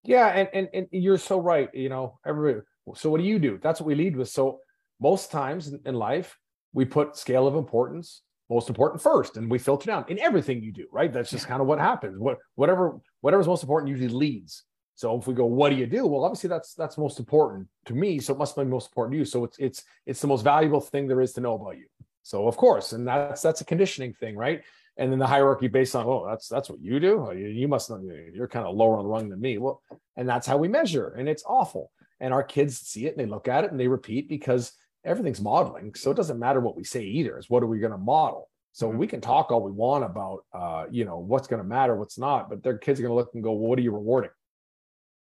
Yeah, 0.04 0.28
and 0.28 0.48
and, 0.52 0.68
and 0.72 0.86
you're 0.92 1.18
so 1.18 1.40
right. 1.40 1.68
You 1.74 1.88
know, 1.88 2.18
everybody. 2.24 2.64
So 2.94 3.10
what 3.10 3.20
do 3.20 3.26
you 3.26 3.40
do? 3.40 3.58
That's 3.60 3.80
what 3.80 3.88
we 3.88 3.96
lead 3.96 4.16
with. 4.16 4.28
So 4.28 4.60
most 5.00 5.30
times 5.30 5.72
in 5.84 5.94
life, 5.94 6.38
we 6.72 6.84
put 6.84 7.16
scale 7.16 7.46
of 7.46 7.54
importance 7.54 8.22
most 8.48 8.68
important 8.68 9.02
first 9.02 9.36
and 9.36 9.50
we 9.50 9.58
filter 9.58 9.86
down 9.86 10.04
in 10.08 10.18
everything 10.20 10.62
you 10.62 10.72
do 10.72 10.86
right? 10.92 11.12
That's 11.12 11.30
just 11.30 11.44
yeah. 11.44 11.50
kind 11.50 11.60
of 11.60 11.66
what 11.66 11.78
happens. 11.78 12.18
What 12.18 12.38
whatever 12.54 12.98
whatever's 13.20 13.46
most 13.46 13.62
important 13.62 13.90
usually 13.90 14.08
leads. 14.08 14.62
So 14.94 15.18
if 15.18 15.26
we 15.26 15.34
go 15.34 15.46
what 15.46 15.70
do 15.70 15.76
you 15.76 15.86
do? 15.86 16.06
Well 16.06 16.24
obviously 16.24 16.48
that's 16.48 16.74
that's 16.74 16.96
most 16.96 17.18
important 17.18 17.68
to 17.86 17.94
me 17.94 18.20
so 18.20 18.32
it 18.32 18.38
must 18.38 18.56
be 18.56 18.64
most 18.64 18.88
important 18.88 19.14
to 19.14 19.18
you. 19.18 19.24
So 19.24 19.44
it's 19.44 19.58
it's 19.58 19.84
it's 20.06 20.20
the 20.20 20.28
most 20.28 20.42
valuable 20.42 20.80
thing 20.80 21.08
there 21.08 21.20
is 21.20 21.32
to 21.34 21.40
know 21.40 21.54
about 21.54 21.76
you. 21.76 21.86
So 22.22 22.46
of 22.46 22.56
course 22.56 22.92
and 22.92 23.06
that's 23.06 23.42
that's 23.42 23.60
a 23.60 23.64
conditioning 23.64 24.12
thing 24.12 24.36
right? 24.36 24.62
And 24.96 25.12
then 25.12 25.18
the 25.18 25.26
hierarchy 25.26 25.66
based 25.66 25.96
on 25.96 26.06
oh 26.06 26.24
that's 26.28 26.48
that's 26.48 26.70
what 26.70 26.80
you 26.80 27.00
do? 27.00 27.26
Oh, 27.26 27.32
you, 27.32 27.48
you 27.48 27.68
must 27.68 27.90
not 27.90 28.00
you're 28.32 28.48
kind 28.48 28.66
of 28.66 28.76
lower 28.76 28.96
on 28.96 29.04
the 29.04 29.10
rung 29.10 29.28
than 29.28 29.40
me. 29.40 29.58
Well 29.58 29.82
and 30.16 30.28
that's 30.28 30.46
how 30.46 30.56
we 30.56 30.68
measure 30.68 31.08
and 31.18 31.28
it's 31.28 31.42
awful. 31.46 31.90
And 32.20 32.32
our 32.32 32.44
kids 32.44 32.78
see 32.78 33.06
it 33.06 33.16
and 33.16 33.18
they 33.18 33.30
look 33.30 33.48
at 33.48 33.64
it 33.64 33.72
and 33.72 33.80
they 33.80 33.88
repeat 33.88 34.28
because 34.28 34.72
everything's 35.06 35.40
modeling. 35.40 35.94
So 35.94 36.10
it 36.10 36.16
doesn't 36.16 36.38
matter 36.38 36.60
what 36.60 36.76
we 36.76 36.84
say 36.84 37.04
either. 37.04 37.38
Is 37.38 37.48
what 37.48 37.62
are 37.62 37.66
we 37.66 37.78
going 37.78 37.92
to 37.92 37.98
model? 37.98 38.50
So 38.72 38.88
mm-hmm. 38.88 38.98
we 38.98 39.06
can 39.06 39.20
talk 39.20 39.50
all 39.50 39.62
we 39.62 39.72
want 39.72 40.04
about, 40.04 40.44
uh, 40.52 40.84
you 40.90 41.04
know, 41.04 41.18
what's 41.18 41.46
going 41.46 41.62
to 41.62 41.68
matter, 41.68 41.96
what's 41.96 42.18
not, 42.18 42.50
but 42.50 42.62
their 42.62 42.76
kids 42.76 43.00
are 43.00 43.04
going 43.04 43.12
to 43.12 43.16
look 43.16 43.30
and 43.32 43.42
go, 43.42 43.52
well, 43.52 43.70
what 43.70 43.78
are 43.78 43.82
you 43.82 43.92
rewarding? 43.92 44.30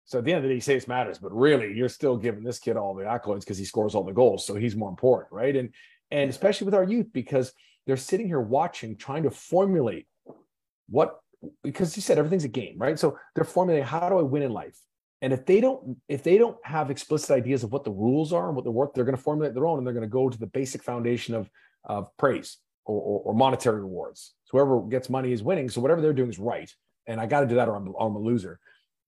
So 0.06 0.20
at 0.20 0.26
the 0.26 0.34
end 0.34 0.38
of 0.40 0.44
the 0.44 0.50
day, 0.50 0.56
you 0.56 0.62
say 0.62 0.76
it 0.76 0.88
matters, 0.88 1.18
but 1.18 1.34
really, 1.34 1.74
you're 1.74 1.90
still 1.90 2.18
giving 2.18 2.44
this 2.44 2.60
kid 2.60 2.78
all 2.78 2.94
the 2.94 3.04
accolades 3.04 3.40
because 3.40 3.58
he 3.58 3.66
scores 3.66 3.96
all 3.96 4.04
the 4.04 4.12
goals, 4.12 4.46
so 4.46 4.56
he's 4.56 4.76
more 4.76 4.90
important, 4.90 5.32
right? 5.32 5.56
And 5.56 5.74
and 6.12 6.30
especially 6.30 6.66
with 6.66 6.76
our 6.76 6.84
youth, 6.84 7.08
because 7.12 7.52
they're 7.88 7.98
sitting 7.98 8.28
here 8.28 8.40
watching, 8.40 8.98
trying 8.98 9.24
to 9.24 9.32
formulate 9.32 10.06
what 10.90 11.20
because 11.64 11.96
you 11.96 12.02
said 12.02 12.20
everything's 12.20 12.44
a 12.44 12.50
game, 12.50 12.76
right? 12.78 13.00
So 13.00 13.18
they're 13.34 13.44
formulating 13.44 13.88
how 13.88 14.08
do 14.10 14.20
I 14.20 14.22
win 14.22 14.44
in 14.44 14.52
life? 14.52 14.78
And 15.22 15.32
if 15.34 15.46
they 15.46 15.62
don't, 15.62 15.98
if 16.08 16.24
they 16.24 16.38
don't 16.38 16.58
have 16.64 16.92
explicit 16.92 17.32
ideas 17.32 17.64
of 17.64 17.72
what 17.72 17.84
the 17.84 17.92
rules 17.92 18.34
are 18.34 18.48
and 18.48 18.56
what 18.56 18.66
the 18.66 18.72
work, 18.72 18.94
they're 18.94 19.06
going 19.06 19.16
to 19.16 19.22
formulate 19.22 19.54
their 19.54 19.66
own, 19.66 19.78
and 19.78 19.88
they're 19.88 19.94
going 19.94 20.04
to 20.04 20.10
go 20.10 20.30
to 20.30 20.38
the 20.38 20.48
basic 20.48 20.84
foundation 20.84 21.34
of 21.34 21.50
of 21.86 22.16
praise 22.18 22.58
or, 22.86 23.00
or, 23.00 23.20
or 23.26 23.34
monetary 23.34 23.82
rewards. 23.82 24.34
So 24.46 24.58
whoever 24.58 24.82
gets 24.82 25.10
money 25.10 25.32
is 25.32 25.44
winning. 25.44 25.70
So 25.70 25.82
whatever 25.82 26.02
they're 26.02 26.14
doing 26.14 26.30
is 26.30 26.40
right, 26.40 26.72
and 27.08 27.20
I 27.20 27.26
got 27.26 27.42
to 27.42 27.48
do 27.48 27.56
that, 27.56 27.68
or 27.68 27.76
I'm, 27.76 27.88
or 27.88 28.08
I'm 28.08 28.16
a 28.16 28.20
loser. 28.20 28.60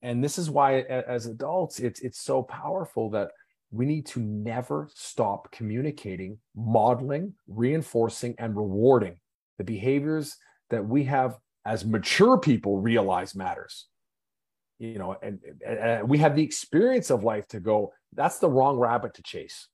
And 0.01 0.23
this 0.23 0.37
is 0.37 0.49
why, 0.49 0.81
as 0.81 1.25
adults, 1.25 1.79
it's 1.79 1.99
it's 1.99 2.19
so 2.19 2.43
powerful 2.43 3.09
that 3.11 3.31
we 3.71 3.85
need 3.85 4.05
to 4.07 4.19
never 4.19 4.87
stop 4.93 5.51
communicating, 5.51 6.37
modeling, 6.55 7.33
reinforcing, 7.47 8.35
and 8.37 8.55
rewarding 8.55 9.17
the 9.57 9.63
behaviors 9.63 10.37
that 10.69 10.85
we 10.85 11.03
have 11.03 11.37
as 11.65 11.83
mature 11.83 12.37
people 12.37 12.79
realize 12.79 13.35
matters. 13.35 13.87
You 14.79 14.99
know, 14.99 15.15
and, 15.21 15.39
and 15.65 16.07
we 16.07 16.19
have 16.19 16.35
the 16.35 16.43
experience 16.43 17.09
of 17.09 17.23
life 17.23 17.47
to 17.49 17.59
go, 17.59 17.93
that's 18.13 18.39
the 18.39 18.49
wrong 18.49 18.77
rabbit 18.77 19.15
to 19.15 19.23
chase. 19.23 19.67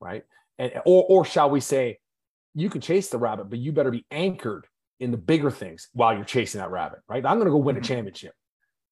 Right. 0.00 0.24
And 0.58 0.72
or 0.84 1.04
or 1.08 1.24
shall 1.24 1.50
we 1.50 1.60
say, 1.60 1.98
you 2.54 2.70
can 2.70 2.80
chase 2.80 3.08
the 3.08 3.18
rabbit, 3.18 3.50
but 3.50 3.58
you 3.58 3.72
better 3.72 3.90
be 3.90 4.06
anchored 4.10 4.66
in 5.00 5.10
the 5.10 5.18
bigger 5.18 5.50
things 5.50 5.88
while 5.92 6.14
you're 6.14 6.24
chasing 6.24 6.60
that 6.60 6.70
rabbit. 6.70 7.00
Right. 7.08 7.24
I'm 7.24 7.38
gonna 7.38 7.50
go 7.50 7.58
win 7.58 7.76
a 7.76 7.80
mm-hmm. 7.80 7.86
championship. 7.86 8.32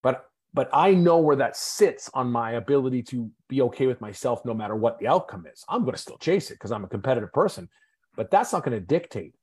But 0.03 0.25
but 0.55 0.69
I 0.71 0.93
know 0.93 1.19
where 1.19 1.35
that 1.35 1.57
sits 1.57 2.09
on 2.13 2.31
my 2.31 2.51
ability 2.53 3.03
to 3.03 3.29
be 3.49 3.61
okay 3.63 3.87
with 3.87 3.99
myself 3.99 4.45
no 4.45 4.53
matter 4.53 4.73
what 4.73 4.97
the 4.99 5.07
outcome 5.07 5.45
is. 5.51 5.65
I'm 5.67 5.81
going 5.81 5.95
to 5.95 6.01
still 6.01 6.17
chase 6.17 6.49
it 6.49 6.53
because 6.53 6.71
I'm 6.71 6.85
a 6.85 6.87
competitive 6.87 7.33
person, 7.33 7.67
but 8.15 8.31
that's 8.31 8.53
not 8.53 8.63
going 8.63 8.79
to 8.79 8.85
dictate 8.85 9.33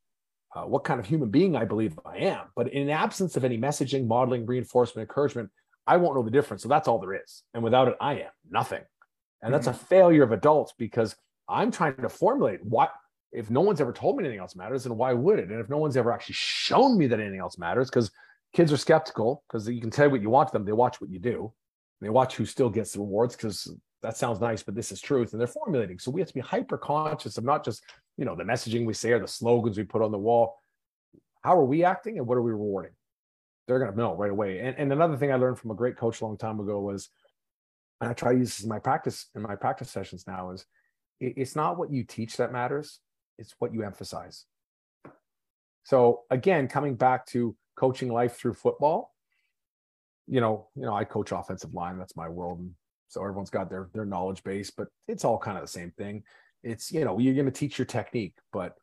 uh, 0.56 0.62
what 0.62 0.84
kind 0.84 0.98
of 0.98 1.04
human 1.04 1.28
being 1.28 1.54
I 1.54 1.66
believe 1.66 1.98
I 2.06 2.16
am. 2.16 2.46
But 2.56 2.72
in 2.72 2.88
absence 2.88 3.36
of 3.36 3.44
any 3.44 3.58
messaging, 3.58 4.06
modeling, 4.06 4.46
reinforcement, 4.46 5.06
encouragement, 5.06 5.50
I 5.86 5.96
won't 5.96 6.14
know 6.14 6.22
the 6.22 6.30
difference. 6.30 6.62
So 6.62 6.68
that's 6.68 6.88
all 6.88 6.98
there 6.98 7.14
is. 7.14 7.42
And 7.54 7.62
without 7.62 7.88
it, 7.88 7.96
I 8.00 8.14
am 8.14 8.30
nothing. 8.50 8.82
And 9.42 9.52
that's 9.52 9.66
a 9.66 9.70
mm-hmm. 9.70 9.84
failure 9.86 10.22
of 10.22 10.32
adults 10.32 10.72
because 10.78 11.16
I'm 11.48 11.70
trying 11.70 11.96
to 11.96 12.08
formulate 12.08 12.64
what 12.64 12.92
if 13.32 13.50
no 13.50 13.62
one's 13.62 13.80
ever 13.80 13.92
told 13.92 14.16
me 14.16 14.24
anything 14.24 14.40
else 14.40 14.54
matters, 14.54 14.84
then 14.84 14.96
why 14.96 15.12
would 15.14 15.38
it? 15.38 15.48
And 15.48 15.58
if 15.58 15.68
no 15.68 15.78
one's 15.78 15.96
ever 15.96 16.12
actually 16.12 16.34
shown 16.34 16.98
me 16.98 17.06
that 17.06 17.18
anything 17.18 17.40
else 17.40 17.58
matters, 17.58 17.88
because 17.88 18.10
kids 18.52 18.72
are 18.72 18.76
skeptical 18.76 19.42
because 19.48 19.66
you 19.68 19.80
can 19.80 19.90
tell 19.90 20.10
what 20.10 20.20
you 20.20 20.30
want 20.30 20.48
to 20.48 20.52
them. 20.52 20.64
They 20.64 20.72
watch 20.72 21.00
what 21.00 21.10
you 21.10 21.18
do. 21.18 21.52
They 22.00 22.10
watch 22.10 22.36
who 22.36 22.44
still 22.44 22.68
gets 22.68 22.92
the 22.92 23.00
rewards 23.00 23.34
because 23.34 23.74
that 24.02 24.16
sounds 24.16 24.40
nice, 24.40 24.62
but 24.62 24.74
this 24.74 24.92
is 24.92 25.00
truth. 25.00 25.32
And 25.32 25.40
they're 25.40 25.46
formulating. 25.46 25.98
So 25.98 26.10
we 26.10 26.20
have 26.20 26.28
to 26.28 26.34
be 26.34 26.40
hyper 26.40 26.76
conscious 26.76 27.38
of 27.38 27.44
not 27.44 27.64
just, 27.64 27.82
you 28.18 28.24
know, 28.24 28.36
the 28.36 28.44
messaging 28.44 28.84
we 28.84 28.92
say 28.92 29.12
or 29.12 29.20
the 29.20 29.28
slogans 29.28 29.78
we 29.78 29.84
put 29.84 30.02
on 30.02 30.12
the 30.12 30.18
wall. 30.18 30.56
How 31.42 31.56
are 31.56 31.64
we 31.64 31.84
acting 31.84 32.18
and 32.18 32.26
what 32.26 32.36
are 32.36 32.42
we 32.42 32.52
rewarding? 32.52 32.92
They're 33.66 33.78
going 33.78 33.92
to 33.92 33.96
know 33.96 34.14
right 34.14 34.30
away. 34.30 34.58
And, 34.58 34.76
and 34.76 34.92
another 34.92 35.16
thing 35.16 35.32
I 35.32 35.36
learned 35.36 35.58
from 35.58 35.70
a 35.70 35.76
great 35.76 35.96
coach 35.96 36.20
a 36.20 36.24
long 36.24 36.36
time 36.36 36.60
ago 36.60 36.80
was, 36.80 37.08
and 38.00 38.10
I 38.10 38.14
try 38.14 38.32
to 38.32 38.38
use 38.38 38.56
this 38.56 38.64
in 38.64 38.68
my 38.68 38.80
practice 38.80 39.28
in 39.34 39.42
my 39.42 39.54
practice 39.54 39.90
sessions 39.90 40.24
now 40.26 40.50
is 40.50 40.66
it, 41.20 41.34
it's 41.36 41.54
not 41.54 41.78
what 41.78 41.92
you 41.92 42.02
teach 42.02 42.36
that 42.38 42.52
matters. 42.52 42.98
It's 43.38 43.54
what 43.58 43.72
you 43.72 43.84
emphasize. 43.84 44.44
So 45.84 46.22
again, 46.30 46.68
coming 46.68 46.96
back 46.96 47.26
to 47.26 47.56
coaching 47.76 48.12
life 48.12 48.36
through 48.36 48.54
football, 48.54 49.14
you 50.26 50.40
know, 50.40 50.68
you 50.74 50.82
know, 50.82 50.94
I 50.94 51.04
coach 51.04 51.32
offensive 51.32 51.74
line. 51.74 51.98
That's 51.98 52.16
my 52.16 52.28
world. 52.28 52.58
And 52.58 52.72
so 53.08 53.20
everyone's 53.22 53.50
got 53.50 53.70
their 53.70 53.88
their 53.94 54.04
knowledge 54.04 54.42
base, 54.42 54.70
but 54.70 54.88
it's 55.06 55.24
all 55.24 55.38
kind 55.38 55.56
of 55.56 55.62
the 55.62 55.68
same 55.68 55.92
thing. 55.96 56.24
It's 56.62 56.92
you 56.92 57.04
know, 57.04 57.18
you're 57.18 57.34
going 57.34 57.46
to 57.46 57.52
teach 57.52 57.78
your 57.78 57.86
technique, 57.86 58.34
but 58.52 58.74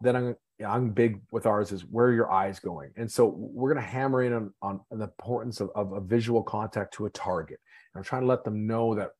then 0.00 0.16
I'm 0.16 0.36
I'm 0.66 0.90
big 0.90 1.20
with 1.30 1.46
ours 1.46 1.72
is 1.72 1.82
where 1.82 2.12
your 2.12 2.30
eyes 2.30 2.58
going, 2.58 2.90
and 2.96 3.10
so 3.10 3.26
we're 3.36 3.72
going 3.72 3.84
to 3.84 3.90
hammer 3.90 4.22
in 4.22 4.32
on, 4.32 4.52
on 4.62 4.80
the 4.90 5.04
importance 5.04 5.60
of, 5.60 5.70
of 5.74 5.92
a 5.92 6.00
visual 6.00 6.42
contact 6.42 6.94
to 6.94 7.06
a 7.06 7.10
target. 7.10 7.60
And 7.94 8.00
I'm 8.00 8.04
trying 8.04 8.22
to 8.22 8.28
let 8.28 8.44
them 8.44 8.66
know 8.66 8.94
that 8.94 9.10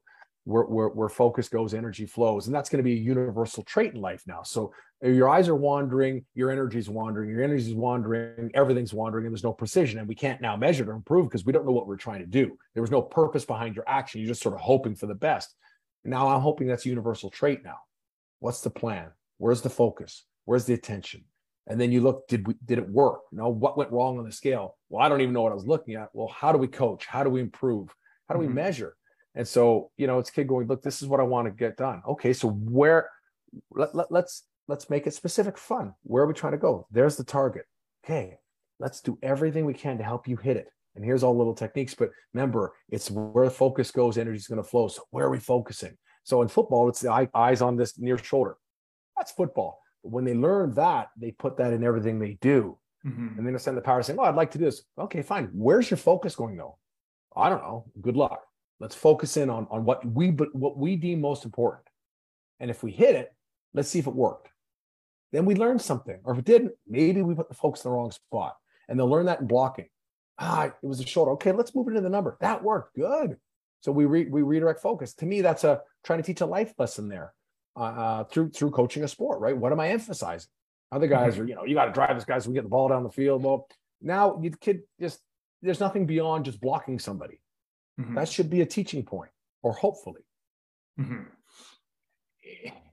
where, 0.48 0.62
where, 0.62 0.88
where 0.88 1.08
focus 1.10 1.48
goes, 1.48 1.74
energy 1.74 2.06
flows. 2.06 2.46
And 2.46 2.56
that's 2.56 2.70
going 2.70 2.78
to 2.78 2.82
be 2.82 2.94
a 2.94 2.96
universal 2.96 3.62
trait 3.64 3.92
in 3.92 4.00
life 4.00 4.22
now. 4.26 4.42
So 4.42 4.72
uh, 5.04 5.08
your 5.08 5.28
eyes 5.28 5.46
are 5.46 5.54
wandering, 5.54 6.24
your 6.34 6.50
energy 6.50 6.78
is 6.78 6.88
wandering, 6.88 7.28
your 7.28 7.42
energy 7.42 7.70
is 7.70 7.74
wandering, 7.74 8.50
everything's 8.54 8.94
wandering, 8.94 9.26
and 9.26 9.34
there's 9.34 9.44
no 9.44 9.52
precision. 9.52 9.98
And 9.98 10.08
we 10.08 10.14
can't 10.14 10.40
now 10.40 10.56
measure 10.56 10.90
or 10.90 10.94
improve 10.94 11.26
because 11.26 11.44
we 11.44 11.52
don't 11.52 11.66
know 11.66 11.72
what 11.72 11.86
we're 11.86 11.96
trying 11.96 12.20
to 12.20 12.26
do. 12.26 12.56
There 12.72 12.82
was 12.82 12.90
no 12.90 13.02
purpose 13.02 13.44
behind 13.44 13.76
your 13.76 13.84
action. 13.86 14.22
You're 14.22 14.28
just 14.28 14.42
sort 14.42 14.54
of 14.54 14.62
hoping 14.62 14.94
for 14.94 15.06
the 15.06 15.14
best. 15.14 15.54
Now 16.02 16.28
I'm 16.28 16.40
hoping 16.40 16.66
that's 16.66 16.86
a 16.86 16.88
universal 16.88 17.28
trait 17.28 17.62
now. 17.62 17.76
What's 18.40 18.62
the 18.62 18.70
plan? 18.70 19.08
Where's 19.36 19.60
the 19.60 19.68
focus? 19.70 20.24
Where's 20.46 20.64
the 20.64 20.72
attention? 20.72 21.24
And 21.68 21.78
then 21.78 21.92
you 21.92 22.00
look, 22.00 22.26
did 22.28 22.46
we 22.46 22.54
did 22.64 22.78
it 22.78 22.88
work? 22.88 23.20
You 23.30 23.38
know, 23.38 23.48
what 23.50 23.76
went 23.76 23.92
wrong 23.92 24.18
on 24.18 24.24
the 24.24 24.32
scale? 24.32 24.76
Well, 24.88 25.04
I 25.04 25.08
don't 25.08 25.20
even 25.20 25.34
know 25.34 25.42
what 25.42 25.52
I 25.52 25.54
was 25.54 25.66
looking 25.66 25.94
at. 25.94 26.08
Well, 26.14 26.28
how 26.28 26.50
do 26.50 26.58
we 26.58 26.66
coach? 26.66 27.06
How 27.06 27.22
do 27.22 27.30
we 27.30 27.40
improve? 27.40 27.94
How 28.28 28.34
do 28.34 28.40
we 28.40 28.46
mm-hmm. 28.46 28.54
measure? 28.54 28.96
And 29.34 29.46
so, 29.46 29.90
you 29.96 30.06
know, 30.06 30.18
it's 30.18 30.30
kid 30.30 30.48
going, 30.48 30.66
look, 30.66 30.82
this 30.82 31.02
is 31.02 31.08
what 31.08 31.20
I 31.20 31.24
want 31.24 31.46
to 31.46 31.52
get 31.52 31.76
done. 31.76 32.02
Okay, 32.08 32.32
so 32.32 32.48
where 32.48 33.10
let, 33.70 33.94
let, 33.94 34.10
let's 34.10 34.44
let's 34.66 34.90
make 34.90 35.06
it 35.06 35.14
specific 35.14 35.58
fun. 35.58 35.94
Where 36.02 36.24
are 36.24 36.26
we 36.26 36.34
trying 36.34 36.52
to 36.52 36.58
go? 36.58 36.86
There's 36.90 37.16
the 37.16 37.24
target. 37.24 37.66
Okay, 38.04 38.38
let's 38.78 39.00
do 39.00 39.18
everything 39.22 39.66
we 39.66 39.74
can 39.74 39.98
to 39.98 40.04
help 40.04 40.26
you 40.26 40.36
hit 40.36 40.56
it. 40.56 40.68
And 40.96 41.04
here's 41.04 41.22
all 41.22 41.36
little 41.36 41.54
techniques. 41.54 41.94
But 41.94 42.10
remember, 42.32 42.72
it's 42.88 43.10
where 43.10 43.44
the 43.44 43.50
focus 43.50 43.90
goes, 43.90 44.18
energy 44.18 44.38
is 44.38 44.48
going 44.48 44.62
to 44.62 44.68
flow. 44.68 44.88
So 44.88 45.02
where 45.10 45.26
are 45.26 45.30
we 45.30 45.38
focusing? 45.38 45.96
So 46.24 46.42
in 46.42 46.48
football, 46.48 46.88
it's 46.88 47.00
the 47.00 47.28
eyes 47.34 47.62
on 47.62 47.76
this 47.76 47.98
near 47.98 48.18
shoulder. 48.18 48.56
That's 49.16 49.32
football. 49.32 49.80
When 50.08 50.24
they 50.24 50.34
learn 50.34 50.74
that, 50.74 51.08
they 51.16 51.32
put 51.32 51.56
that 51.58 51.72
in 51.72 51.84
everything 51.84 52.18
they 52.18 52.38
do. 52.40 52.78
Mm-hmm. 53.06 53.38
And 53.38 53.46
then 53.46 53.52
they 53.52 53.58
send 53.58 53.76
the 53.76 53.82
power 53.82 54.02
saying, 54.02 54.18
Oh, 54.18 54.24
I'd 54.24 54.34
like 54.34 54.50
to 54.52 54.58
do 54.58 54.64
this. 54.64 54.82
Okay, 54.98 55.22
fine. 55.22 55.50
Where's 55.52 55.90
your 55.90 55.98
focus 55.98 56.34
going 56.34 56.56
though? 56.56 56.78
I 57.36 57.48
don't 57.48 57.62
know. 57.62 57.86
Good 58.00 58.16
luck. 58.16 58.42
Let's 58.80 58.94
focus 58.94 59.36
in 59.36 59.50
on, 59.50 59.66
on 59.70 59.84
what 59.84 60.04
we 60.04 60.30
but 60.30 60.54
what 60.54 60.76
we 60.76 60.96
deem 60.96 61.20
most 61.20 61.44
important. 61.44 61.86
And 62.60 62.70
if 62.70 62.82
we 62.82 62.90
hit 62.90 63.14
it, 63.14 63.32
let's 63.74 63.88
see 63.88 63.98
if 63.98 64.06
it 64.06 64.14
worked. 64.14 64.48
Then 65.32 65.44
we 65.44 65.54
learned 65.54 65.82
something. 65.82 66.18
Or 66.24 66.32
if 66.32 66.40
it 66.40 66.44
didn't, 66.44 66.72
maybe 66.86 67.22
we 67.22 67.34
put 67.34 67.48
the 67.48 67.54
focus 67.54 67.84
in 67.84 67.90
the 67.90 67.96
wrong 67.96 68.10
spot. 68.10 68.56
And 68.88 68.98
they'll 68.98 69.10
learn 69.10 69.26
that 69.26 69.40
in 69.40 69.46
blocking. 69.46 69.88
Ah, 70.38 70.66
it 70.66 70.74
was 70.82 71.00
a 71.00 71.06
shoulder. 71.06 71.32
Okay, 71.32 71.52
let's 71.52 71.74
move 71.74 71.88
it 71.88 71.90
into 71.90 72.00
the 72.00 72.08
number. 72.08 72.36
That 72.40 72.62
worked. 72.62 72.96
Good. 72.96 73.36
So 73.80 73.92
we 73.92 74.06
re- 74.06 74.28
we 74.28 74.42
redirect 74.42 74.80
focus. 74.80 75.14
To 75.14 75.26
me, 75.26 75.42
that's 75.42 75.64
a 75.64 75.82
trying 76.04 76.20
to 76.20 76.24
teach 76.24 76.40
a 76.40 76.46
life 76.46 76.72
lesson 76.78 77.08
there 77.08 77.34
uh, 77.78 77.82
uh, 77.82 78.24
through 78.24 78.50
through 78.50 78.70
coaching 78.70 79.04
a 79.04 79.08
sport, 79.08 79.40
right? 79.40 79.56
What 79.56 79.72
am 79.72 79.80
I 79.80 79.90
emphasizing? 79.90 80.50
Other 80.90 81.06
guys 81.06 81.34
mm-hmm. 81.34 81.42
are, 81.42 81.46
you 81.46 81.54
know, 81.54 81.64
you 81.64 81.74
got 81.74 81.84
to 81.84 81.92
drive 81.92 82.16
this 82.16 82.24
guy 82.24 82.38
so 82.38 82.48
we 82.48 82.54
get 82.54 82.64
the 82.64 82.68
ball 82.68 82.88
down 82.88 83.02
the 83.02 83.10
field. 83.10 83.44
Well, 83.44 83.68
now 84.00 84.38
you 84.40 84.50
kid 84.50 84.80
just 85.00 85.20
there's 85.62 85.80
nothing 85.80 86.06
beyond 86.06 86.44
just 86.44 86.60
blocking 86.60 86.98
somebody. 86.98 87.40
Mm-hmm. 88.00 88.14
That 88.14 88.28
should 88.28 88.50
be 88.50 88.62
a 88.62 88.66
teaching 88.66 89.04
point, 89.04 89.30
or 89.62 89.72
hopefully. 89.72 90.22
Mm-hmm. 90.98 91.22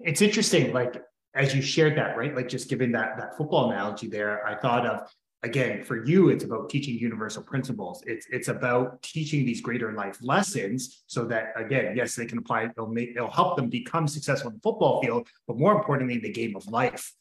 It's 0.01 0.21
interesting, 0.21 0.73
like 0.73 1.01
as 1.33 1.55
you 1.55 1.61
shared 1.61 1.97
that, 1.97 2.17
right? 2.17 2.35
Like 2.35 2.49
just 2.49 2.69
giving 2.69 2.91
that 2.91 3.17
that 3.17 3.37
football 3.37 3.71
analogy 3.71 4.07
there, 4.07 4.45
I 4.45 4.55
thought 4.55 4.85
of 4.85 5.09
again 5.45 5.83
for 5.83 6.05
you, 6.05 6.29
it's 6.29 6.43
about 6.43 6.69
teaching 6.69 6.95
universal 6.97 7.43
principles. 7.43 8.03
It's 8.05 8.25
it's 8.29 8.49
about 8.49 9.01
teaching 9.01 9.45
these 9.45 9.61
greater 9.61 9.93
life 9.93 10.17
lessons 10.21 11.03
so 11.07 11.25
that 11.25 11.53
again, 11.55 11.95
yes, 11.95 12.15
they 12.15 12.25
can 12.25 12.39
apply. 12.39 12.63
It'll 12.63 12.87
make 12.87 13.09
it'll 13.15 13.37
help 13.41 13.55
them 13.55 13.69
become 13.69 14.07
successful 14.07 14.49
in 14.49 14.55
the 14.57 14.61
football 14.61 15.01
field, 15.01 15.27
but 15.47 15.57
more 15.57 15.73
importantly, 15.79 16.17
the 16.17 16.31
game 16.41 16.55
of 16.55 16.67
life. 16.67 17.13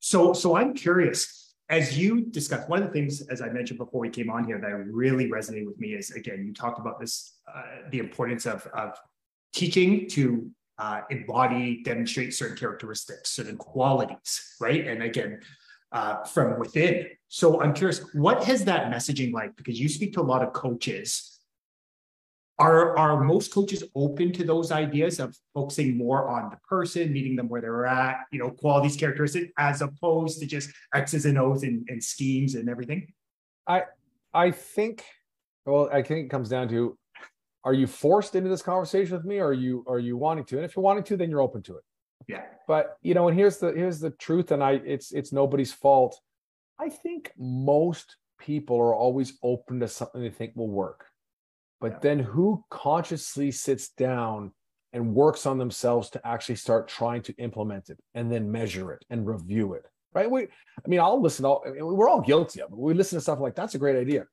So 0.00 0.32
so 0.32 0.56
I'm 0.56 0.74
curious 0.74 1.54
as 1.68 1.98
you 1.98 2.26
discussed, 2.26 2.68
one 2.68 2.80
of 2.80 2.86
the 2.88 2.92
things, 2.92 3.22
as 3.22 3.42
I 3.42 3.48
mentioned 3.48 3.78
before 3.78 4.00
we 4.00 4.08
came 4.08 4.30
on 4.30 4.44
here, 4.44 4.58
that 4.60 4.68
really 4.68 5.28
resonated 5.28 5.66
with 5.66 5.80
me 5.80 5.94
is 5.94 6.12
again, 6.12 6.44
you 6.46 6.54
talked 6.54 6.78
about 6.78 7.00
this, 7.00 7.38
uh, 7.52 7.88
the 7.90 7.98
importance 7.98 8.46
of, 8.46 8.66
of 8.72 8.96
teaching 9.52 10.08
to 10.10 10.48
uh, 10.78 11.00
embody, 11.10 11.82
demonstrate 11.82 12.34
certain 12.34 12.56
characteristics, 12.56 13.30
certain 13.30 13.56
qualities, 13.56 14.54
right? 14.60 14.86
And 14.86 15.02
again, 15.02 15.40
uh, 15.96 16.22
from 16.24 16.58
within. 16.60 17.06
So 17.28 17.62
I'm 17.62 17.72
curious, 17.72 18.04
what 18.12 18.44
has 18.44 18.64
that 18.66 18.92
messaging 18.92 19.32
like? 19.32 19.56
Because 19.56 19.80
you 19.80 19.88
speak 19.88 20.12
to 20.14 20.20
a 20.20 20.28
lot 20.32 20.42
of 20.42 20.52
coaches. 20.52 21.32
Are 22.58 22.96
are 22.96 23.22
most 23.22 23.52
coaches 23.52 23.82
open 23.94 24.32
to 24.32 24.44
those 24.44 24.72
ideas 24.72 25.20
of 25.20 25.36
focusing 25.52 25.98
more 25.98 26.28
on 26.28 26.48
the 26.50 26.56
person 26.68 27.12
meeting 27.12 27.36
them 27.36 27.50
where 27.50 27.60
they're 27.60 27.84
at 27.84 28.20
you 28.32 28.38
know 28.38 28.50
qualities 28.50 28.96
characteristics 28.96 29.52
as 29.58 29.82
opposed 29.82 30.40
to 30.40 30.46
just 30.46 30.70
x's 30.94 31.26
and 31.26 31.36
o's 31.36 31.64
and, 31.64 31.86
and 31.90 32.02
schemes 32.02 32.54
and 32.54 32.70
everything? 32.70 33.12
I 33.66 33.82
i 34.32 34.50
think 34.50 35.04
well 35.66 35.90
i 35.92 36.00
think 36.02 36.26
it 36.26 36.30
comes 36.30 36.48
down 36.48 36.68
to 36.70 36.96
are 37.64 37.74
you 37.74 37.86
forced 37.86 38.34
into 38.34 38.48
this 38.48 38.62
conversation 38.62 39.16
with 39.16 39.26
me? 39.26 39.38
Or 39.38 39.48
are 39.48 39.52
you 39.66 39.84
are 39.86 39.98
you 39.98 40.16
wanting 40.16 40.46
to? 40.46 40.56
And 40.56 40.64
if 40.64 40.76
you're 40.76 40.82
wanting 40.82 41.04
to 41.04 41.16
then 41.18 41.28
you're 41.28 41.42
open 41.42 41.62
to 41.64 41.76
it 41.76 41.84
yeah. 42.28 42.42
But 42.66 42.96
you 43.02 43.14
know 43.14 43.28
and 43.28 43.38
here's 43.38 43.58
the 43.58 43.72
here's 43.72 44.00
the 44.00 44.10
truth 44.10 44.50
and 44.50 44.62
i 44.62 44.72
it's 44.72 45.12
it's 45.12 45.32
nobody's 45.32 45.72
fault. 45.72 46.20
I 46.78 46.88
think 46.88 47.32
most 47.38 48.16
people 48.38 48.76
are 48.76 48.94
always 48.94 49.38
open 49.42 49.80
to 49.80 49.88
something 49.88 50.20
they 50.20 50.30
think 50.30 50.54
will 50.54 50.68
work. 50.68 51.06
But 51.80 51.92
yeah. 51.92 51.98
then 52.02 52.18
who 52.18 52.64
consciously 52.70 53.50
sits 53.50 53.88
down 53.90 54.52
and 54.92 55.14
works 55.14 55.46
on 55.46 55.58
themselves 55.58 56.10
to 56.10 56.26
actually 56.26 56.56
start 56.56 56.88
trying 56.88 57.22
to 57.22 57.34
implement 57.34 57.90
it 57.90 57.98
and 58.14 58.30
then 58.30 58.50
measure 58.50 58.92
it 58.92 59.04
and 59.10 59.26
review 59.26 59.74
it 59.74 59.86
right? 60.16 60.30
We 60.30 60.42
i 60.42 60.88
mean 60.88 61.00
i'll 61.00 61.20
listen 61.20 61.44
all 61.44 61.62
we're 61.66 62.08
all 62.08 62.22
guilty 62.22 62.62
of 62.62 62.72
it. 62.72 62.76
We 62.76 62.94
listen 62.94 63.18
to 63.18 63.20
stuff 63.20 63.38
like 63.38 63.54
that's 63.54 63.74
a 63.74 63.78
great 63.78 63.96
idea. 63.96 64.26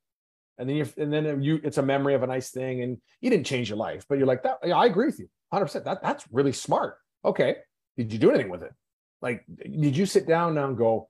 And 0.58 0.70
then 0.70 0.78
you 0.78 0.88
and 0.98 1.12
then 1.12 1.42
you 1.42 1.60
it's 1.64 1.78
a 1.78 1.84
memory 1.84 2.14
of 2.14 2.24
a 2.24 2.28
nice 2.28 2.50
thing 2.50 2.82
and 2.82 2.98
you 3.22 3.30
didn't 3.30 3.46
change 3.46 3.70
your 3.70 3.78
life 3.78 4.06
but 4.08 4.18
you're 4.18 4.28
like 4.28 4.44
that 4.44 4.60
yeah, 4.64 4.78
i 4.78 4.86
agree 4.86 5.08
with 5.08 5.20
you 5.20 5.28
100% 5.54 5.84
that 5.84 6.02
that's 6.02 6.26
really 6.32 6.54
smart. 6.54 6.98
Okay 7.26 7.58
did 7.98 8.12
you 8.12 8.20
do 8.20 8.30
anything 8.30 8.50
with 8.50 8.64
it 8.64 8.74
like 9.22 9.44
did 9.48 9.96
you 9.96 10.06
sit 10.06 10.28
down 10.28 10.56
now 10.56 10.68
and 10.68 10.78
go 10.78 11.10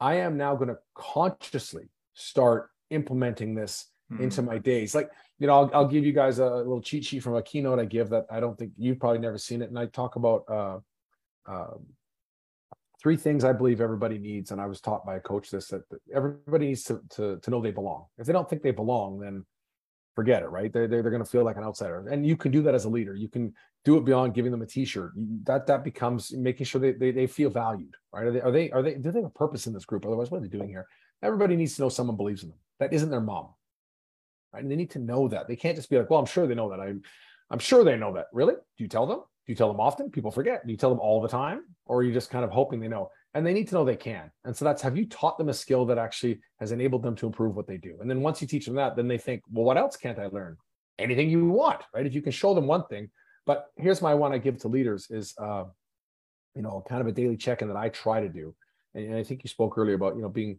i 0.00 0.16
am 0.16 0.36
now 0.36 0.54
going 0.54 0.68
to 0.68 0.78
consciously 0.94 1.88
start 2.14 2.70
implementing 2.90 3.54
this 3.54 3.86
mm-hmm. 4.12 4.22
into 4.22 4.42
my 4.42 4.58
days 4.58 4.94
like 4.94 5.10
you 5.38 5.46
know, 5.46 5.54
I'll, 5.54 5.70
I'll 5.74 5.88
give 5.88 6.04
you 6.04 6.12
guys 6.12 6.38
a 6.38 6.46
little 6.46 6.80
cheat 6.80 7.04
sheet 7.04 7.22
from 7.22 7.36
a 7.36 7.42
keynote 7.42 7.78
I 7.78 7.84
give 7.84 8.08
that 8.10 8.26
I 8.30 8.40
don't 8.40 8.58
think 8.58 8.72
you've 8.78 8.98
probably 8.98 9.18
never 9.18 9.38
seen 9.38 9.62
it. 9.62 9.68
And 9.68 9.78
I 9.78 9.86
talk 9.86 10.16
about 10.16 10.44
uh, 10.48 10.78
uh, 11.46 11.74
three 13.02 13.16
things 13.16 13.44
I 13.44 13.52
believe 13.52 13.80
everybody 13.80 14.18
needs. 14.18 14.50
And 14.50 14.60
I 14.60 14.66
was 14.66 14.80
taught 14.80 15.04
by 15.04 15.16
a 15.16 15.20
coach 15.20 15.50
this 15.50 15.68
that 15.68 15.82
everybody 16.14 16.68
needs 16.68 16.84
to, 16.84 17.00
to, 17.10 17.38
to 17.38 17.50
know 17.50 17.60
they 17.60 17.70
belong. 17.70 18.06
If 18.16 18.26
they 18.26 18.32
don't 18.32 18.48
think 18.48 18.62
they 18.62 18.70
belong, 18.70 19.20
then 19.20 19.44
forget 20.16 20.42
it, 20.42 20.46
right? 20.48 20.72
They're, 20.72 20.88
they're, 20.88 21.02
they're 21.02 21.10
going 21.12 21.22
to 21.22 21.30
feel 21.30 21.44
like 21.44 21.58
an 21.58 21.62
outsider. 21.62 22.08
And 22.08 22.26
you 22.26 22.36
can 22.36 22.50
do 22.50 22.62
that 22.62 22.74
as 22.74 22.86
a 22.86 22.88
leader. 22.88 23.14
You 23.14 23.28
can 23.28 23.54
do 23.84 23.98
it 23.98 24.04
beyond 24.04 24.34
giving 24.34 24.50
them 24.50 24.62
a 24.62 24.66
t-shirt. 24.66 25.12
That, 25.44 25.66
that 25.66 25.84
becomes 25.84 26.32
making 26.32 26.66
sure 26.66 26.80
they, 26.80 26.92
they, 26.92 27.12
they 27.12 27.26
feel 27.26 27.50
valued, 27.50 27.94
right? 28.12 28.26
Are 28.26 28.32
they, 28.32 28.40
are 28.40 28.50
they, 28.50 28.70
are 28.72 28.82
they, 28.82 28.94
do 28.94 29.12
they 29.12 29.20
have 29.20 29.26
a 29.26 29.30
purpose 29.30 29.66
in 29.68 29.74
this 29.74 29.84
group? 29.84 30.04
Otherwise, 30.04 30.30
what 30.30 30.38
are 30.38 30.40
they 30.40 30.48
doing 30.48 30.68
here? 30.68 30.86
Everybody 31.22 31.54
needs 31.54 31.76
to 31.76 31.82
know 31.82 31.88
someone 31.90 32.16
believes 32.16 32.42
in 32.42 32.48
them. 32.48 32.58
That 32.80 32.92
isn't 32.92 33.10
their 33.10 33.20
mom, 33.20 33.50
right? 34.52 34.62
And 34.62 34.72
they 34.72 34.76
need 34.76 34.90
to 34.92 34.98
know 34.98 35.28
that. 35.28 35.46
They 35.46 35.56
can't 35.56 35.76
just 35.76 35.90
be 35.90 35.98
like, 35.98 36.10
well, 36.10 36.18
I'm 36.18 36.26
sure 36.26 36.46
they 36.46 36.54
know 36.54 36.70
that. 36.70 36.80
I'm, 36.80 37.02
I'm 37.50 37.58
sure 37.58 37.84
they 37.84 37.96
know 37.96 38.14
that. 38.14 38.26
Really? 38.32 38.54
Do 38.54 38.84
you 38.84 38.88
tell 38.88 39.06
them? 39.06 39.18
Do 39.18 39.52
you 39.52 39.54
tell 39.54 39.68
them 39.68 39.80
often? 39.80 40.10
People 40.10 40.30
forget. 40.30 40.66
Do 40.66 40.72
you 40.72 40.78
tell 40.78 40.90
them 40.90 40.98
all 40.98 41.20
the 41.20 41.28
time? 41.28 41.62
Or 41.84 41.98
are 41.98 42.02
you 42.02 42.12
just 42.12 42.30
kind 42.30 42.44
of 42.44 42.50
hoping 42.50 42.80
they 42.80 42.88
know? 42.88 43.10
And 43.34 43.46
they 43.46 43.52
need 43.52 43.68
to 43.68 43.74
know 43.74 43.84
they 43.84 43.96
can. 43.96 44.30
And 44.44 44.56
so 44.56 44.64
that's 44.64 44.82
have 44.82 44.96
you 44.96 45.06
taught 45.06 45.36
them 45.38 45.48
a 45.48 45.54
skill 45.54 45.84
that 45.86 45.98
actually 45.98 46.40
has 46.60 46.72
enabled 46.72 47.02
them 47.02 47.16
to 47.16 47.26
improve 47.26 47.54
what 47.54 47.66
they 47.66 47.76
do? 47.76 47.98
And 48.00 48.08
then 48.08 48.22
once 48.22 48.40
you 48.40 48.48
teach 48.48 48.66
them 48.66 48.76
that, 48.76 48.96
then 48.96 49.08
they 49.08 49.18
think, 49.18 49.42
well, 49.50 49.64
what 49.64 49.76
else 49.76 49.96
can't 49.96 50.18
I 50.18 50.26
learn? 50.26 50.56
Anything 50.98 51.28
you 51.28 51.46
want, 51.46 51.82
right? 51.94 52.06
If 52.06 52.14
you 52.14 52.22
can 52.22 52.32
show 52.32 52.54
them 52.54 52.66
one 52.66 52.86
thing. 52.86 53.10
But 53.44 53.66
here's 53.76 54.02
my 54.02 54.14
one 54.14 54.32
I 54.32 54.38
give 54.38 54.58
to 54.58 54.68
leaders 54.68 55.08
is, 55.10 55.34
uh, 55.38 55.64
you 56.54 56.62
know, 56.62 56.82
kind 56.88 57.00
of 57.00 57.06
a 57.06 57.12
daily 57.12 57.36
check-in 57.36 57.68
that 57.68 57.76
I 57.76 57.90
try 57.90 58.20
to 58.20 58.28
do. 58.28 58.54
And, 58.94 59.06
and 59.06 59.14
I 59.16 59.22
think 59.22 59.44
you 59.44 59.48
spoke 59.48 59.76
earlier 59.76 59.94
about, 59.94 60.16
you 60.16 60.22
know, 60.22 60.28
being 60.28 60.58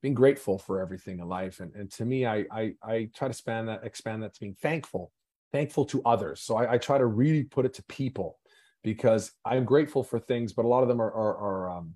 being 0.00 0.14
grateful 0.14 0.58
for 0.58 0.80
everything 0.80 1.18
in 1.18 1.26
life. 1.26 1.58
And, 1.58 1.74
and 1.74 1.90
to 1.92 2.04
me, 2.04 2.26
I, 2.26 2.44
I 2.52 2.74
I 2.82 3.08
try 3.16 3.28
to 3.28 3.32
expand 3.32 3.68
that, 3.68 3.82
expand 3.84 4.22
that 4.22 4.34
to 4.34 4.40
being 4.40 4.56
thankful, 4.60 5.10
thankful 5.50 5.86
to 5.86 6.02
others. 6.04 6.42
So 6.42 6.56
I, 6.56 6.74
I 6.74 6.78
try 6.78 6.98
to 6.98 7.06
really 7.06 7.44
put 7.44 7.66
it 7.66 7.74
to 7.74 7.82
people 7.84 8.38
because 8.82 9.32
I'm 9.44 9.64
grateful 9.64 10.02
for 10.02 10.18
things, 10.18 10.52
but 10.52 10.64
a 10.64 10.68
lot 10.68 10.82
of 10.82 10.88
them 10.88 11.00
are, 11.00 11.12
are, 11.12 11.36
are 11.36 11.78
um, 11.78 11.94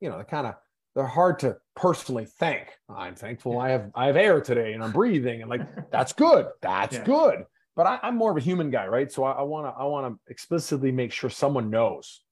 you 0.00 0.08
know, 0.08 0.16
they're 0.16 0.24
kind 0.24 0.46
of 0.46 0.54
they're 0.94 1.06
hard 1.06 1.38
to 1.40 1.56
personally 1.76 2.24
thank. 2.24 2.68
I'm 2.88 3.14
thankful 3.14 3.52
yeah. 3.52 3.58
I 3.58 3.68
have 3.70 3.90
I 3.94 4.06
have 4.06 4.16
air 4.16 4.40
today 4.40 4.72
and 4.72 4.82
I'm 4.82 4.92
breathing 4.92 5.42
and 5.42 5.50
like 5.50 5.62
that's 5.92 6.12
good. 6.12 6.46
That's 6.60 6.96
yeah. 6.96 7.04
good. 7.04 7.44
But 7.76 7.86
I, 7.86 8.08
am 8.08 8.16
more 8.16 8.32
of 8.32 8.36
a 8.36 8.40
human 8.40 8.70
guy, 8.70 8.88
right? 8.88 9.10
So 9.10 9.22
I 9.22 9.42
want 9.42 9.66
to 9.66 9.80
I 9.80 9.84
want 9.84 10.12
to 10.12 10.32
explicitly 10.32 10.90
make 10.90 11.12
sure 11.12 11.30
someone 11.30 11.70
knows 11.70 12.22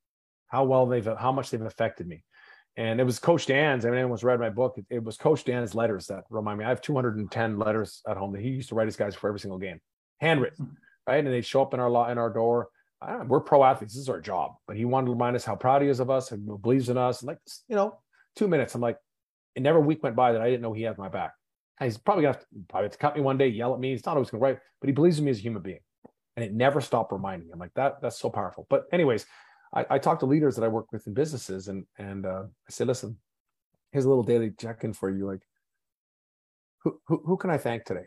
how 0.49 0.65
well 0.65 0.87
they've 0.87 1.09
how 1.19 1.33
much 1.33 1.51
they've 1.51 1.63
affected 1.63 2.07
me. 2.07 2.25
And 2.77 3.01
it 3.01 3.05
was 3.05 3.19
Coach 3.19 3.47
Dan's. 3.47 3.87
I 3.87 3.91
mean, 3.91 4.01
anyone's 4.01 4.25
read 4.25 4.39
my 4.39 4.51
book. 4.51 4.75
It, 4.77 4.85
it 4.91 5.03
was 5.03 5.17
Coach 5.17 5.45
Dan's 5.45 5.75
letters 5.75 6.09
that 6.09 6.25
remind 6.29 6.59
me. 6.59 6.65
I 6.65 6.69
have 6.69 6.83
210 6.83 7.59
letters 7.59 8.03
at 8.07 8.19
home 8.19 8.33
that 8.33 8.43
he 8.43 8.49
used 8.49 8.69
to 8.69 8.75
write 8.75 8.87
his 8.87 8.97
guys 8.97 9.15
for 9.15 9.29
every 9.29 9.41
single 9.41 9.59
game, 9.59 9.81
handwritten, 10.21 10.67
hmm. 10.67 10.75
right? 11.07 11.25
And 11.25 11.33
they 11.33 11.41
show 11.41 11.63
up 11.63 11.73
in 11.73 11.81
our 11.81 11.89
lot 11.89 12.11
in 12.11 12.19
our 12.19 12.31
door 12.31 12.69
we're 13.27 13.41
pro 13.41 13.65
athletes. 13.65 13.95
This 13.95 14.03
is 14.03 14.09
our 14.09 14.21
job. 14.21 14.53
But 14.67 14.77
he 14.77 14.85
wanted 14.85 15.07
to 15.07 15.13
remind 15.13 15.37
us 15.37 15.45
how 15.45 15.57
proud 15.57 15.83
he 15.83 15.89
is 15.89 16.01
of 16.01 16.11
us 16.11 16.33
and 16.33 16.61
believes 16.63 16.89
in 16.89 16.97
us. 16.97 17.21
And 17.21 17.29
like, 17.29 17.39
you 17.69 17.77
know, 17.77 17.99
two 18.35 18.49
minutes. 18.49 18.75
I'm 18.75 18.81
like, 18.81 18.99
it 19.55 19.63
never 19.63 19.79
a 19.79 19.83
week 19.83 20.03
went 20.03 20.17
by 20.17 20.33
that 20.33 20.41
I 20.41 20.51
didn't 20.51 20.63
know 20.63 20.73
he 20.73 20.83
had 20.83 20.99
my 20.99 21.09
back. 21.09 21.33
And 21.79 21.87
he's 21.87 21.99
probably 21.99 22.23
gonna 22.23 22.35
have 22.35 22.43
to, 22.43 22.47
probably 22.69 22.87
have 22.87 22.93
to 22.93 22.99
cut 22.99 23.17
me 23.17 23.23
one 23.23 23.39
day, 23.39 23.49
yell 23.49 23.75
at 23.75 23.81
me. 23.81 23.91
He's 23.91 24.07
not 24.07 24.17
always 24.17 24.31
gonna 24.31 24.43
write, 24.43 24.59
but 24.81 24.89
he 24.89 24.93
believes 24.93 25.19
in 25.19 25.25
me 25.25 25.31
as 25.31 25.39
a 25.39 25.43
human 25.43 25.63
being. 25.63 25.81
And 26.37 26.45
it 26.45 26.53
never 26.53 26.81
stopped 26.81 27.13
reminding 27.13 27.49
him. 27.49 27.59
Like 27.59 27.75
that, 27.75 28.01
that's 28.01 28.19
so 28.19 28.31
powerful. 28.31 28.67
But 28.69 28.85
anyways, 28.93 29.27
I, 29.75 29.87
I 29.91 29.99
talk 29.99 30.21
to 30.21 30.27
leaders 30.27 30.57
that 30.57 30.65
I 30.65 30.69
work 30.69 30.91
with 30.93 31.07
in 31.07 31.15
businesses 31.15 31.69
and 31.69 31.85
and 31.99 32.25
uh, 32.25 32.45
I 32.45 32.71
say, 32.71 32.85
listen, 32.85 33.19
here's 33.93 34.05
a 34.05 34.09
little 34.09 34.23
daily 34.23 34.53
check-in 34.59 34.93
for 34.93 35.11
you. 35.11 35.27
Like, 35.27 35.41
who 36.83 37.01
who, 37.07 37.23
who 37.27 37.37
can 37.37 37.51
I 37.51 37.59
thank 37.59 37.85
today? 37.85 38.07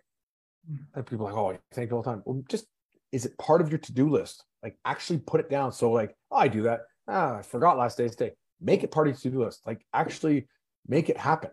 Hmm. 0.68 0.78
And 0.96 1.06
people 1.06 1.28
are 1.28 1.32
like, 1.32 1.40
oh, 1.40 1.52
I 1.52 1.60
thank 1.74 1.90
you 1.90 1.96
all 1.96 2.02
the 2.02 2.10
time. 2.10 2.24
Well, 2.26 2.44
just 2.50 2.66
is 3.12 3.26
it 3.26 3.38
part 3.38 3.62
of 3.62 3.70
your 3.70 3.80
to-do 3.80 4.10
list? 4.10 4.46
Like 4.64 4.78
actually 4.86 5.20
put 5.20 5.40
it 5.40 5.50
down. 5.50 5.72
So 5.72 5.92
like, 5.92 6.16
oh, 6.32 6.38
I 6.38 6.48
do 6.48 6.64
that. 6.64 6.82
Ah, 7.08 7.38
I 7.38 7.42
forgot 7.42 7.78
last 7.78 7.98
day's 7.98 8.16
day. 8.16 8.34
Make 8.62 8.84
it 8.84 8.92
part 8.92 9.08
of 9.08 9.14
your 9.14 9.20
to-do 9.20 9.44
list. 9.44 9.62
Like 9.66 9.86
actually 9.94 10.48
make 10.88 11.10
it 11.10 11.18
happen. 11.18 11.52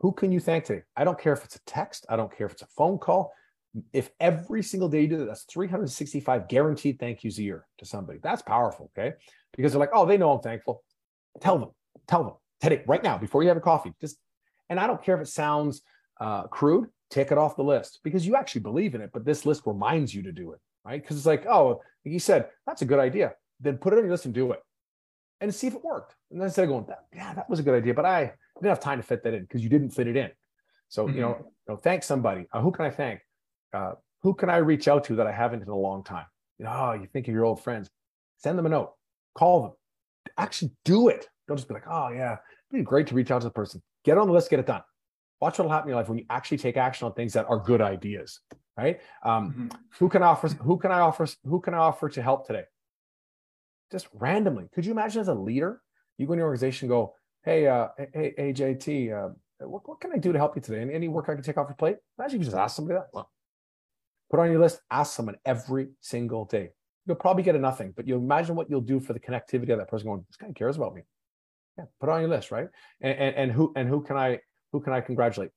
Who 0.00 0.12
can 0.12 0.32
you 0.32 0.40
thank 0.40 0.64
today? 0.64 0.82
I 0.96 1.04
don't 1.04 1.18
care 1.18 1.32
if 1.32 1.44
it's 1.44 1.56
a 1.56 1.64
text. 1.66 2.06
I 2.08 2.16
don't 2.16 2.34
care 2.34 2.46
if 2.46 2.52
it's 2.52 2.62
a 2.62 2.68
phone 2.76 2.98
call. 2.98 3.32
If 3.92 4.10
every 4.20 4.62
single 4.62 4.88
day 4.88 5.02
you 5.02 5.08
do 5.08 5.18
that, 5.18 5.26
that's 5.26 5.44
365 5.44 6.48
guaranteed 6.48 6.98
thank 6.98 7.24
yous 7.24 7.38
a 7.38 7.42
year 7.42 7.66
to 7.78 7.86
somebody. 7.86 8.18
That's 8.22 8.42
powerful. 8.42 8.90
Okay. 8.96 9.14
Because 9.56 9.72
they're 9.72 9.80
like, 9.80 9.90
oh, 9.94 10.06
they 10.06 10.18
know 10.18 10.32
I'm 10.32 10.40
thankful. 10.40 10.82
Tell 11.40 11.58
them, 11.58 11.70
tell 12.06 12.24
them 12.24 12.34
today, 12.60 12.84
right 12.86 13.02
now, 13.02 13.18
before 13.18 13.42
you 13.42 13.48
have 13.48 13.56
a 13.56 13.60
coffee. 13.60 13.92
Just, 14.00 14.18
and 14.68 14.78
I 14.78 14.86
don't 14.86 15.02
care 15.02 15.16
if 15.16 15.22
it 15.22 15.28
sounds 15.28 15.82
uh, 16.20 16.44
crude, 16.44 16.88
take 17.10 17.32
it 17.32 17.38
off 17.38 17.56
the 17.56 17.64
list 17.64 18.00
because 18.04 18.26
you 18.26 18.36
actually 18.36 18.60
believe 18.60 18.94
in 18.94 19.00
it, 19.00 19.10
but 19.12 19.24
this 19.24 19.46
list 19.46 19.62
reminds 19.64 20.14
you 20.14 20.22
to 20.24 20.32
do 20.32 20.52
it 20.52 20.60
right? 20.84 21.00
Because 21.00 21.16
it's 21.16 21.26
like, 21.26 21.46
oh, 21.46 21.80
he 22.04 22.18
said, 22.18 22.48
that's 22.66 22.82
a 22.82 22.84
good 22.84 22.98
idea. 22.98 23.34
Then 23.60 23.78
put 23.78 23.92
it 23.92 23.96
on 23.96 24.02
your 24.02 24.12
list 24.12 24.26
and 24.26 24.34
do 24.34 24.52
it 24.52 24.60
and 25.40 25.54
see 25.54 25.66
if 25.66 25.74
it 25.74 25.84
worked. 25.84 26.14
And 26.30 26.40
then 26.40 26.46
instead 26.46 26.64
of 26.64 26.70
going, 26.70 26.86
yeah, 27.14 27.34
that 27.34 27.48
was 27.48 27.58
a 27.58 27.62
good 27.62 27.74
idea, 27.74 27.94
but 27.94 28.04
I 28.04 28.32
didn't 28.56 28.68
have 28.68 28.80
time 28.80 28.98
to 28.98 29.06
fit 29.06 29.22
that 29.24 29.34
in 29.34 29.42
because 29.42 29.62
you 29.62 29.68
didn't 29.68 29.90
fit 29.90 30.06
it 30.06 30.16
in. 30.16 30.30
So, 30.88 31.06
mm-hmm. 31.06 31.16
you, 31.16 31.22
know, 31.22 31.36
you 31.38 31.74
know, 31.74 31.76
thank 31.76 32.02
somebody. 32.02 32.46
Uh, 32.52 32.60
who 32.60 32.72
can 32.72 32.84
I 32.84 32.90
thank? 32.90 33.20
Uh, 33.72 33.92
who 34.22 34.34
can 34.34 34.50
I 34.50 34.58
reach 34.58 34.88
out 34.88 35.04
to 35.04 35.16
that 35.16 35.26
I 35.26 35.32
haven't 35.32 35.62
in 35.62 35.68
a 35.68 35.76
long 35.76 36.04
time? 36.04 36.26
You 36.58 36.66
know, 36.66 36.72
oh, 36.72 36.92
you 36.92 37.08
think 37.12 37.26
of 37.28 37.34
your 37.34 37.44
old 37.44 37.62
friends, 37.62 37.90
send 38.38 38.58
them 38.58 38.66
a 38.66 38.68
note, 38.68 38.92
call 39.34 39.62
them, 39.62 39.72
actually 40.38 40.72
do 40.84 41.08
it. 41.08 41.28
Don't 41.48 41.56
just 41.56 41.68
be 41.68 41.74
like, 41.74 41.88
oh, 41.88 42.08
yeah, 42.10 42.36
it'd 42.70 42.80
be 42.80 42.82
great 42.82 43.06
to 43.08 43.14
reach 43.14 43.30
out 43.30 43.40
to 43.42 43.48
the 43.48 43.52
person. 43.52 43.82
Get 44.04 44.18
on 44.18 44.26
the 44.26 44.32
list, 44.32 44.50
get 44.50 44.60
it 44.60 44.66
done. 44.66 44.82
Watch 45.40 45.58
what'll 45.58 45.72
happen 45.72 45.88
in 45.88 45.94
your 45.94 46.00
life 46.00 46.08
when 46.08 46.18
you 46.18 46.24
actually 46.30 46.58
take 46.58 46.76
action 46.76 47.06
on 47.06 47.12
things 47.12 47.32
that 47.32 47.46
are 47.48 47.58
good 47.58 47.80
ideas 47.80 48.40
right? 48.76 49.00
Um, 49.22 49.50
mm-hmm. 49.50 49.68
Who 49.98 50.08
can 50.08 50.22
offer? 50.22 50.48
Who 50.48 50.78
can 50.78 50.92
I 50.92 51.00
offer? 51.00 51.26
Who 51.44 51.60
can 51.60 51.74
I 51.74 51.78
offer 51.78 52.08
to 52.08 52.22
help 52.22 52.46
today? 52.46 52.64
Just 53.92 54.08
randomly. 54.14 54.68
Could 54.74 54.86
you 54.86 54.92
imagine 54.92 55.20
as 55.20 55.28
a 55.28 55.34
leader, 55.34 55.80
you 56.18 56.26
go 56.26 56.32
in 56.32 56.38
your 56.38 56.46
organization, 56.46 56.88
go, 56.88 57.14
hey, 57.44 57.66
uh, 57.66 57.88
hey, 57.98 58.34
hey, 58.36 58.52
JT, 58.52 59.12
uh, 59.12 59.34
what, 59.66 59.88
what 59.88 60.00
can 60.00 60.12
I 60.12 60.18
do 60.18 60.32
to 60.32 60.38
help 60.38 60.56
you 60.56 60.62
today? 60.62 60.80
Any, 60.80 60.94
any 60.94 61.08
work 61.08 61.28
I 61.28 61.34
can 61.34 61.42
take 61.42 61.58
off 61.58 61.68
your 61.68 61.76
plate? 61.76 61.96
Imagine 62.18 62.40
you 62.40 62.44
just 62.44 62.56
ask 62.56 62.76
somebody 62.76 62.98
that. 62.98 63.08
Well, 63.12 63.30
put 64.30 64.40
on 64.40 64.50
your 64.50 64.60
list. 64.60 64.80
Ask 64.90 65.14
someone 65.14 65.36
every 65.44 65.88
single 66.00 66.44
day. 66.44 66.70
You'll 67.06 67.16
probably 67.16 67.42
get 67.42 67.54
a 67.54 67.58
nothing, 67.58 67.92
but 67.94 68.06
you 68.06 68.16
imagine 68.16 68.56
what 68.56 68.70
you'll 68.70 68.80
do 68.80 68.98
for 68.98 69.12
the 69.12 69.20
connectivity 69.20 69.70
of 69.70 69.78
that 69.78 69.88
person. 69.88 70.06
Going, 70.06 70.24
this 70.28 70.36
guy 70.36 70.50
cares 70.52 70.76
about 70.76 70.94
me. 70.94 71.02
Yeah, 71.78 71.84
put 72.00 72.08
on 72.08 72.20
your 72.20 72.30
list, 72.30 72.50
right? 72.50 72.68
And, 73.00 73.18
and, 73.18 73.36
and 73.36 73.52
who 73.52 73.72
and 73.76 73.88
who 73.88 74.02
can 74.02 74.16
I 74.16 74.40
who 74.72 74.80
can 74.80 74.92
I 74.92 75.00
congratulate 75.00 75.50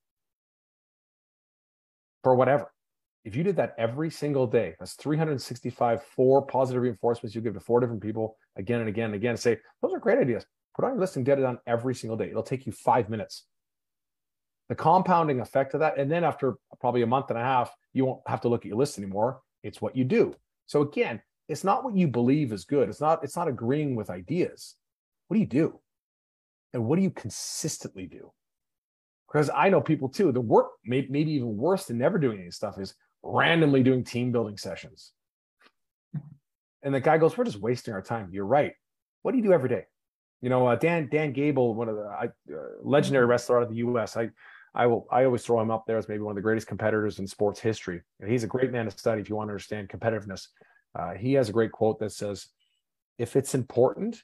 for 2.23 2.35
whatever? 2.35 2.71
If 3.27 3.35
you 3.35 3.43
did 3.43 3.57
that 3.57 3.75
every 3.77 4.09
single 4.09 4.47
day, 4.47 4.73
that's 4.79 4.93
365, 4.93 6.01
four 6.01 6.45
positive 6.45 6.81
reinforcements 6.81 7.35
you 7.35 7.41
give 7.41 7.55
to 7.55 7.59
four 7.59 7.81
different 7.81 8.01
people 8.01 8.37
again 8.55 8.79
and 8.79 8.87
again 8.87 9.07
and 9.07 9.15
again. 9.15 9.35
Say, 9.35 9.57
those 9.81 9.93
are 9.93 9.99
great 9.99 10.17
ideas. 10.17 10.45
Put 10.73 10.85
on 10.85 10.91
your 10.91 11.01
list 11.01 11.17
and 11.17 11.25
get 11.25 11.37
it 11.37 11.41
done 11.41 11.57
every 11.67 11.93
single 11.93 12.15
day. 12.15 12.29
It'll 12.29 12.41
take 12.41 12.65
you 12.65 12.71
five 12.71 13.09
minutes. 13.09 13.43
The 14.69 14.75
compounding 14.75 15.41
effect 15.41 15.73
of 15.73 15.81
that. 15.81 15.97
And 15.97 16.09
then 16.09 16.23
after 16.23 16.55
probably 16.79 17.01
a 17.01 17.07
month 17.07 17.29
and 17.29 17.37
a 17.37 17.43
half, 17.43 17.69
you 17.91 18.05
won't 18.05 18.21
have 18.27 18.39
to 18.41 18.47
look 18.47 18.61
at 18.61 18.69
your 18.69 18.77
list 18.77 18.97
anymore. 18.97 19.41
It's 19.61 19.81
what 19.81 19.97
you 19.97 20.05
do. 20.05 20.33
So 20.65 20.83
again, 20.83 21.21
it's 21.49 21.65
not 21.65 21.83
what 21.83 21.97
you 21.97 22.07
believe 22.07 22.53
is 22.53 22.63
good. 22.63 22.87
It's 22.87 23.01
not, 23.01 23.25
it's 23.25 23.35
not 23.35 23.49
agreeing 23.49 23.97
with 23.97 24.09
ideas. 24.09 24.75
What 25.27 25.35
do 25.35 25.41
you 25.41 25.47
do? 25.47 25.81
And 26.71 26.85
what 26.85 26.95
do 26.95 27.01
you 27.01 27.11
consistently 27.11 28.05
do? 28.05 28.31
Because 29.27 29.49
I 29.53 29.67
know 29.67 29.81
people 29.81 30.07
too, 30.07 30.31
the 30.31 30.39
work, 30.39 30.67
maybe 30.85 31.31
even 31.33 31.57
worse 31.57 31.87
than 31.87 31.97
never 31.97 32.17
doing 32.17 32.39
any 32.39 32.51
stuff 32.51 32.79
is 32.79 32.95
randomly 33.23 33.83
doing 33.83 34.03
team 34.03 34.31
building 34.31 34.57
sessions. 34.57 35.11
And 36.83 36.93
the 36.93 36.99
guy 36.99 37.17
goes, 37.17 37.37
"We're 37.37 37.45
just 37.45 37.59
wasting 37.59 37.93
our 37.93 38.01
time." 38.01 38.29
You're 38.31 38.45
right. 38.45 38.73
What 39.21 39.31
do 39.31 39.37
you 39.37 39.43
do 39.43 39.53
every 39.53 39.69
day? 39.69 39.85
You 40.41 40.49
know, 40.49 40.67
uh, 40.67 40.75
Dan 40.75 41.09
Dan 41.11 41.33
Gable, 41.33 41.73
one 41.73 41.89
of 41.89 41.95
the 41.95 42.05
uh, 42.05 42.27
legendary 42.81 43.25
wrestler 43.25 43.57
out 43.57 43.63
of 43.63 43.69
the 43.69 43.77
U.S. 43.77 44.15
I 44.15 44.29
I 44.73 44.85
will 44.85 45.07
I 45.11 45.25
always 45.25 45.43
throw 45.43 45.59
him 45.59 45.71
up 45.71 45.85
there 45.87 45.97
as 45.97 46.07
maybe 46.07 46.21
one 46.21 46.31
of 46.31 46.35
the 46.35 46.41
greatest 46.41 46.67
competitors 46.67 47.19
in 47.19 47.27
sports 47.27 47.59
history. 47.59 48.01
And 48.19 48.31
he's 48.31 48.43
a 48.43 48.47
great 48.47 48.71
man 48.71 48.85
to 48.85 48.91
study 48.91 49.21
if 49.21 49.29
you 49.29 49.35
want 49.35 49.47
to 49.47 49.53
understand 49.53 49.89
competitiveness. 49.89 50.47
Uh, 50.93 51.13
he 51.13 51.33
has 51.33 51.49
a 51.49 51.53
great 51.53 51.71
quote 51.71 51.99
that 51.99 52.11
says, 52.11 52.47
"If 53.17 53.35
it's 53.35 53.55
important, 53.55 54.23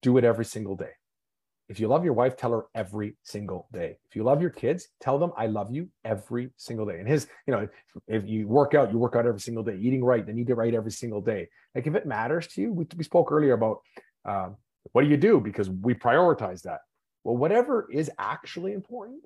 do 0.00 0.16
it 0.16 0.24
every 0.24 0.46
single 0.46 0.76
day." 0.76 0.92
If 1.68 1.80
you 1.80 1.88
love 1.88 2.04
your 2.04 2.12
wife, 2.12 2.36
tell 2.36 2.50
her 2.50 2.64
every 2.74 3.16
single 3.22 3.68
day. 3.72 3.96
If 4.08 4.16
you 4.16 4.24
love 4.24 4.42
your 4.42 4.50
kids, 4.50 4.88
tell 5.00 5.18
them 5.18 5.32
I 5.36 5.46
love 5.46 5.70
you 5.70 5.88
every 6.04 6.50
single 6.56 6.84
day. 6.86 6.98
And 6.98 7.08
his, 7.08 7.28
you 7.46 7.54
know, 7.54 7.68
if 8.08 8.26
you 8.26 8.46
work 8.46 8.74
out, 8.74 8.92
you 8.92 8.98
work 8.98 9.16
out 9.16 9.26
every 9.26 9.40
single 9.40 9.62
day. 9.62 9.76
Eating 9.80 10.04
right, 10.04 10.26
then 10.26 10.38
eat 10.38 10.50
it 10.50 10.54
right 10.54 10.74
every 10.74 10.90
single 10.90 11.20
day. 11.20 11.48
Like 11.74 11.86
if 11.86 11.94
it 11.94 12.06
matters 12.06 12.46
to 12.48 12.60
you, 12.60 12.72
we, 12.72 12.86
we 12.96 13.04
spoke 13.04 13.32
earlier 13.32 13.54
about 13.54 13.78
um, 14.24 14.56
what 14.92 15.02
do 15.02 15.08
you 15.08 15.16
do 15.16 15.40
because 15.40 15.70
we 15.70 15.94
prioritize 15.94 16.62
that. 16.62 16.80
Well, 17.24 17.36
whatever 17.36 17.88
is 17.90 18.10
actually 18.18 18.72
important, 18.72 19.22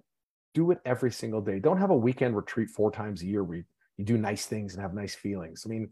do 0.55 0.71
it 0.71 0.79
every 0.85 1.11
single 1.11 1.41
day. 1.41 1.59
Don't 1.59 1.79
have 1.79 1.91
a 1.91 1.97
weekend 1.97 2.37
retreat 2.37 2.71
four 2.71 2.91
times 2.91 3.23
a 3.23 3.27
year 3.27 3.43
where 3.43 3.59
you, 3.59 3.65
you 3.97 4.05
do 4.05 4.19
nice 4.19 4.47
things 4.47 4.75
and 4.75 4.83
have 4.83 4.95
nice 4.95 5.15
feelings. 5.15 5.65
I 5.67 5.69
mean, 5.71 5.89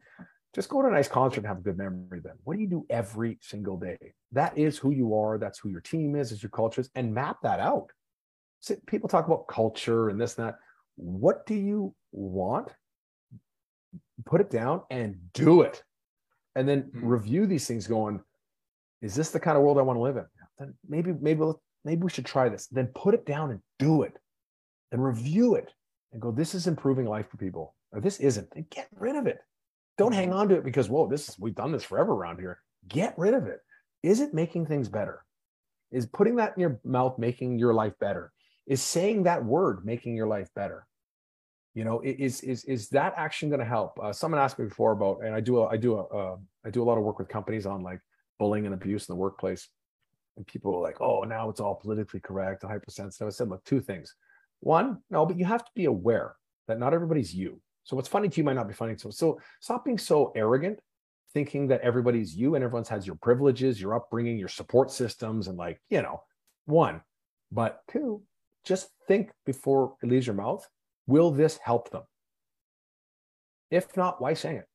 just 0.55 0.69
go 0.69 0.83
to 0.83 0.89
a 0.89 0.91
nice 0.91 1.09
concert 1.09 1.39
and 1.39 1.47
have 1.47 1.59
a 1.59 1.63
good 1.63 1.77
memory 1.77 2.21
then. 2.23 2.35
What 2.45 2.55
do 2.55 2.63
you 2.63 2.69
do 2.69 2.87
every 2.89 3.39
single 3.41 3.77
day? 3.77 3.99
That 4.33 4.57
is 4.57 4.79
who 4.79 4.93
you 4.93 5.15
are. 5.17 5.37
That's 5.37 5.59
who 5.59 5.69
your 5.69 5.81
team 5.81 6.15
is, 6.15 6.31
is 6.31 6.43
your 6.43 6.51
culture 6.51 6.81
is, 6.81 6.91
and 6.95 7.13
map 7.13 7.39
that 7.43 7.59
out. 7.59 7.91
So 8.61 8.77
people 8.87 9.09
talk 9.09 9.27
about 9.27 9.49
culture 9.49 10.09
and 10.09 10.21
this 10.21 10.39
and 10.39 10.49
that. 10.49 10.59
what 10.97 11.45
do 11.45 11.55
you 11.55 11.95
want? 12.13 12.69
Put 14.25 14.41
it 14.41 14.51
down 14.51 14.83
and 14.91 15.17
do 15.35 15.63
it. 15.63 15.83
And 16.55 16.69
then 16.69 16.85
mm-hmm. 16.85 17.07
review 17.07 17.47
these 17.47 17.67
things 17.67 17.87
going, 17.87 18.21
is 19.03 19.15
this 19.15 19.31
the 19.31 19.41
kind 19.41 19.57
of 19.57 19.65
world 19.65 19.79
I 19.79 19.83
want 19.83 19.97
to 19.97 20.03
live 20.03 20.17
in? 20.17 20.25
Then 20.59 20.75
maybe, 20.89 21.13
maybe, 21.21 21.43
maybe 21.85 22.03
we 22.03 22.11
should 22.11 22.25
try 22.25 22.49
this. 22.49 22.69
Then 22.69 22.87
put 22.95 23.15
it 23.15 23.27
down 23.27 23.51
and 23.51 23.61
do 23.79 24.03
it 24.03 24.17
and 24.93 25.05
review 25.05 25.57
it 25.57 25.73
and 26.13 26.23
go, 26.23 26.31
this 26.31 26.55
is 26.55 26.69
improving 26.69 27.07
life 27.07 27.29
for 27.29 27.39
people. 27.39 27.75
Or 27.91 28.01
this 28.01 28.21
isn't. 28.21 28.49
And 28.55 28.71
get 28.71 28.89
rid 28.97 29.17
of 29.17 29.27
it. 29.27 29.39
Don't 29.97 30.13
hang 30.13 30.33
on 30.33 30.49
to 30.49 30.57
it 30.57 30.65
because, 30.65 30.89
whoa, 30.89 31.07
this 31.07 31.29
is, 31.29 31.39
we've 31.39 31.55
done 31.55 31.73
this 31.73 31.85
forever 31.85 32.13
around 32.13 32.41
here. 32.41 32.61
Get 32.89 33.15
rid 33.17 33.35
of 33.35 33.47
it. 33.47 33.61
Is 34.03 34.21
it 34.21 34.35
making 34.35 34.67
things 34.67 34.89
better? 34.89 35.25
Is 35.91 36.07
putting 36.07 36.37
that 36.37 36.55
in 36.57 36.61
your 36.61 36.81
mouth 36.85 37.19
making 37.19 37.59
your 37.59 37.73
life 37.73 37.95
better? 38.01 38.33
Is 38.67 38.83
saying 38.83 39.23
that 39.25 39.45
word 39.45 39.85
making 39.85 40.17
your 40.17 40.27
life 40.27 40.49
better? 40.57 40.87
You 41.75 41.85
know, 41.85 42.01
is 42.05 42.41
is 42.43 42.65
is 42.65 42.89
that 42.91 43.15
action 43.17 43.49
going 43.49 43.61
to 43.61 43.67
help? 43.67 43.99
Uh, 44.01 44.13
someone 44.13 44.41
asked 44.41 44.59
me 44.59 44.67
before 44.67 44.93
about, 44.93 45.25
and 45.25 45.35
I 45.35 45.41
do 45.41 45.59
a, 45.59 45.67
I 45.67 45.77
do 45.77 45.97
a 45.97 46.05
uh, 46.05 46.37
I 46.65 46.71
do 46.71 46.83
a 46.83 46.85
lot 46.85 46.99
of 46.99 47.05
work 47.05 47.19
with 47.19 47.29
companies 47.29 47.67
on 47.67 47.83
like 47.83 48.01
bullying 48.39 48.65
and 48.65 48.75
abuse 48.75 49.09
in 49.09 49.13
the 49.13 49.21
workplace, 49.21 49.69
and 50.37 50.47
people 50.47 50.75
are 50.77 50.83
like, 50.83 51.01
oh, 51.01 51.23
now 51.23 51.49
it's 51.49 51.61
all 51.61 51.75
politically 51.75 52.21
correct, 52.21 52.63
hypersensitive. 52.63 53.27
I 53.27 53.31
said, 53.31 53.49
look, 53.49 53.65
two 53.65 53.81
things. 53.81 54.15
One, 54.61 54.99
no, 55.11 55.27
but 55.27 55.39
you 55.39 55.45
have 55.45 55.65
to 55.65 55.71
be 55.75 55.87
aware 55.87 56.37
that 56.69 56.79
not 56.79 56.95
everybody's 56.95 57.35
you. 57.35 57.61
So 57.85 57.97
what's 57.97 58.09
funny 58.09 58.29
to 58.29 58.41
you 58.41 58.45
might 58.45 58.55
not 58.55 58.69
be 58.69 58.75
funny 58.75 58.97
to 58.97 59.13
so 59.13 59.39
stop 59.61 59.85
being 59.85 59.99
so 59.99 60.33
arrogant, 60.35 60.81
thinking 61.33 61.69
that 61.69 61.83
everybody's 61.83 62.35
you 62.35 62.55
and 62.55 62.65
everyone's 62.65 62.89
has 62.89 63.07
your 63.07 63.17
privileges, 63.17 63.81
your 63.81 63.95
upbringing, 63.95 64.39
your 64.39 64.49
support 64.49 64.91
systems, 64.91 65.49
and 65.49 65.59
like, 65.59 65.81
you 65.91 66.03
know, 66.03 66.23
one. 66.65 67.03
But 67.53 67.83
two, 67.91 68.23
just 68.65 68.89
think 69.07 69.31
before 69.45 69.97
it 70.03 70.09
leaves 70.09 70.27
your 70.27 70.35
mouth 70.35 70.67
Will 71.07 71.31
this 71.31 71.59
help 71.59 71.91
them? 71.91 72.03
If 73.71 73.97
not, 73.97 74.21
why 74.21 74.35
say 74.35 74.57
it? 74.57 74.69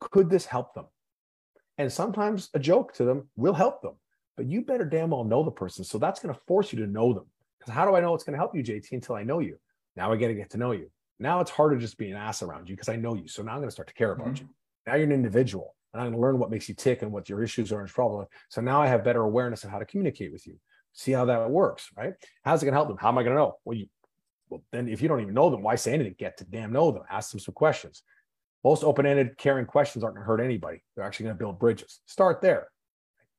Could 0.00 0.30
this 0.30 0.46
help 0.46 0.74
them? 0.74 0.86
And 1.78 1.92
sometimes 1.92 2.50
a 2.54 2.58
joke 2.58 2.94
to 2.94 3.04
them 3.04 3.28
will 3.36 3.52
help 3.52 3.82
them, 3.82 3.94
but 4.36 4.46
you 4.46 4.62
better 4.62 4.84
damn 4.84 5.10
well 5.10 5.24
know 5.24 5.42
the 5.42 5.50
person. 5.50 5.84
So 5.84 5.98
that's 5.98 6.20
going 6.20 6.34
to 6.34 6.40
force 6.46 6.72
you 6.72 6.78
to 6.80 6.90
know 6.90 7.12
them. 7.12 7.26
Because 7.58 7.74
how 7.74 7.84
do 7.84 7.94
I 7.94 8.00
know 8.00 8.14
it's 8.14 8.24
going 8.24 8.32
to 8.34 8.38
help 8.38 8.54
you, 8.54 8.62
JT, 8.62 8.92
until 8.92 9.14
I 9.14 9.22
know 9.22 9.38
you? 9.40 9.58
Now 9.96 10.12
I 10.12 10.16
got 10.16 10.28
to 10.28 10.34
get 10.34 10.50
to 10.50 10.58
know 10.58 10.72
you. 10.72 10.90
Now 11.18 11.40
it's 11.40 11.50
harder 11.50 11.78
just 11.78 11.96
being 11.96 12.12
an 12.12 12.18
ass 12.18 12.42
around 12.42 12.68
you 12.68 12.74
because 12.74 12.88
I 12.88 12.96
know 12.96 13.14
you. 13.14 13.28
So 13.28 13.42
now 13.42 13.52
I'm 13.52 13.58
going 13.58 13.68
to 13.68 13.72
start 13.72 13.88
to 13.88 13.94
care 13.94 14.12
about 14.12 14.28
mm-hmm. 14.28 14.44
you. 14.44 14.50
Now 14.86 14.94
you're 14.94 15.04
an 15.04 15.12
individual 15.12 15.74
and 15.92 16.02
I'm 16.02 16.08
going 16.08 16.20
to 16.20 16.20
learn 16.20 16.38
what 16.38 16.50
makes 16.50 16.68
you 16.68 16.74
tick 16.74 17.02
and 17.02 17.12
what 17.12 17.28
your 17.28 17.42
issues 17.42 17.72
are 17.72 17.80
and 17.80 17.88
problems. 17.88 18.28
So 18.48 18.60
now 18.60 18.82
I 18.82 18.88
have 18.88 19.04
better 19.04 19.22
awareness 19.22 19.64
of 19.64 19.70
how 19.70 19.78
to 19.78 19.84
communicate 19.84 20.32
with 20.32 20.46
you 20.46 20.58
see 20.94 21.12
how 21.12 21.26
that 21.26 21.50
works, 21.50 21.90
right? 21.96 22.14
How's 22.44 22.62
it 22.62 22.66
going 22.66 22.72
to 22.72 22.78
help 22.78 22.88
them? 22.88 22.96
How 22.96 23.08
am 23.08 23.18
I 23.18 23.22
going 23.22 23.36
to 23.36 23.42
know? 23.42 23.58
Well, 23.64 23.76
you, 23.76 23.86
well, 24.48 24.62
then 24.72 24.88
if 24.88 25.02
you 25.02 25.08
don't 25.08 25.20
even 25.20 25.34
know 25.34 25.50
them, 25.50 25.62
why 25.62 25.74
say 25.74 25.92
anything? 25.92 26.14
Get 26.18 26.38
to 26.38 26.44
damn 26.44 26.72
know 26.72 26.90
them. 26.90 27.02
Ask 27.10 27.32
them 27.32 27.40
some 27.40 27.54
questions. 27.54 28.02
Most 28.62 28.82
open-ended, 28.82 29.36
caring 29.36 29.66
questions 29.66 30.02
aren't 30.04 30.16
going 30.16 30.24
to 30.24 30.26
hurt 30.26 30.40
anybody. 30.40 30.82
They're 30.94 31.04
actually 31.04 31.24
going 31.24 31.36
to 31.36 31.38
build 31.38 31.58
bridges. 31.58 32.00
Start 32.06 32.40
there. 32.40 32.68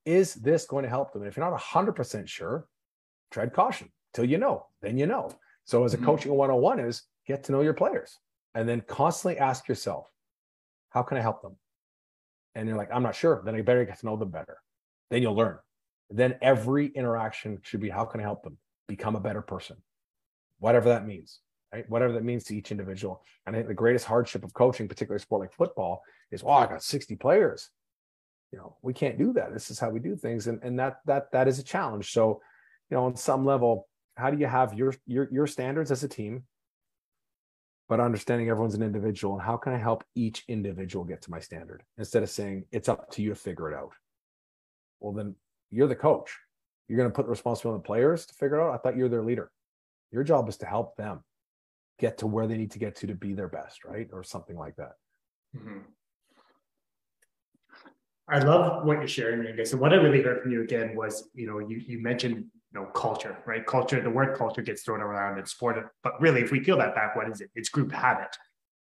Is 0.05 0.35
this 0.35 0.65
going 0.65 0.83
to 0.83 0.89
help 0.89 1.13
them? 1.13 1.23
And 1.23 1.29
if 1.29 1.37
you're 1.37 1.49
not 1.49 1.59
100% 1.59 2.27
sure, 2.27 2.67
tread 3.31 3.53
caution 3.53 3.89
till 4.13 4.25
you 4.25 4.37
know. 4.37 4.67
Then 4.81 4.97
you 4.97 5.07
know. 5.07 5.31
So 5.65 5.83
as 5.83 5.93
a 5.93 5.97
mm-hmm. 5.97 6.05
coaching 6.05 6.31
101 6.31 6.79
is 6.79 7.03
get 7.27 7.43
to 7.45 7.51
know 7.51 7.61
your 7.61 7.73
players 7.73 8.17
and 8.53 8.67
then 8.67 8.81
constantly 8.81 9.39
ask 9.39 9.67
yourself, 9.67 10.09
how 10.89 11.03
can 11.03 11.17
I 11.17 11.21
help 11.21 11.41
them? 11.41 11.57
And 12.55 12.67
you're 12.67 12.77
like, 12.77 12.89
I'm 12.93 13.03
not 13.03 13.15
sure. 13.15 13.41
Then 13.43 13.55
I 13.55 13.61
better 13.61 13.83
get 13.83 13.99
to 13.99 14.05
know 14.05 14.15
them 14.15 14.29
better. 14.29 14.57
Then 15.09 15.21
you'll 15.21 15.35
learn 15.35 15.57
then 16.09 16.35
every 16.41 16.87
interaction 16.87 17.59
should 17.63 17.81
be 17.81 17.89
how 17.89 18.05
can 18.05 18.19
I 18.19 18.23
help 18.23 18.43
them 18.43 18.57
become 18.87 19.15
a 19.15 19.19
better 19.19 19.41
person? 19.41 19.77
Whatever 20.59 20.89
that 20.89 21.05
means, 21.05 21.39
right? 21.73 21.89
Whatever 21.89 22.13
that 22.13 22.23
means 22.23 22.43
to 22.45 22.55
each 22.55 22.71
individual. 22.71 23.21
And 23.45 23.55
I 23.55 23.59
think 23.59 23.67
the 23.67 23.73
greatest 23.73 24.05
hardship 24.05 24.43
of 24.43 24.53
coaching, 24.53 24.87
particularly 24.87 25.21
sport 25.21 25.41
like 25.41 25.53
football, 25.53 26.01
is, 26.31 26.43
oh, 26.43 26.51
I 26.51 26.67
got 26.67 26.83
60 26.83 27.15
players. 27.15 27.69
You 28.51 28.59
know, 28.59 28.77
we 28.81 28.93
can't 28.93 29.17
do 29.17 29.33
that. 29.33 29.51
This 29.51 29.71
is 29.71 29.79
how 29.79 29.89
we 29.89 29.99
do 29.99 30.15
things. 30.15 30.47
And, 30.47 30.59
and 30.63 30.79
that 30.79 30.99
that 31.05 31.31
that 31.31 31.47
is 31.47 31.59
a 31.59 31.63
challenge. 31.63 32.13
So, 32.13 32.41
you 32.89 32.95
know, 32.95 33.05
on 33.05 33.15
some 33.15 33.45
level, 33.45 33.87
how 34.15 34.29
do 34.29 34.37
you 34.37 34.47
have 34.47 34.73
your 34.73 34.93
your 35.05 35.27
your 35.31 35.47
standards 35.47 35.91
as 35.91 36.03
a 36.03 36.07
team, 36.07 36.43
but 37.87 37.99
understanding 37.99 38.49
everyone's 38.49 38.75
an 38.75 38.81
individual 38.81 39.35
and 39.35 39.43
how 39.43 39.57
can 39.57 39.73
I 39.73 39.77
help 39.77 40.03
each 40.15 40.43
individual 40.47 41.05
get 41.05 41.21
to 41.23 41.31
my 41.31 41.39
standard 41.39 41.83
instead 41.97 42.23
of 42.23 42.29
saying 42.29 42.65
it's 42.71 42.89
up 42.89 43.11
to 43.11 43.21
you 43.21 43.29
to 43.29 43.35
figure 43.35 43.71
it 43.71 43.75
out. 43.75 43.91
Well, 44.99 45.13
then 45.13 45.35
you're 45.69 45.87
the 45.87 45.95
coach. 45.95 46.35
You're 46.87 46.97
going 46.97 47.09
to 47.09 47.15
put 47.15 47.25
the 47.25 47.31
responsibility 47.31 47.75
on 47.75 47.81
the 47.81 47.87
players 47.87 48.25
to 48.27 48.33
figure 48.35 48.59
it 48.59 48.63
out. 48.63 48.73
I 48.73 48.77
thought 48.77 48.95
you're 48.95 49.09
their 49.09 49.23
leader. 49.23 49.51
Your 50.11 50.23
job 50.23 50.47
is 50.49 50.57
to 50.57 50.65
help 50.65 50.95
them 50.95 51.23
get 51.99 52.19
to 52.19 52.27
where 52.27 52.47
they 52.47 52.57
need 52.57 52.71
to 52.71 52.79
get 52.79 52.95
to 52.97 53.07
to 53.07 53.15
be 53.15 53.33
their 53.33 53.49
best, 53.49 53.83
right? 53.83 54.07
Or 54.13 54.23
something 54.23 54.55
like 54.55 54.75
that. 54.75 54.93
Mm-hmm. 55.55 55.79
I 58.27 58.39
love 58.39 58.85
what 58.85 58.97
you're 58.97 59.07
sharing, 59.07 59.41
Randy. 59.41 59.65
So 59.65 59.77
what 59.77 59.93
I 59.93 59.97
really 59.97 60.21
heard 60.21 60.41
from 60.41 60.51
you 60.51 60.63
again 60.63 60.95
was, 60.95 61.29
you 61.33 61.45
know, 61.47 61.59
you 61.59 61.77
you 61.77 62.01
mentioned, 62.01 62.45
know, 62.75 62.85
culture, 62.85 63.37
right? 63.45 63.65
Culture, 63.65 64.01
the 64.01 64.09
word 64.09 64.37
culture 64.37 64.61
gets 64.61 64.83
thrown 64.83 65.01
around 65.01 65.39
in 65.39 65.45
sport, 65.45 65.77
but 66.03 66.21
really, 66.21 66.41
if 66.41 66.51
we 66.51 66.59
peel 66.59 66.77
that 66.77 66.95
back, 66.95 67.15
what 67.15 67.29
is 67.29 67.41
it? 67.41 67.49
It's 67.55 67.69
group 67.69 67.91
habit, 67.91 68.35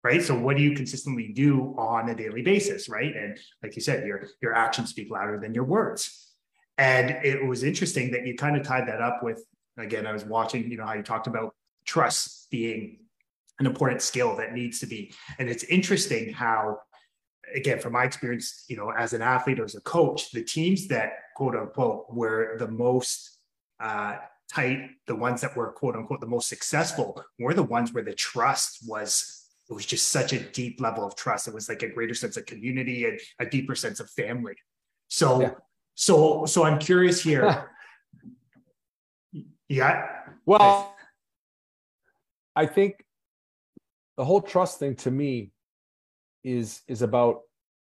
right? 0.04 0.22
So 0.22 0.38
what 0.38 0.56
do 0.56 0.62
you 0.62 0.74
consistently 0.74 1.28
do 1.28 1.74
on 1.76 2.08
a 2.08 2.14
daily 2.14 2.42
basis, 2.42 2.88
right? 2.88 3.14
And 3.16 3.38
like 3.62 3.74
you 3.74 3.82
said, 3.82 4.06
your 4.06 4.28
your 4.40 4.54
actions 4.54 4.90
speak 4.90 5.10
louder 5.10 5.38
than 5.40 5.54
your 5.54 5.64
words. 5.64 6.32
And 6.76 7.10
it 7.24 7.44
was 7.44 7.64
interesting 7.64 8.12
that 8.12 8.24
you 8.24 8.36
kind 8.36 8.56
of 8.56 8.62
tied 8.62 8.86
that 8.86 9.00
up 9.00 9.20
with, 9.22 9.44
again, 9.76 10.06
I 10.06 10.12
was 10.12 10.24
watching, 10.24 10.70
you 10.70 10.76
know, 10.76 10.86
how 10.86 10.94
you 10.94 11.02
talked 11.02 11.26
about 11.26 11.54
trust 11.84 12.48
being 12.50 13.00
an 13.58 13.66
important 13.66 14.02
skill 14.02 14.36
that 14.36 14.52
needs 14.52 14.78
to 14.80 14.86
be. 14.86 15.12
And 15.38 15.48
it's 15.48 15.64
interesting 15.64 16.32
how, 16.32 16.78
again, 17.52 17.80
from 17.80 17.94
my 17.94 18.04
experience, 18.04 18.64
you 18.68 18.76
know, 18.76 18.90
as 18.90 19.12
an 19.12 19.22
athlete 19.22 19.58
or 19.58 19.64
as 19.64 19.74
a 19.74 19.80
coach, 19.80 20.30
the 20.30 20.44
teams 20.44 20.86
that 20.88 21.14
quote 21.34 21.56
unquote 21.56 22.06
were 22.10 22.56
the 22.58 22.68
most 22.68 23.37
uh, 23.80 24.16
tight, 24.52 24.90
the 25.06 25.14
ones 25.14 25.40
that 25.40 25.56
were 25.56 25.72
quote 25.72 25.96
unquote 25.96 26.20
the 26.20 26.26
most 26.26 26.48
successful, 26.48 27.22
were 27.38 27.54
the 27.54 27.62
ones 27.62 27.92
where 27.92 28.04
the 28.04 28.14
trust 28.14 28.78
was 28.86 29.34
it 29.70 29.74
was 29.74 29.84
just 29.84 30.08
such 30.08 30.32
a 30.32 30.38
deep 30.38 30.80
level 30.80 31.04
of 31.04 31.14
trust. 31.14 31.46
It 31.46 31.52
was 31.52 31.68
like 31.68 31.82
a 31.82 31.88
greater 31.88 32.14
sense 32.14 32.38
of 32.38 32.46
community 32.46 33.04
and 33.04 33.20
a 33.38 33.44
deeper 33.44 33.74
sense 33.74 34.00
of 34.00 34.08
family. 34.10 34.54
So 35.08 35.42
yeah. 35.42 35.50
So, 36.00 36.46
so 36.46 36.62
I'm 36.62 36.78
curious 36.78 37.20
here. 37.20 37.68
yeah. 39.68 40.06
Well, 40.46 40.94
I 42.54 42.66
think 42.66 43.04
the 44.16 44.24
whole 44.24 44.40
trust 44.40 44.78
thing 44.78 44.94
to 44.96 45.10
me 45.10 45.50
is 46.44 46.82
is 46.86 47.02
about 47.02 47.40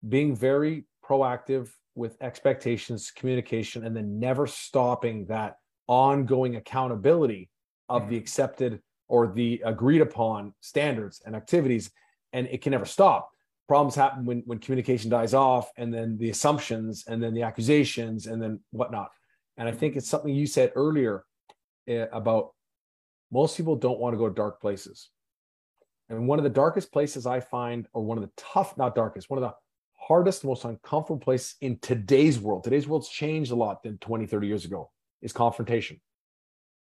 being 0.07 0.37
very 0.37 0.85
proactive 1.03 1.71
with 1.95 2.21
expectations, 2.21 3.11
communication, 3.11 3.87
and 3.87 3.97
then 3.97 4.19
never 4.21 4.47
stopping 4.47 5.25
that 5.27 5.57
ongoing 5.87 6.57
accountability 6.57 7.51
of 7.89 8.03
mm-hmm. 8.03 8.11
the 8.13 8.17
accepted 8.17 8.81
or 9.09 9.29
the 9.29 9.63
agreed 9.65 10.01
upon 10.01 10.55
standards 10.61 11.23
and 11.25 11.37
activities. 11.37 11.91
And 12.33 12.47
it 12.49 12.63
can 12.63 12.73
never 12.73 12.87
stop. 12.87 13.31
Problems 13.69 13.95
happen 13.95 14.25
when 14.25 14.43
when 14.47 14.59
communication 14.59 15.11
dies 15.11 15.35
off 15.35 15.71
and 15.77 15.93
then 15.93 16.19
the 16.19 16.31
assumptions 16.31 17.05
and 17.07 17.23
then 17.23 17.33
the 17.33 17.43
accusations 17.43 18.27
and 18.27 18.43
then 18.43 18.61
whatnot. 18.73 19.11
And 19.57 19.69
i 19.69 19.73
think 19.73 19.97
it's 19.97 20.09
something 20.09 20.35
you 20.35 20.47
said 20.47 20.73
earlier 20.75 21.25
uh, 21.89 22.09
about 22.13 22.53
most 23.31 23.57
people 23.57 23.77
don't 23.77 23.99
want 23.99 24.13
to 24.13 24.19
go 24.19 24.29
to 24.29 24.35
dark 24.35 24.61
places. 24.61 25.09
And 26.11 26.29
one 26.29 26.39
of 26.39 26.43
the 26.43 26.51
darkest 26.51 26.93
places 26.93 27.25
i 27.25 27.41
find 27.41 27.89
or 27.95 28.03
one 28.03 28.19
of 28.19 28.25
the 28.25 28.33
tough 28.37 28.77
not 28.77 28.95
darkest 28.95 29.31
one 29.31 29.43
of 29.43 29.49
the 29.49 29.55
hardest 29.95 30.45
most 30.45 30.65
uncomfortable 30.65 31.21
places 31.21 31.55
in 31.63 31.79
today's 31.79 32.39
world. 32.39 32.65
Today's 32.65 32.87
world's 32.87 33.09
changed 33.09 33.51
a 33.51 33.55
lot 33.55 33.83
than 33.83 33.97
20 33.99 34.27
30 34.27 34.47
years 34.47 34.65
ago 34.67 34.91
is 35.25 35.33
confrontation 35.33 36.01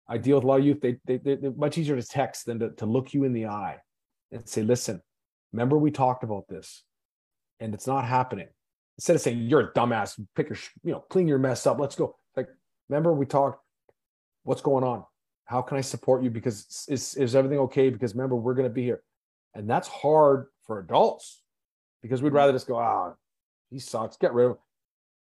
i 0.08 0.20
deal 0.20 0.36
with 0.38 0.44
a 0.44 0.48
lot 0.48 0.60
of 0.60 0.66
youth 0.66 0.80
they, 0.82 1.00
they, 1.06 1.18
they're 1.18 1.52
much 1.54 1.80
easier 1.80 1.96
to 1.96 2.08
text 2.08 2.46
than 2.46 2.60
to, 2.60 2.70
to 2.72 2.86
look 2.86 3.14
you 3.16 3.24
in 3.24 3.34
the 3.34 3.48
eye 3.48 3.78
and 4.32 4.48
say 4.48 4.62
listen 4.62 5.02
Remember, 5.54 5.78
we 5.78 5.92
talked 5.92 6.24
about 6.24 6.48
this 6.50 6.84
and 7.60 7.74
it's 7.74 7.88
not 7.88 8.06
happening. 8.06 8.48
Instead 8.98 9.16
of 9.16 9.22
saying, 9.22 9.44
you're 9.44 9.62
a 9.62 9.74
dumbass, 9.74 10.20
pick 10.36 10.50
your, 10.50 10.58
you 10.84 10.92
know, 10.92 11.00
clean 11.10 11.28
your 11.28 11.40
mess 11.40 11.66
up, 11.66 11.80
let's 11.80 11.96
go. 11.96 12.16
Like, 12.36 12.50
remember, 12.90 13.14
we 13.14 13.26
talked, 13.26 13.64
what's 14.44 14.62
going 14.62 14.84
on? 14.84 15.06
How 15.46 15.62
can 15.62 15.78
I 15.78 15.82
support 15.82 16.24
you? 16.24 16.30
Because 16.30 16.86
is, 16.90 17.16
is 17.16 17.36
everything 17.36 17.60
okay? 17.60 17.90
Because 17.90 18.16
remember, 18.16 18.36
we're 18.36 18.56
going 18.56 18.68
to 18.68 18.74
be 18.74 18.84
here. 18.84 19.04
And 19.54 19.70
that's 19.70 19.88
hard 19.88 20.48
for 20.66 20.80
adults 20.80 21.44
because 22.02 22.22
we'd 22.22 22.34
rather 22.34 22.52
just 22.52 22.68
go, 22.68 22.78
ah, 22.78 23.14
he 23.70 23.80
sucks, 23.80 24.18
get 24.18 24.34
rid 24.34 24.46
of 24.46 24.52
him. 24.52 24.58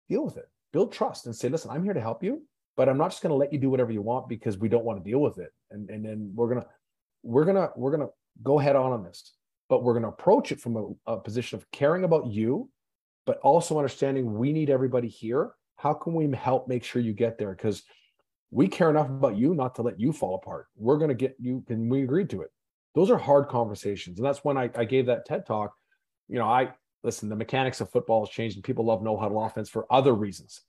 Deal 0.09 0.25
with 0.25 0.37
it, 0.39 0.49
build 0.73 0.93
trust 0.93 1.27
and 1.27 1.37
say, 1.37 1.49
listen, 1.49 1.71
I'm 1.71 1.85
here 1.85 1.95
to 1.95 2.01
help 2.01 2.25
you, 2.25 2.43
but 2.77 2.89
I'm 2.89 2.99
not 2.99 3.11
just 3.11 3.23
going 3.23 3.31
to 3.31 3.37
let 3.37 3.53
you 3.53 3.59
do 3.59 3.71
whatever 3.71 3.93
you 3.93 4.03
want 4.03 4.29
because 4.29 4.59
we 4.59 4.69
don't 4.69 4.85
want 4.85 5.03
to 5.03 5.11
deal 5.11 5.21
with 5.21 5.39
it. 5.39 5.51
And, 5.71 5.89
and 5.91 6.05
then 6.05 6.33
we're 6.35 6.55
to, 6.55 6.67
we're 7.23 7.45
to, 7.45 7.71
we're 7.77 7.97
to 7.97 8.09
go 8.43 8.59
head 8.59 8.77
on 8.77 8.93
on 8.93 9.05
this 9.05 9.33
but 9.73 9.83
we're 9.83 9.99
to 9.99 10.07
approach 10.07 10.53
it 10.53 10.61
from 10.61 10.77
a, 10.77 11.13
a 11.15 11.17
position 11.19 11.57
of 11.57 11.71
caring 11.71 12.05
about 12.05 12.27
you, 12.27 12.69
but 13.25 13.39
also 13.39 13.79
understanding 13.79 14.35
we 14.35 14.53
need 14.53 14.69
everybody 14.69 15.09
here. 15.09 15.53
How 15.77 15.95
can 15.95 16.13
we 16.13 16.31
help 16.37 16.69
make 16.69 16.85
sure 16.85 17.01
you 17.01 17.15
get 17.15 17.39
there? 17.39 17.55
Because 17.55 17.83
we 18.51 18.69
care 18.69 18.91
enough 18.91 19.09
about 19.09 19.39
you 19.39 19.55
not 19.55 19.75
to 19.77 19.83
let 19.83 19.99
you 19.99 20.13
fall 20.13 20.35
apart. 20.35 20.67
We're 20.77 20.99
to 21.09 21.15
get 21.15 21.37
you, 21.41 21.65
and 21.71 21.91
we 21.91 22.03
agreed 22.03 22.29
to 22.29 22.43
it. 22.43 22.51
Those 22.95 23.11
are 23.11 23.17
hard 23.17 23.49
conversations. 23.49 24.19
And 24.19 24.27
that's 24.27 24.45
when 24.45 24.59
I, 24.59 24.69
I 24.77 24.85
gave 24.85 25.07
that 25.07 25.25
TED 25.25 25.47
talk. 25.47 25.73
You 26.29 26.39
know, 26.39 26.45
I 26.45 26.75
listen, 27.03 27.31
the 27.31 27.37
mechanics 27.37 27.81
of 27.81 27.91
football 27.91 28.27
has 28.27 28.29
changed 28.29 28.59
and 28.59 28.65
people 28.65 28.85
love 28.85 29.03
no 29.03 29.17
huddle 29.17 29.43
offense 29.43 29.71
for 29.71 29.91
other 29.91 30.13
reasons. 30.13 30.61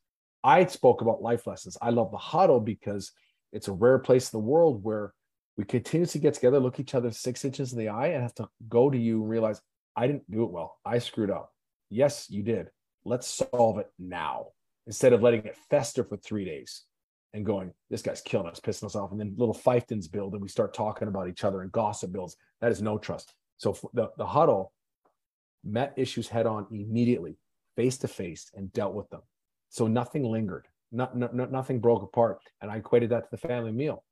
I 0.44 0.66
spoke 0.66 1.02
about 1.02 1.22
life 1.22 1.48
lessons. 1.48 1.78
I 1.82 1.90
love 1.90 2.12
the 2.12 2.18
huddle 2.18 2.60
because 2.60 3.12
it's 3.52 3.68
a 3.68 3.74
rare 3.74 4.00
place 4.00 4.34
in 4.34 4.40
the 4.40 4.46
world 4.46 4.84
where 4.84 5.14
we 5.58 5.64
continuously 5.64 6.20
get 6.20 6.34
together, 6.34 6.60
look 6.60 6.80
each 6.80 6.96
other 6.96 7.12
six 7.12 7.46
inches 7.46 7.72
in 7.72 7.80
the 7.80 7.90
eye, 7.90 8.08
and 8.08 8.24
have 8.24 8.34
to 8.36 8.50
go 8.68 8.90
to 8.90 8.98
you 8.98 9.22
and 9.22 9.30
realize, 9.30 9.62
I 9.96 10.08
didn't 10.08 10.30
do 10.30 10.44
it 10.44 10.52
well. 10.52 10.80
I 10.84 11.00
screwed 11.00 11.30
up. 11.30 11.52
Yes, 11.90 12.28
you 12.30 12.42
did. 12.42 12.70
Let's 13.06 13.28
solve 13.28 13.78
it 13.78 13.92
now 14.00 14.48
instead 14.88 15.14
of 15.14 15.22
letting 15.22 15.44
it 15.44 15.58
fester 15.70 16.04
for 16.04 16.18
three 16.18 16.46
days 16.46 16.84
and 17.34 17.46
going, 17.46 17.72
this 17.90 18.02
guy's 18.02 18.22
killing 18.22 18.48
us, 18.48 18.60
pissing 18.60 18.86
us 18.86 18.96
off. 18.96 19.12
And 19.12 19.20
then 19.20 19.36
little 19.38 19.56
fiefdoms 19.56 20.12
build 20.12 20.34
and 20.34 20.42
we 20.42 20.48
start 20.50 20.74
talking 20.74 21.08
about 21.08 21.30
each 21.30 21.44
other 21.44 21.62
and 21.62 21.72
gossip 21.72 22.12
builds. 22.12 22.36
That 22.62 22.72
is 22.72 22.82
no 22.82 22.98
trust. 22.98 23.34
So 23.58 23.78
the, 23.94 24.10
the 24.18 24.26
huddle 24.26 24.74
met 25.64 25.94
issues 25.96 26.28
head 26.28 26.46
on 26.46 26.68
immediately, 26.72 27.38
face 27.76 27.98
to 28.00 28.08
face, 28.08 28.52
and 28.56 28.74
dealt 28.74 28.94
with 28.94 29.10
them. 29.10 29.22
So 29.74 29.88
nothing 29.88 30.24
lingered, 30.24 30.68
not, 30.92 31.18
not, 31.18 31.52
nothing 31.52 31.80
broke 31.80 32.04
apart. 32.04 32.38
And 32.62 32.70
I 32.70 32.78
equated 32.78 33.10
that 33.10 33.24
to 33.24 33.30
the 33.32 33.38
family 33.40 33.72
meal. 33.72 34.04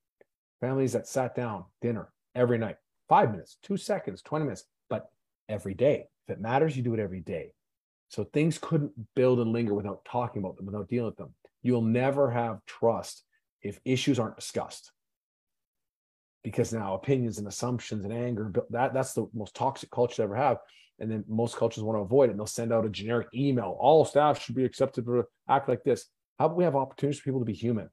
Families 0.59 0.93
that 0.93 1.07
sat 1.07 1.35
down, 1.35 1.65
dinner 1.83 2.09
every 2.33 2.57
night, 2.57 2.77
five 3.07 3.29
minutes, 3.29 3.57
two 3.61 3.77
seconds, 3.77 4.23
20 4.23 4.45
minutes, 4.45 4.63
but 4.89 5.11
every 5.47 5.75
day. 5.75 6.07
If 6.27 6.33
it 6.33 6.41
matters, 6.41 6.75
you 6.75 6.81
do 6.81 6.95
it 6.95 6.99
every 6.99 7.19
day. 7.19 7.51
So 8.07 8.23
things 8.23 8.57
couldn't 8.57 8.93
build 9.15 9.39
and 9.39 9.53
linger 9.53 9.75
without 9.75 10.03
talking 10.03 10.41
about 10.41 10.57
them, 10.57 10.65
without 10.65 10.89
dealing 10.89 11.05
with 11.05 11.17
them. 11.17 11.35
You'll 11.61 11.83
never 11.83 12.31
have 12.31 12.65
trust 12.65 13.23
if 13.61 13.79
issues 13.85 14.17
aren't 14.17 14.37
discussed. 14.37 14.91
Because 16.43 16.73
now 16.73 16.95
opinions 16.95 17.37
and 17.37 17.47
assumptions 17.47 18.03
and 18.03 18.11
anger, 18.11 18.51
that, 18.71 18.95
that's 18.95 19.13
the 19.13 19.27
most 19.31 19.53
toxic 19.53 19.91
culture 19.91 20.15
to 20.15 20.23
ever 20.23 20.35
have. 20.35 20.57
And 21.01 21.11
then 21.11 21.25
most 21.27 21.57
cultures 21.57 21.83
want 21.83 21.97
to 21.97 22.01
avoid 22.01 22.29
it. 22.29 22.31
And 22.31 22.39
they'll 22.39 22.45
send 22.45 22.71
out 22.71 22.85
a 22.85 22.89
generic 22.89 23.27
email. 23.33 23.75
All 23.79 24.05
staff 24.05 24.41
should 24.41 24.55
be 24.55 24.63
accepted 24.63 25.05
to 25.05 25.25
act 25.49 25.67
like 25.67 25.83
this. 25.83 26.05
How 26.39 26.45
about 26.45 26.57
we 26.57 26.63
have 26.63 26.75
opportunities 26.75 27.19
for 27.19 27.25
people 27.25 27.41
to 27.41 27.45
be 27.45 27.53
human? 27.53 27.89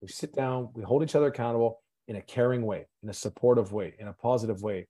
We 0.00 0.08
sit 0.08 0.34
down, 0.34 0.70
we 0.74 0.82
hold 0.82 1.02
each 1.02 1.14
other 1.14 1.26
accountable 1.26 1.80
in 2.08 2.16
a 2.16 2.22
caring 2.22 2.64
way, 2.64 2.86
in 3.02 3.08
a 3.08 3.12
supportive 3.12 3.72
way, 3.72 3.94
in 3.98 4.08
a 4.08 4.12
positive 4.12 4.62
way. 4.62 4.88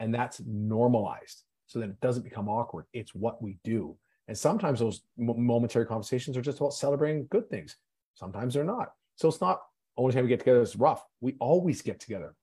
And 0.00 0.14
that's 0.14 0.40
normalized 0.44 1.44
so 1.66 1.78
that 1.78 1.88
it 1.90 2.00
doesn't 2.00 2.24
become 2.24 2.48
awkward. 2.48 2.84
It's 2.92 3.14
what 3.14 3.40
we 3.40 3.58
do. 3.64 3.96
And 4.28 4.36
sometimes 4.36 4.80
those 4.80 5.02
momentary 5.16 5.86
conversations 5.86 6.36
are 6.36 6.42
just 6.42 6.58
about 6.58 6.74
celebrating 6.74 7.26
good 7.30 7.48
things. 7.50 7.76
Sometimes 8.14 8.54
they're 8.54 8.64
not. 8.64 8.92
So 9.16 9.28
it's 9.28 9.40
not 9.40 9.60
only 9.96 10.12
time 10.12 10.24
we 10.24 10.28
get 10.28 10.40
together 10.40 10.62
is 10.62 10.76
rough. 10.76 11.04
We 11.20 11.36
always 11.40 11.82
get 11.82 12.00
together. 12.00 12.34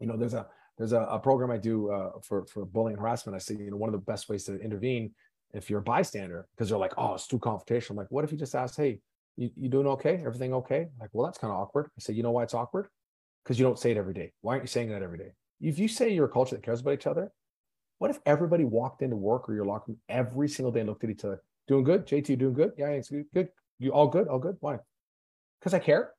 You 0.00 0.06
know, 0.06 0.16
there's 0.16 0.34
a 0.34 0.46
there's 0.78 0.92
a, 0.92 1.00
a 1.00 1.18
program 1.18 1.50
I 1.50 1.58
do 1.58 1.90
uh, 1.90 2.12
for 2.22 2.46
for 2.46 2.64
bullying 2.64 2.94
and 2.94 3.00
harassment. 3.00 3.36
I 3.36 3.38
say, 3.38 3.54
you 3.54 3.70
know, 3.70 3.76
one 3.76 3.88
of 3.88 3.92
the 3.92 4.04
best 4.10 4.28
ways 4.28 4.44
to 4.44 4.58
intervene 4.60 5.12
if 5.54 5.70
you're 5.70 5.80
a 5.80 5.82
bystander, 5.82 6.46
because 6.54 6.68
they're 6.68 6.78
like, 6.78 6.92
oh, 6.96 7.14
it's 7.14 7.26
too 7.26 7.38
confrontational. 7.38 7.90
I'm 7.90 7.96
like, 7.96 8.10
what 8.10 8.24
if 8.24 8.32
you 8.32 8.38
just 8.38 8.54
ask, 8.54 8.76
hey, 8.76 9.00
you, 9.36 9.50
you 9.56 9.68
doing 9.68 9.86
okay? 9.86 10.22
Everything 10.24 10.52
okay? 10.54 10.88
Like, 11.00 11.10
well, 11.12 11.26
that's 11.26 11.38
kind 11.38 11.52
of 11.52 11.58
awkward. 11.58 11.86
I 11.96 12.00
say, 12.00 12.12
you 12.12 12.22
know 12.22 12.32
why 12.32 12.42
it's 12.42 12.54
awkward? 12.54 12.88
Because 13.42 13.58
you 13.58 13.64
don't 13.64 13.78
say 13.78 13.92
it 13.92 13.96
every 13.96 14.14
day. 14.14 14.32
Why 14.42 14.52
aren't 14.52 14.64
you 14.64 14.68
saying 14.68 14.90
that 14.90 15.02
every 15.02 15.18
day? 15.18 15.32
If 15.60 15.78
you 15.78 15.88
say 15.88 16.12
you're 16.12 16.26
a 16.26 16.30
culture 16.30 16.54
that 16.54 16.62
cares 16.62 16.80
about 16.80 16.94
each 16.94 17.06
other, 17.06 17.32
what 17.98 18.10
if 18.10 18.18
everybody 18.26 18.64
walked 18.64 19.02
into 19.02 19.16
work 19.16 19.48
or 19.48 19.54
your 19.54 19.64
locker 19.64 19.92
room 19.92 19.98
every 20.08 20.48
single 20.48 20.70
day 20.70 20.80
and 20.80 20.88
looked 20.88 21.04
at 21.04 21.10
each 21.10 21.24
other? 21.24 21.42
Doing 21.66 21.84
good? 21.84 22.06
JT, 22.06 22.28
you 22.28 22.36
doing 22.36 22.54
good? 22.54 22.72
Yeah, 22.76 22.88
it's 22.88 23.08
good. 23.08 23.24
Good. 23.32 23.48
You 23.78 23.92
all 23.92 24.06
good? 24.06 24.28
All 24.28 24.38
good? 24.38 24.56
Why? 24.60 24.78
Because 25.60 25.74
I 25.74 25.78
care. 25.78 26.12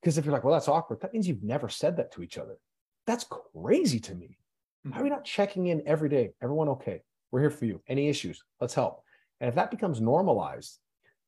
Because 0.00 0.18
if 0.18 0.24
you're 0.24 0.32
like, 0.32 0.44
well, 0.44 0.54
that's 0.54 0.68
awkward, 0.68 1.00
that 1.00 1.12
means 1.12 1.26
you've 1.26 1.42
never 1.42 1.68
said 1.68 1.96
that 1.96 2.12
to 2.12 2.22
each 2.22 2.38
other. 2.38 2.56
That's 3.06 3.26
crazy 3.54 4.00
to 4.00 4.14
me. 4.14 4.38
Why 4.82 4.98
are 4.98 5.02
we 5.02 5.08
mm-hmm. 5.08 5.16
not 5.16 5.24
checking 5.24 5.66
in 5.66 5.82
every 5.86 6.08
day? 6.08 6.30
Everyone 6.42 6.68
okay? 6.70 7.02
We're 7.30 7.40
here 7.40 7.50
for 7.50 7.64
you. 7.64 7.82
Any 7.88 8.08
issues? 8.08 8.42
Let's 8.60 8.74
help. 8.74 9.02
And 9.40 9.48
if 9.48 9.54
that 9.56 9.70
becomes 9.70 10.00
normalized, 10.00 10.78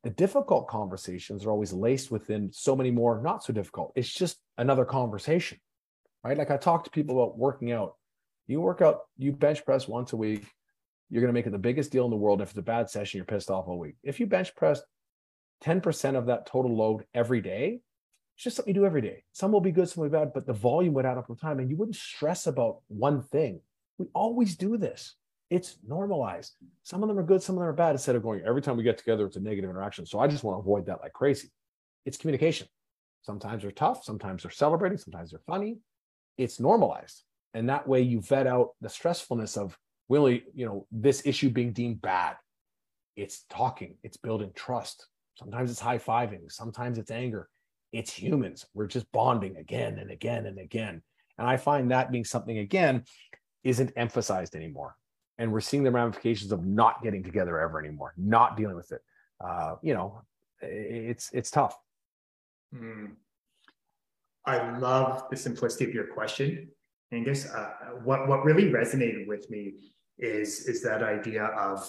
the 0.05 0.11
difficult 0.11 0.69
conversations 0.69 1.45
are 1.45 1.51
always 1.51 1.73
laced 1.73 2.11
within 2.11 2.51
so 2.53 2.77
many 2.77 2.91
more 2.91 3.21
not 3.21 3.43
so 3.43 3.53
difficult. 3.53 3.93
It's 3.97 4.13
just 4.13 4.39
another 4.57 4.85
conversation, 4.85 5.59
right? 6.23 6.39
Like 6.39 6.51
I 6.51 6.57
talk 6.57 6.85
to 6.85 6.91
people 6.91 7.23
about 7.23 7.37
working 7.37 7.73
out 7.73 7.95
you 8.49 8.63
work 8.63 8.81
out, 8.81 9.03
you 9.19 9.31
bench 9.31 9.65
press 9.65 9.87
once 9.87 10.15
a 10.15 10.17
week, 10.17 10.45
you're 11.11 11.21
going 11.21 11.29
to 11.29 11.35
make 11.35 11.47
it 11.47 11.51
the 11.51 11.59
biggest 11.59 11.93
deal 11.93 12.07
in 12.07 12.11
the 12.11 12.17
world. 12.17 12.41
If 12.41 12.51
it's 12.51 12.59
a 12.59 12.63
bad 12.63 12.91
session, 12.91 13.19
you're 13.19 13.27
pissed 13.27 13.51
off 13.51 13.69
all 13.69 13.79
week. 13.79 13.97
If 14.03 14.19
you 14.19 14.27
bench 14.27 14.57
press 14.57 14.81
10% 15.65 16.17
of 16.17 16.27
that 16.27 16.47
total 16.47 16.75
load 16.75 17.05
every 17.15 17.41
day, 17.41 17.81
it's 18.39 18.45
just 18.45 18.57
something 18.57 18.73
you 18.73 18.81
do 18.81 18.87
every 18.87 19.03
day. 19.03 19.25
Some 19.33 19.53
will 19.53 19.61
be 19.61 19.73
good, 19.73 19.89
some 19.89 20.03
will 20.03 20.09
be 20.09 20.17
bad, 20.17 20.33
but 20.33 20.47
the 20.47 20.53
volume 20.53 20.95
would 20.95 21.05
add 21.05 21.19
up 21.19 21.29
over 21.29 21.39
time 21.39 21.59
and 21.59 21.69
you 21.69 21.77
wouldn't 21.77 21.97
stress 21.97 22.47
about 22.47 22.79
one 22.87 23.21
thing. 23.21 23.61
We 23.99 24.07
always 24.15 24.57
do 24.57 24.77
this. 24.77 25.17
It's 25.51 25.79
normalized. 25.87 26.55
Some 26.85 27.03
of 27.03 27.09
them 27.09 27.19
are 27.19 27.25
good, 27.25 27.43
some 27.43 27.57
of 27.57 27.61
them 27.61 27.69
are 27.69 27.73
bad. 27.73 27.93
Instead 27.93 28.15
of 28.17 28.23
going 28.23 28.43
every 28.47 28.63
time 28.63 28.77
we 28.77 28.85
get 28.85 28.97
together, 28.97 29.27
it's 29.27 29.37
a 29.37 29.41
negative 29.41 29.69
interaction. 29.69 30.07
So 30.07 30.21
I 30.21 30.29
just 30.29 30.45
want 30.45 30.57
to 30.57 30.61
avoid 30.61 30.87
that 30.87 31.01
like 31.03 31.13
crazy. 31.13 31.51
It's 32.07 32.17
communication. 32.17 32.69
Sometimes 33.23 33.63
they're 33.63 33.73
tough, 33.73 34.05
sometimes 34.05 34.45
they're 34.45 34.53
celebrating, 34.53 34.97
sometimes 34.97 35.31
they're 35.31 35.43
funny. 35.47 35.79
It's 36.39 36.61
normalized 36.61 37.25
and 37.55 37.69
that 37.69 37.89
way 37.89 38.01
you 38.01 38.21
vet 38.21 38.47
out 38.47 38.71
the 38.81 38.89
stressfulness 38.89 39.57
of 39.57 39.77
really 40.09 40.45
you 40.55 40.67
know 40.67 40.87
this 40.91 41.23
issue 41.27 41.51
being 41.51 41.73
deemed 41.73 42.01
bad 42.01 42.37
it's 43.17 43.45
talking 43.51 43.97
it's 44.03 44.17
building 44.17 44.51
trust 44.55 45.09
sometimes 45.35 45.71
it's 45.71 45.81
high-fiving 45.81 46.51
sometimes 46.51 46.99
it's 46.99 47.11
anger 47.11 47.49
it's 47.93 48.13
humans. 48.13 48.67
We're 48.75 48.87
just 48.87 49.11
bonding 49.13 49.57
again 49.57 49.99
and 49.99 50.11
again 50.11 50.47
and 50.47 50.59
again. 50.59 51.03
And 51.39 51.49
i 51.49 51.57
find 51.57 51.91
that 51.91 52.11
being 52.11 52.25
something 52.25 52.59
again 52.59 53.05
isn't 53.65 53.93
emphasized 53.97 54.55
anymore. 54.55 54.97
And 55.39 55.53
we're 55.53 55.61
seeing 55.61 55.85
the 55.85 55.91
ramifications 55.91 56.51
of 56.51 56.65
not 56.65 57.03
getting 57.03 57.23
together 57.23 57.59
ever 57.61 57.79
anymore 57.79 58.15
not 58.17 58.57
dealing 58.57 58.77
with 58.77 58.93
it. 58.93 59.01
Uh, 59.45 59.77
you 59.83 59.95
know 59.95 60.23
it's 60.61 61.31
it's 61.33 61.51
tough. 61.51 61.77
Mm. 62.75 63.13
i 64.45 64.77
love 64.79 65.23
the 65.31 65.37
simplicity 65.37 65.85
of 65.87 65.95
your 65.95 66.09
question 66.09 66.69
Angus, 67.13 67.47
uh, 67.47 67.71
what 68.05 68.29
what 68.29 68.45
really 68.45 68.71
resonated 68.71 69.27
with 69.27 69.49
me 69.51 69.75
is 70.19 70.67
is 70.67 70.83
that 70.83 71.03
idea 71.03 71.45
of 71.45 71.89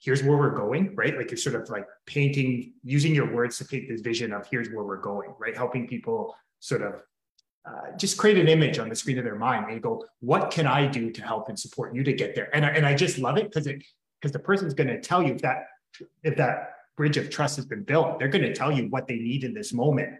here's 0.00 0.22
where 0.22 0.38
we're 0.38 0.56
going, 0.56 0.94
right? 0.96 1.16
Like 1.16 1.30
you're 1.30 1.38
sort 1.38 1.56
of 1.56 1.68
like 1.68 1.86
painting, 2.06 2.72
using 2.82 3.14
your 3.14 3.32
words 3.32 3.58
to 3.58 3.64
paint 3.64 3.88
this 3.88 4.00
vision 4.00 4.32
of 4.32 4.46
here's 4.50 4.68
where 4.70 4.82
we're 4.82 5.00
going, 5.00 5.34
right? 5.38 5.56
Helping 5.56 5.86
people 5.86 6.34
sort 6.58 6.82
of 6.82 6.94
uh, 7.68 7.96
just 7.98 8.16
create 8.16 8.38
an 8.38 8.48
image 8.48 8.78
on 8.78 8.88
the 8.88 8.96
screen 8.96 9.18
of 9.18 9.24
their 9.24 9.36
mind. 9.36 9.70
And 9.70 9.82
go, 9.82 10.04
what 10.20 10.50
can 10.50 10.66
I 10.66 10.86
do 10.86 11.10
to 11.10 11.22
help 11.22 11.48
and 11.48 11.58
support 11.58 11.94
you 11.94 12.02
to 12.02 12.12
get 12.14 12.34
there? 12.34 12.54
And 12.54 12.64
I, 12.64 12.70
and 12.70 12.86
I 12.86 12.94
just 12.94 13.18
love 13.18 13.36
it 13.36 13.44
because 13.44 13.66
it 13.66 13.84
because 14.20 14.32
the 14.32 14.38
person's 14.38 14.74
going 14.74 14.88
to 14.88 15.00
tell 15.00 15.22
you 15.22 15.34
if 15.34 15.42
that 15.42 15.66
if 16.22 16.36
that 16.36 16.74
bridge 16.96 17.16
of 17.16 17.30
trust 17.30 17.56
has 17.56 17.66
been 17.66 17.82
built, 17.82 18.18
they're 18.18 18.28
going 18.28 18.44
to 18.44 18.54
tell 18.54 18.72
you 18.72 18.84
what 18.88 19.06
they 19.06 19.16
need 19.16 19.44
in 19.44 19.54
this 19.54 19.72
moment, 19.72 20.10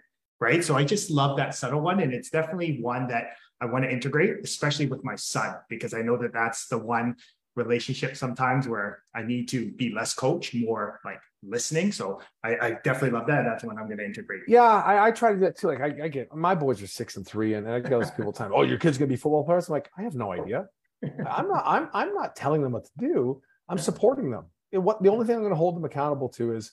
right? 0.41 0.64
So 0.64 0.76
I 0.76 0.85
just 0.85 1.11
love 1.11 1.37
that 1.39 1.55
subtle 1.55 1.81
one, 1.81 2.01
and 2.01 2.12
it's 2.12 2.31
definitely 2.31 2.81
one 2.81 3.07
that 3.09 3.37
I 3.61 3.66
want 3.66 3.85
to 3.85 3.91
integrate, 3.91 4.37
especially 4.43 4.87
with 4.87 5.05
my 5.05 5.14
son, 5.14 5.57
because 5.68 5.93
I 5.95 6.03
know 6.03 6.16
that 6.16 6.33
that's 6.33 6.68
the 6.68 6.78
one 6.78 7.16
relationship 7.57 8.16
sometimes 8.16 8.68
where 8.68 9.03
I 9.14 9.22
need 9.22 9.48
to 9.48 9.70
be 9.72 9.92
less 9.92 10.14
coach, 10.14 10.55
more 10.55 11.01
like 11.05 11.20
listening. 11.42 11.92
So 11.92 12.20
I, 12.44 12.57
I 12.57 12.70
definitely 12.84 13.11
love 13.11 13.26
that. 13.26 13.44
That's 13.44 13.64
when 13.64 13.78
I'm 13.78 13.86
going 13.86 13.98
to 13.98 14.05
integrate. 14.05 14.42
Yeah, 14.46 14.62
I, 14.62 15.09
I 15.09 15.11
try 15.11 15.30
to 15.30 15.36
do 15.36 15.42
that 15.42 15.57
too. 15.57 15.68
Like 15.68 15.80
I, 15.80 16.05
I, 16.05 16.09
get 16.09 16.34
my 16.34 16.55
boys 16.55 16.82
are 16.82 16.86
six 16.86 17.16
and 17.16 17.26
three, 17.26 17.55
and 17.55 17.68
I 17.68 17.80
get 17.80 17.90
those 17.90 18.11
people 18.11 18.32
time. 18.32 18.53
Oh, 18.55 18.62
your 18.62 18.78
kid's 18.78 18.98
going 18.98 19.09
to 19.09 19.12
be 19.12 19.16
football 19.16 19.44
players. 19.44 19.68
I'm 19.68 19.72
like, 19.72 19.90
I 19.96 20.03
have 20.03 20.14
no 20.14 20.32
idea. 20.32 20.66
I'm 21.03 21.48
not. 21.48 21.62
I'm. 21.66 21.88
I'm 21.92 22.14
not 22.14 22.36
telling 22.36 22.62
them 22.62 22.72
what 22.72 22.84
to 22.84 22.90
do. 22.98 23.42
I'm 23.68 23.78
supporting 23.78 24.30
them. 24.30 24.46
It, 24.72 24.78
what 24.78 25.03
the 25.03 25.09
only 25.09 25.26
thing 25.26 25.36
I'm 25.36 25.42
going 25.42 25.53
to 25.53 25.57
hold 25.57 25.76
them 25.76 25.84
accountable 25.84 26.28
to 26.30 26.55
is 26.55 26.72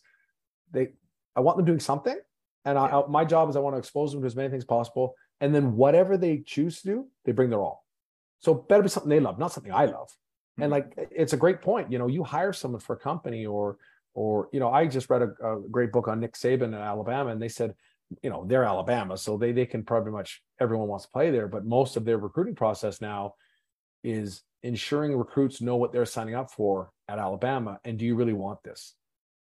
they. 0.72 0.90
I 1.36 1.42
want 1.42 1.58
them 1.58 1.66
doing 1.66 1.80
something, 1.80 2.18
and 2.66 2.78
I, 2.78 3.04
my 3.08 3.24
job 3.24 3.50
is 3.50 3.56
I 3.56 3.60
want 3.60 3.76
to 3.76 3.80
expose 3.80 4.12
them 4.12 4.22
to 4.22 4.28
as 4.28 4.36
many 4.36 4.50
things 4.50 4.66
possible 4.66 5.16
and 5.40 5.54
then 5.54 5.76
whatever 5.76 6.18
they 6.18 6.40
choose 6.40 6.82
to 6.82 6.88
do, 6.88 7.08
they 7.26 7.32
bring 7.32 7.50
their 7.50 7.60
all. 7.60 7.86
So 8.40 8.54
better 8.54 8.84
be 8.84 8.90
something 8.90 9.10
they 9.10 9.20
love, 9.20 9.40
not 9.40 9.52
something 9.52 9.74
I 9.74 9.86
love. 9.86 10.10
And 10.60 10.72
like 10.72 10.94
it's 11.12 11.34
a 11.34 11.38
great 11.38 11.62
point. 11.62 11.92
You 11.92 12.00
know, 12.00 12.08
you 12.08 12.24
hire 12.24 12.54
someone 12.54 12.82
for 12.82 12.96
a 12.96 13.00
company 13.00 13.46
or 13.46 13.78
or 14.14 14.50
you 14.52 14.60
know, 14.60 14.72
I 14.72 14.88
just 14.88 15.10
read 15.10 15.22
a, 15.22 15.48
a 15.48 15.62
great 15.70 15.92
book 15.92 16.08
on 16.08 16.20
Nick 16.20 16.34
Saban 16.34 16.64
in 16.64 16.74
Alabama, 16.74 17.30
and 17.30 17.42
they 17.42 17.50
said, 17.50 17.76
you 18.24 18.30
know, 18.30 18.46
they're 18.48 18.64
Alabama, 18.64 19.18
so 19.18 19.38
they 19.38 19.52
they 19.52 19.66
can 19.66 19.84
pretty 19.84 20.10
much 20.10 20.42
everyone 20.60 20.88
wants 20.88 21.06
to 21.06 21.12
play 21.12 21.30
there, 21.30 21.48
but 21.48 21.66
most 21.66 21.98
of 21.98 22.06
their 22.06 22.18
recruiting 22.18 22.56
process 22.56 23.02
now 23.02 23.36
is 24.04 24.44
ensuring 24.64 25.16
recruits 25.16 25.62
know 25.62 25.76
what 25.76 25.92
they're 25.92 26.06
signing 26.06 26.36
up 26.36 26.52
for 26.52 26.92
at 27.08 27.20
Alabama. 27.20 27.80
And 27.86 27.98
do 27.98 28.06
you 28.06 28.16
really 28.16 28.34
want 28.34 28.64
this? 28.64 28.96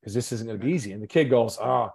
Because 0.00 0.14
this 0.14 0.32
isn't 0.32 0.46
going 0.46 0.58
to 0.58 0.64
be 0.64 0.72
easy. 0.72 0.92
And 0.92 1.02
the 1.02 1.06
kid 1.06 1.30
goes, 1.30 1.58
oh, 1.60 1.90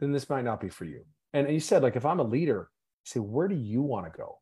then 0.00 0.12
this 0.12 0.28
might 0.28 0.44
not 0.44 0.60
be 0.60 0.68
for 0.68 0.84
you. 0.84 1.04
And 1.32 1.50
you 1.50 1.60
said, 1.60 1.82
like, 1.82 1.96
if 1.96 2.04
I'm 2.04 2.20
a 2.20 2.24
leader 2.24 2.68
say, 3.04 3.20
where 3.20 3.48
do 3.48 3.54
you 3.54 3.82
want 3.82 4.10
to 4.10 4.16
go? 4.16 4.38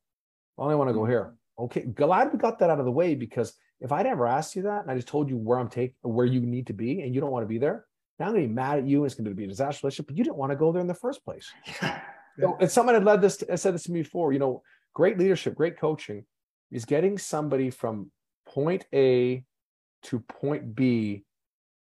Well, 0.57 0.71
I 0.71 0.75
want 0.75 0.89
to 0.89 0.95
go 0.95 1.05
here. 1.05 1.25
Mm-hmm. 1.25 1.65
Okay, 1.65 1.81
glad 1.83 2.33
we 2.33 2.39
got 2.39 2.59
that 2.61 2.71
out 2.71 2.79
of 2.79 2.87
the 2.87 2.91
way 2.91 3.15
because 3.15 3.55
if 3.81 3.93
I'd 3.93 4.07
ever 4.07 4.27
asked 4.27 4.57
you 4.57 4.63
that 4.63 4.83
and 4.83 4.91
I 4.91 4.95
just 4.95 5.09
told 5.09 5.31
you 5.31 5.37
where 5.37 5.59
I'm 5.59 5.69
taking, 5.69 5.95
where 6.03 6.27
you 6.27 6.41
need 6.41 6.67
to 6.69 6.73
be, 6.73 7.01
and 7.01 7.15
you 7.15 7.21
don't 7.21 7.31
want 7.31 7.45
to 7.45 7.49
be 7.49 7.59
there, 7.59 7.87
now 8.19 8.27
I'm 8.27 8.33
going 8.33 8.43
to 8.43 8.49
be 8.49 8.55
mad 8.55 8.79
at 8.79 8.87
you 8.87 8.99
and 8.99 9.07
it's 9.07 9.15
going 9.15 9.25
to 9.25 9.35
be 9.35 9.45
a 9.45 9.49
disaster 9.49 9.87
relationship. 9.87 10.09
But 10.09 10.17
you 10.17 10.25
didn't 10.25 10.37
want 10.37 10.51
to 10.51 10.57
go 10.57 10.73
there 10.73 10.83
in 10.83 10.87
the 10.87 10.95
first 10.95 11.25
place. 11.25 11.51
So, 12.39 12.57
and 12.61 12.71
someone 12.71 12.95
had 12.95 13.05
led 13.05 13.21
this, 13.21 13.39
to, 13.39 13.57
said 13.59 13.75
this 13.75 13.83
to 13.83 13.93
me 13.93 14.03
before. 14.03 14.33
You 14.33 14.39
know, 14.39 14.63
great 14.95 15.19
leadership, 15.19 15.55
great 15.55 15.79
coaching 15.79 16.25
is 16.71 16.85
getting 16.85 17.19
somebody 17.19 17.71
from 17.71 18.11
point 18.47 18.87
A 18.95 19.45
to 20.05 20.21
point 20.21 20.75
B 20.75 21.25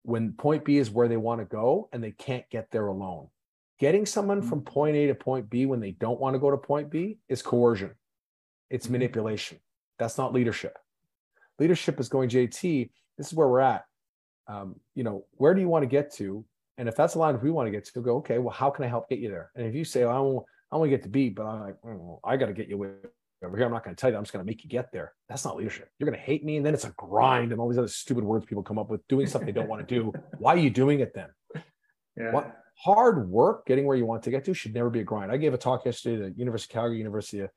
when 0.04 0.34
point 0.34 0.64
B 0.64 0.78
is 0.78 0.90
where 0.90 1.08
they 1.08 1.18
want 1.18 1.42
to 1.42 1.46
go 1.46 1.90
and 1.92 2.04
they 2.04 2.12
can't 2.12 2.50
get 2.50 2.70
there 2.72 2.88
alone. 2.88 3.28
Getting 3.80 4.06
someone 4.06 4.42
from 4.42 4.60
mm-hmm. 4.60 4.74
point 4.74 4.96
A 4.96 5.08
to 5.08 5.16
point 5.16 5.50
B 5.50 5.66
when 5.66 5.82
they 5.82 5.92
don't 5.92 6.20
want 6.20 6.36
to 6.36 6.40
go 6.40 6.52
to 6.52 6.58
point 6.58 6.90
B 6.90 7.18
is 7.28 7.42
coercion. 7.42 7.92
It's 8.70 8.86
mm-hmm. 8.86 8.94
manipulation. 8.94 9.60
That's 10.00 10.18
not 10.18 10.34
leadership. 10.34 10.78
Leadership 11.60 12.00
is 12.00 12.10
going, 12.10 12.30
JT, 12.30 12.90
this 13.18 13.28
is 13.28 13.34
where 13.34 13.48
we're 13.48 13.62
at. 13.62 13.84
Um, 14.48 14.76
you 14.94 15.04
know, 15.04 15.26
where 15.34 15.54
do 15.54 15.62
you 15.62 15.70
want 15.70 15.84
to 15.84 15.88
get 15.88 16.14
to? 16.16 16.46
And 16.78 16.90
if 16.90 16.96
that's 16.96 17.14
the 17.14 17.20
line 17.20 17.40
we 17.42 17.52
want 17.52 17.68
to 17.68 17.72
get 17.72 17.86
to, 17.86 18.02
go, 18.02 18.18
okay, 18.18 18.38
well, 18.38 18.54
how 18.54 18.70
can 18.70 18.84
I 18.84 18.88
help 18.88 19.10
get 19.10 19.20
you 19.20 19.30
there? 19.30 19.52
And 19.56 19.66
if 19.66 19.74
you 19.74 19.86
say, 19.86 20.04
I 20.04 20.20
want, 20.20 20.46
I 20.72 20.78
want 20.78 20.92
to 20.92 20.98
get 20.98 21.04
to 21.04 21.10
B, 21.10 21.30
but 21.30 21.46
I'm 21.46 21.62
like, 21.62 21.78
oh, 21.86 22.20
I 22.24 22.38
got 22.38 22.48
to 22.48 22.54
get 22.54 22.68
you 22.68 22.76
over 22.76 23.58
here. 23.58 23.66
I'm 23.66 23.72
not 23.72 23.84
going 23.84 23.96
to 23.96 24.00
tell 24.00 24.10
you. 24.10 24.18
I'm 24.18 24.24
just 24.24 24.34
going 24.34 24.46
to 24.46 24.50
make 24.50 24.64
you 24.64 24.70
get 24.70 24.92
there. 24.92 25.14
That's 25.30 25.46
not 25.46 25.56
leadership. 25.56 25.90
You're 26.00 26.10
going 26.10 26.20
to 26.20 26.26
hate 26.26 26.44
me, 26.44 26.58
and 26.58 26.66
then 26.66 26.74
it's 26.74 26.84
a 26.84 26.94
grind, 26.98 27.52
and 27.52 27.62
all 27.62 27.70
these 27.70 27.78
other 27.78 27.88
stupid 27.88 28.24
words 28.24 28.46
people 28.46 28.64
come 28.64 28.78
up 28.78 28.90
with. 28.90 29.08
Doing 29.08 29.28
something 29.28 29.46
they 29.46 29.52
don't 29.54 29.70
want 29.70 29.88
to 29.88 29.96
do. 29.96 30.12
Why 30.38 30.54
are 30.54 30.58
you 30.58 30.70
doing 30.70 31.00
it 31.00 31.14
then? 31.14 31.30
Yeah. 32.18 32.32
What 32.32 32.56
hard 32.78 33.30
work 33.30 33.66
getting 33.66 33.86
where 33.86 33.96
you 33.96 34.06
want 34.06 34.24
to 34.24 34.32
get 34.32 34.44
to 34.46 34.54
should 34.54 34.74
never 34.74 34.90
be 34.90 35.00
a 35.00 35.04
grind. 35.04 35.32
I 35.32 35.38
gave 35.38 35.54
a 35.54 35.58
talk 35.58 35.86
yesterday 35.86 36.18
to 36.18 36.30
the 36.30 36.38
University 36.38 36.72
of 36.72 36.74
Calgary, 36.74 36.98
University 36.98 37.40
of 37.42 37.50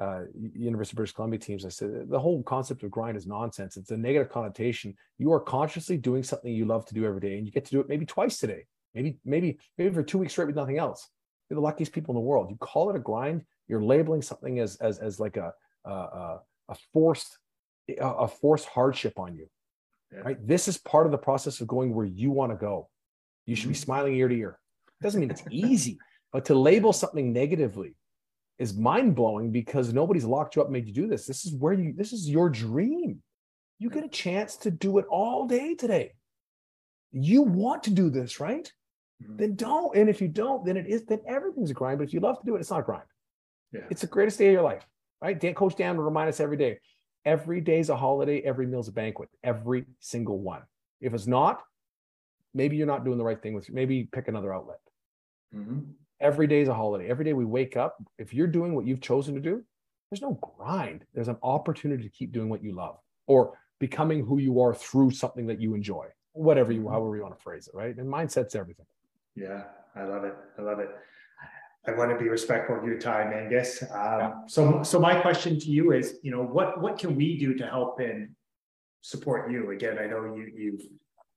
uh, 0.00 0.22
University 0.54 0.94
of 0.94 0.96
British 0.96 1.14
Columbia 1.14 1.38
teams. 1.38 1.66
I 1.66 1.68
said 1.68 2.08
the 2.08 2.18
whole 2.18 2.42
concept 2.42 2.82
of 2.82 2.90
grind 2.90 3.16
is 3.16 3.26
nonsense. 3.26 3.76
It's 3.76 3.90
a 3.90 3.96
negative 3.96 4.30
connotation. 4.30 4.94
You 5.18 5.30
are 5.32 5.40
consciously 5.40 5.98
doing 5.98 6.22
something 6.22 6.52
you 6.52 6.64
love 6.64 6.86
to 6.86 6.94
do 6.94 7.04
every 7.04 7.20
day, 7.20 7.36
and 7.36 7.46
you 7.46 7.52
get 7.52 7.66
to 7.66 7.70
do 7.70 7.80
it 7.80 7.88
maybe 7.88 8.06
twice 8.06 8.38
today, 8.38 8.64
maybe 8.94 9.18
maybe 9.24 9.58
maybe 9.76 9.94
for 9.94 10.02
two 10.02 10.18
weeks 10.18 10.32
straight 10.32 10.46
with 10.46 10.56
nothing 10.56 10.78
else. 10.78 11.08
You're 11.48 11.56
the 11.56 11.60
luckiest 11.60 11.92
people 11.92 12.12
in 12.12 12.16
the 12.16 12.26
world. 12.26 12.50
You 12.50 12.56
call 12.56 12.88
it 12.88 12.96
a 12.96 13.00
grind. 13.00 13.44
You're 13.68 13.82
labeling 13.82 14.22
something 14.22 14.58
as 14.58 14.76
as 14.76 14.98
as 14.98 15.20
like 15.20 15.36
a 15.36 15.52
a, 15.84 16.38
a 16.68 16.74
forced 16.92 17.38
a 17.98 18.26
forced 18.26 18.68
hardship 18.68 19.18
on 19.18 19.36
you. 19.36 19.48
Yeah. 20.12 20.20
Right. 20.20 20.46
This 20.46 20.66
is 20.66 20.78
part 20.78 21.06
of 21.06 21.12
the 21.12 21.18
process 21.18 21.60
of 21.60 21.66
going 21.68 21.94
where 21.94 22.06
you 22.06 22.30
want 22.30 22.52
to 22.52 22.56
go. 22.56 22.88
You 23.46 23.54
should 23.54 23.68
be 23.68 23.74
mm-hmm. 23.74 23.82
smiling 23.82 24.16
ear 24.16 24.28
to 24.28 24.34
ear. 24.34 24.58
It 25.00 25.04
doesn't 25.04 25.20
mean 25.20 25.30
it's 25.30 25.44
easy, 25.50 25.98
but 26.32 26.46
to 26.46 26.54
label 26.54 26.92
something 26.92 27.32
negatively 27.32 27.96
is 28.60 28.76
mind 28.76 29.16
blowing 29.16 29.50
because 29.50 29.92
nobody's 29.92 30.24
locked 30.24 30.54
you 30.54 30.62
up, 30.62 30.70
made 30.70 30.86
you 30.86 30.92
do 30.92 31.08
this. 31.08 31.26
This 31.26 31.44
is 31.44 31.54
where 31.54 31.72
you. 31.72 31.92
This 31.96 32.12
is 32.12 32.28
your 32.28 32.48
dream. 32.48 33.20
You 33.80 33.90
get 33.90 34.04
a 34.04 34.08
chance 34.08 34.56
to 34.58 34.70
do 34.70 34.98
it 34.98 35.06
all 35.10 35.48
day 35.48 35.74
today. 35.74 36.12
You 37.10 37.42
want 37.42 37.82
to 37.84 37.90
do 37.90 38.08
this, 38.10 38.38
right? 38.38 38.70
Mm-hmm. 39.20 39.36
Then 39.36 39.56
don't. 39.56 39.96
And 39.96 40.08
if 40.08 40.20
you 40.20 40.28
don't, 40.28 40.64
then 40.64 40.76
it 40.76 40.86
is. 40.86 41.04
Then 41.06 41.20
everything's 41.26 41.70
a 41.72 41.74
grind. 41.74 41.98
But 41.98 42.06
if 42.06 42.14
you 42.14 42.20
love 42.20 42.38
to 42.38 42.46
do 42.46 42.54
it, 42.54 42.60
it's 42.60 42.70
not 42.70 42.80
a 42.80 42.84
grind. 42.84 43.08
Yeah. 43.72 43.80
It's 43.90 44.02
the 44.02 44.06
greatest 44.06 44.38
day 44.38 44.46
of 44.46 44.52
your 44.52 44.62
life 44.62 44.86
right? 45.20 45.38
Dan, 45.38 45.54
Coach 45.54 45.76
Dan 45.76 45.96
will 45.96 46.04
remind 46.04 46.28
us 46.28 46.40
every 46.40 46.56
day. 46.56 46.78
Every 47.24 47.60
day 47.60 47.80
is 47.80 47.90
a 47.90 47.96
holiday. 47.96 48.40
Every 48.40 48.66
meal's 48.66 48.88
a 48.88 48.92
banquet. 48.92 49.28
Every 49.44 49.84
single 49.98 50.38
one. 50.38 50.62
If 51.00 51.12
it's 51.14 51.26
not, 51.26 51.62
maybe 52.54 52.76
you're 52.76 52.86
not 52.86 53.04
doing 53.04 53.18
the 53.18 53.24
right 53.24 53.40
thing 53.40 53.54
with. 53.54 53.70
Maybe 53.70 54.08
pick 54.10 54.28
another 54.28 54.54
outlet. 54.54 54.78
Mm-hmm. 55.54 55.80
Every 56.20 56.46
day 56.46 56.60
is 56.60 56.68
a 56.68 56.74
holiday. 56.74 57.08
Every 57.08 57.24
day 57.24 57.32
we 57.32 57.44
wake 57.44 57.76
up. 57.76 58.02
If 58.18 58.34
you're 58.34 58.46
doing 58.46 58.74
what 58.74 58.86
you've 58.86 59.00
chosen 59.00 59.34
to 59.34 59.40
do, 59.40 59.62
there's 60.10 60.22
no 60.22 60.38
grind. 60.58 61.04
There's 61.14 61.28
an 61.28 61.38
opportunity 61.42 62.02
to 62.02 62.08
keep 62.10 62.32
doing 62.32 62.48
what 62.48 62.62
you 62.62 62.74
love 62.74 62.98
or 63.26 63.58
becoming 63.78 64.24
who 64.24 64.38
you 64.38 64.60
are 64.60 64.74
through 64.74 65.12
something 65.12 65.46
that 65.46 65.60
you 65.60 65.74
enjoy. 65.74 66.06
Whatever 66.32 66.72
you, 66.72 66.80
mm-hmm. 66.80 66.92
however 66.92 67.16
you 67.16 67.22
want 67.22 67.36
to 67.36 67.42
phrase 67.42 67.68
it, 67.68 67.76
right? 67.76 67.96
And 67.96 68.12
mindset's 68.12 68.54
everything. 68.54 68.86
Yeah, 69.34 69.64
I 69.96 70.04
love 70.04 70.24
it. 70.24 70.34
I 70.58 70.62
love 70.62 70.78
it. 70.78 70.90
I 71.86 71.92
want 71.92 72.10
to 72.10 72.18
be 72.22 72.28
respectful 72.28 72.76
of 72.76 72.84
your 72.84 72.98
time, 72.98 73.32
Angus. 73.32 73.82
Um, 73.82 73.88
yeah. 73.90 74.32
So, 74.46 74.82
so 74.82 75.00
my 75.00 75.18
question 75.18 75.58
to 75.58 75.70
you 75.70 75.92
is, 75.92 76.18
you 76.22 76.30
know, 76.30 76.42
what 76.42 76.80
what 76.80 76.98
can 76.98 77.16
we 77.16 77.38
do 77.38 77.54
to 77.54 77.66
help 77.66 78.00
and 78.00 78.28
support 79.00 79.50
you? 79.50 79.70
Again, 79.70 79.98
I 79.98 80.06
know 80.06 80.34
you 80.34 80.52
you've. 80.54 80.82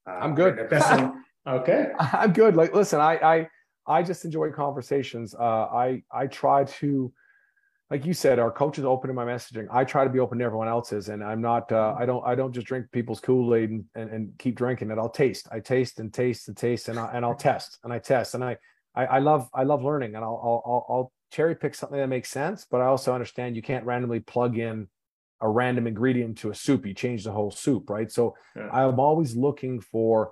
Uh, 0.06 0.20
I'm 0.20 0.36
good. 0.36 0.60
okay. 1.48 1.92
I'm 1.98 2.34
good. 2.34 2.58
Like, 2.58 2.76
listen, 2.76 3.00
I 3.00 3.14
I 3.16 3.48
I 3.88 4.04
just 4.04 4.26
enjoy 4.26 4.52
conversations. 4.52 5.36
Uh, 5.36 5.44
I 5.44 6.04
I 6.12 6.28
try 6.28 6.64
to, 6.64 7.12
like 7.90 8.06
you 8.06 8.14
said, 8.14 8.40
our 8.40 8.52
coach 8.52 8.78
is 8.80 8.86
open 8.86 9.10
to 9.10 9.14
my 9.14 9.26
messaging. 9.26 9.68
I 9.72 9.84
try 9.84 10.04
to 10.04 10.10
be 10.10 10.20
open 10.20 10.40
to 10.40 10.46
everyone 10.46 10.68
else's, 10.68 11.10
and 11.10 11.24
I'm 11.24 11.42
not. 11.42 11.72
Uh, 11.72 11.96
I 11.98 12.06
don't. 12.06 12.26
I 12.26 12.36
don't 12.36 12.54
just 12.54 12.68
drink 12.68 12.88
people's 12.92 13.20
Kool 13.20 13.56
Aid 13.56 13.70
and, 13.70 13.86
and, 13.96 14.10
and 14.10 14.34
keep 14.38 14.56
drinking 14.56 14.92
it. 14.92 14.98
I'll 14.98 15.10
taste. 15.10 15.48
I 15.52 15.60
taste 15.60 16.00
and 16.00 16.14
taste 16.14 16.48
and 16.48 16.58
taste, 16.58 16.90
and 16.90 16.98
I, 16.98 17.12
and 17.14 17.26
I'll 17.26 17.36
test 17.36 17.80
and 17.84 17.92
I 17.92 18.00
test 18.00 18.36
and 18.36 18.44
I 18.44 18.58
I, 18.96 19.06
I 19.06 19.20
love 19.20 19.50
I 19.54 19.64
love 19.64 19.84
learning, 19.84 20.16
and 20.16 20.24
I'll, 20.24 20.40
I'll 20.66 20.86
I'll 20.90 21.12
cherry 21.32 21.56
pick 21.56 21.76
something 21.76 21.98
that 21.98 22.08
makes 22.08 22.30
sense. 22.30 22.66
But 22.70 22.82
I 22.82 22.86
also 22.86 23.14
understand 23.14 23.56
you 23.56 23.62
can't 23.62 23.86
randomly 23.86 24.20
plug 24.20 24.58
in 24.58 24.88
a 25.42 25.50
random 25.50 25.88
ingredient 25.88 26.38
to 26.40 26.52
a 26.52 26.56
soup. 26.56 26.86
You 26.86 26.94
change 26.94 27.24
the 27.24 27.32
whole 27.32 27.52
soup, 27.52 27.90
right? 27.90 28.12
So 28.12 28.36
yeah. 28.56 28.70
I'm 28.72 29.00
always 29.00 29.36
looking 29.36 29.82
for 29.82 30.32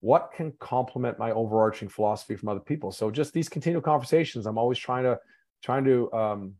what 0.00 0.32
can 0.34 0.52
complement 0.58 1.18
my 1.18 1.30
overarching 1.30 1.88
philosophy 1.88 2.34
from 2.36 2.48
other 2.48 2.60
people. 2.60 2.90
So 2.90 3.10
just 3.10 3.32
these 3.32 3.48
continual 3.48 3.82
conversations, 3.82 4.46
I'm 4.46 4.58
always 4.58 4.78
trying 4.78 5.04
to 5.04 5.18
trying 5.62 5.84
to 5.84 6.12
um, 6.12 6.54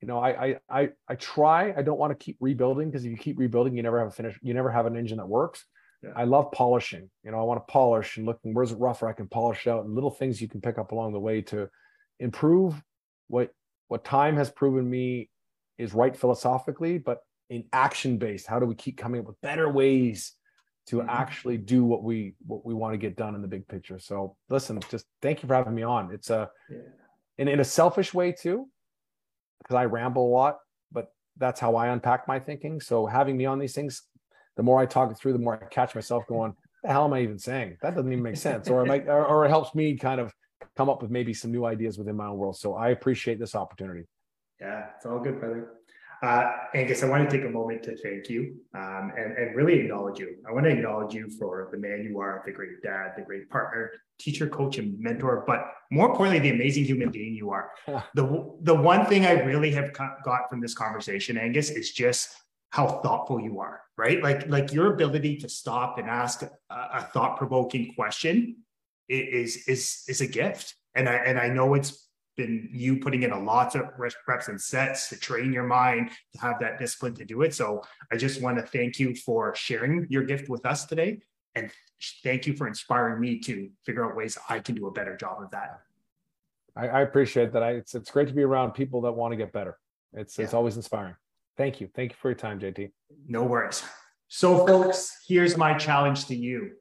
you 0.00 0.08
know, 0.08 0.18
I 0.18 0.28
I 0.46 0.56
I 0.68 0.88
I 1.08 1.14
try. 1.14 1.72
I 1.76 1.82
don't 1.82 1.98
want 1.98 2.18
to 2.18 2.24
keep 2.24 2.36
rebuilding 2.40 2.90
because 2.90 3.04
if 3.04 3.10
you 3.10 3.16
keep 3.16 3.38
rebuilding, 3.38 3.76
you 3.76 3.82
never 3.82 3.98
have 3.98 4.08
a 4.08 4.12
finish. 4.12 4.38
You 4.42 4.54
never 4.54 4.70
have 4.70 4.86
an 4.86 4.96
engine 4.96 5.16
that 5.18 5.26
works. 5.26 5.64
Yeah. 6.02 6.10
I 6.14 6.24
love 6.24 6.52
polishing. 6.52 7.10
You 7.24 7.30
know, 7.30 7.40
I 7.40 7.42
want 7.44 7.66
to 7.66 7.72
polish 7.72 8.16
and 8.16 8.26
looking 8.26 8.52
where's 8.54 8.70
it 8.70 8.78
rougher, 8.78 9.08
I 9.08 9.12
can 9.12 9.28
polish 9.28 9.66
out 9.66 9.84
and 9.84 9.94
little 9.94 10.10
things 10.10 10.40
you 10.42 10.48
can 10.48 10.60
pick 10.60 10.78
up 10.78 10.92
along 10.92 11.14
the 11.14 11.20
way 11.20 11.40
to 11.42 11.68
improve 12.20 12.80
what 13.28 13.50
what 13.88 14.04
time 14.04 14.36
has 14.36 14.50
proven 14.50 14.88
me 14.88 15.30
is 15.78 15.94
right 15.94 16.16
philosophically, 16.16 16.98
but 16.98 17.20
in 17.50 17.64
action 17.72 18.18
based. 18.18 18.46
How 18.46 18.60
do 18.60 18.66
we 18.66 18.74
keep 18.74 18.96
coming 18.98 19.20
up 19.20 19.26
with 19.26 19.40
better 19.40 19.70
ways 19.70 20.34
to 20.86 20.98
mm-hmm. 20.98 21.08
actually 21.08 21.56
do 21.56 21.84
what 21.84 22.02
we 22.02 22.34
what 22.46 22.64
we 22.64 22.74
want 22.74 22.94
to 22.94 22.98
get 22.98 23.16
done 23.16 23.34
in 23.34 23.42
the 23.42 23.48
big 23.48 23.66
picture? 23.68 23.98
So 23.98 24.36
listen, 24.48 24.80
just 24.90 25.06
thank 25.22 25.42
you 25.42 25.48
for 25.48 25.54
having 25.54 25.74
me 25.74 25.82
on. 25.82 26.12
It's 26.12 26.30
a 26.30 26.50
yeah. 26.70 26.78
in, 27.38 27.48
in 27.48 27.60
a 27.60 27.64
selfish 27.64 28.12
way 28.12 28.32
too, 28.32 28.68
because 29.62 29.76
I 29.76 29.84
ramble 29.84 30.26
a 30.26 30.32
lot, 30.32 30.58
but 30.92 31.12
that's 31.36 31.60
how 31.60 31.76
I 31.76 31.88
unpack 31.88 32.28
my 32.28 32.38
thinking. 32.38 32.80
So 32.80 33.06
having 33.06 33.36
me 33.36 33.46
on 33.46 33.58
these 33.58 33.74
things 33.74 34.02
the 34.56 34.62
more 34.62 34.80
I 34.80 34.86
talk 34.86 35.10
it 35.10 35.18
through, 35.18 35.32
the 35.32 35.38
more 35.38 35.62
I 35.62 35.66
catch 35.66 35.94
myself 35.94 36.26
going, 36.28 36.54
the 36.82 36.88
hell 36.90 37.04
am 37.04 37.12
I 37.12 37.20
even 37.20 37.38
saying? 37.38 37.78
That 37.82 37.94
doesn't 37.94 38.10
even 38.10 38.22
make 38.22 38.36
sense. 38.36 38.68
Or 38.68 38.82
it 38.82 38.86
might, 38.86 39.08
or, 39.08 39.24
or 39.24 39.44
it 39.44 39.48
helps 39.48 39.74
me 39.74 39.96
kind 39.96 40.20
of 40.20 40.32
come 40.76 40.88
up 40.88 41.02
with 41.02 41.10
maybe 41.10 41.34
some 41.34 41.50
new 41.50 41.64
ideas 41.64 41.98
within 41.98 42.16
my 42.16 42.26
own 42.26 42.36
world. 42.36 42.56
So 42.56 42.74
I 42.74 42.90
appreciate 42.90 43.38
this 43.38 43.54
opportunity. 43.54 44.04
Yeah, 44.60 44.86
it's 44.96 45.06
all 45.06 45.18
good, 45.18 45.40
brother. 45.40 45.70
Uh, 46.22 46.50
Angus, 46.74 47.02
I 47.02 47.08
want 47.08 47.28
to 47.28 47.36
take 47.36 47.46
a 47.46 47.50
moment 47.50 47.82
to 47.84 47.96
thank 47.96 48.28
you 48.30 48.56
um, 48.74 49.12
and, 49.16 49.36
and 49.36 49.56
really 49.56 49.80
acknowledge 49.80 50.18
you. 50.18 50.36
I 50.48 50.52
want 50.52 50.64
to 50.64 50.70
acknowledge 50.70 51.14
you 51.14 51.28
for 51.38 51.68
the 51.70 51.78
man 51.78 52.04
you 52.04 52.18
are, 52.20 52.42
the 52.46 52.52
great 52.52 52.82
dad, 52.82 53.12
the 53.16 53.22
great 53.22 53.50
partner, 53.50 53.90
teacher, 54.18 54.48
coach, 54.48 54.78
and 54.78 54.98
mentor, 54.98 55.44
but 55.46 55.66
more 55.90 56.08
importantly, 56.08 56.40
the 56.40 56.54
amazing 56.54 56.84
human 56.84 57.10
being 57.10 57.34
you 57.34 57.50
are. 57.50 57.70
the, 58.14 58.56
the 58.62 58.74
one 58.74 59.06
thing 59.06 59.26
I 59.26 59.32
really 59.42 59.72
have 59.72 59.92
got 59.92 60.48
from 60.48 60.60
this 60.60 60.74
conversation, 60.74 61.36
Angus, 61.36 61.70
is 61.70 61.92
just 61.92 62.34
how 62.70 62.88
thoughtful 62.88 63.40
you 63.40 63.60
are, 63.60 63.82
right? 63.96 64.22
Like, 64.22 64.48
like 64.48 64.72
your 64.72 64.94
ability 64.94 65.36
to 65.38 65.48
stop 65.48 65.98
and 65.98 66.08
ask 66.08 66.42
a, 66.42 66.50
a 66.70 67.02
thought-provoking 67.12 67.94
question 67.94 68.56
is 69.08 69.68
is 69.68 70.04
is 70.08 70.20
a 70.20 70.26
gift. 70.26 70.74
And 70.94 71.08
I 71.08 71.14
and 71.14 71.38
I 71.38 71.48
know 71.48 71.74
it's 71.74 72.03
been 72.36 72.68
you 72.72 72.98
putting 72.98 73.22
in 73.22 73.32
a 73.32 73.40
lot 73.40 73.74
of 73.74 73.84
reps 73.98 74.48
and 74.48 74.60
sets 74.60 75.08
to 75.08 75.16
train 75.16 75.52
your 75.52 75.64
mind 75.64 76.10
to 76.32 76.40
have 76.40 76.58
that 76.60 76.78
discipline 76.78 77.14
to 77.14 77.24
do 77.24 77.42
it. 77.42 77.54
So 77.54 77.82
I 78.12 78.16
just 78.16 78.40
want 78.40 78.58
to 78.58 78.64
thank 78.64 78.98
you 78.98 79.14
for 79.14 79.54
sharing 79.54 80.06
your 80.10 80.24
gift 80.24 80.48
with 80.48 80.66
us 80.66 80.84
today. 80.84 81.20
And 81.54 81.70
thank 82.22 82.46
you 82.46 82.56
for 82.56 82.66
inspiring 82.66 83.20
me 83.20 83.38
to 83.40 83.70
figure 83.84 84.04
out 84.04 84.16
ways 84.16 84.36
I 84.48 84.58
can 84.58 84.74
do 84.74 84.86
a 84.86 84.90
better 84.90 85.16
job 85.16 85.42
of 85.42 85.50
that. 85.52 85.80
I, 86.76 86.88
I 86.88 87.00
appreciate 87.02 87.52
that. 87.52 87.62
I, 87.62 87.70
it's 87.72 87.94
it's 87.94 88.10
great 88.10 88.28
to 88.28 88.34
be 88.34 88.42
around 88.42 88.72
people 88.72 89.00
that 89.02 89.12
want 89.12 89.32
to 89.32 89.36
get 89.36 89.52
better. 89.52 89.78
It's 90.12 90.36
yeah. 90.36 90.44
it's 90.44 90.54
always 90.54 90.76
inspiring. 90.76 91.14
Thank 91.56 91.80
you. 91.80 91.88
Thank 91.94 92.12
you 92.12 92.16
for 92.20 92.30
your 92.30 92.36
time, 92.36 92.58
JT. 92.58 92.90
No 93.28 93.44
worries. 93.44 93.84
So, 94.26 94.66
folks, 94.66 95.16
here's 95.28 95.56
my 95.56 95.74
challenge 95.74 96.26
to 96.26 96.34
you. 96.34 96.72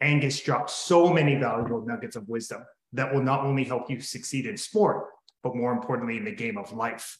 Angus 0.00 0.40
dropped 0.40 0.70
so 0.70 1.12
many 1.12 1.34
valuable 1.34 1.84
nuggets 1.84 2.16
of 2.16 2.26
wisdom 2.28 2.64
that 2.92 3.12
will 3.12 3.22
not 3.22 3.44
only 3.44 3.64
help 3.64 3.90
you 3.90 4.00
succeed 4.00 4.46
in 4.46 4.56
sport, 4.56 5.06
but 5.42 5.56
more 5.56 5.72
importantly, 5.72 6.16
in 6.16 6.24
the 6.24 6.34
game 6.34 6.56
of 6.56 6.72
life. 6.72 7.18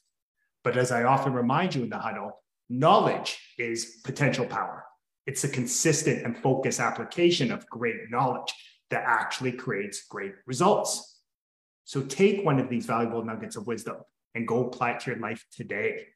But 0.64 0.76
as 0.76 0.90
I 0.90 1.04
often 1.04 1.32
remind 1.32 1.74
you 1.74 1.82
in 1.82 1.90
the 1.90 1.98
huddle, 1.98 2.42
knowledge 2.68 3.38
is 3.58 4.00
potential 4.04 4.46
power. 4.46 4.84
It's 5.26 5.44
a 5.44 5.48
consistent 5.48 6.24
and 6.24 6.36
focused 6.38 6.80
application 6.80 7.52
of 7.52 7.66
great 7.68 8.10
knowledge 8.10 8.52
that 8.90 9.04
actually 9.06 9.52
creates 9.52 10.04
great 10.08 10.32
results. 10.46 11.20
So 11.84 12.02
take 12.02 12.44
one 12.44 12.58
of 12.58 12.68
these 12.68 12.86
valuable 12.86 13.24
nuggets 13.24 13.56
of 13.56 13.66
wisdom 13.66 13.96
and 14.34 14.48
go 14.48 14.66
apply 14.66 14.92
it 14.92 15.00
to 15.00 15.10
your 15.10 15.20
life 15.20 15.44
today. 15.52 16.06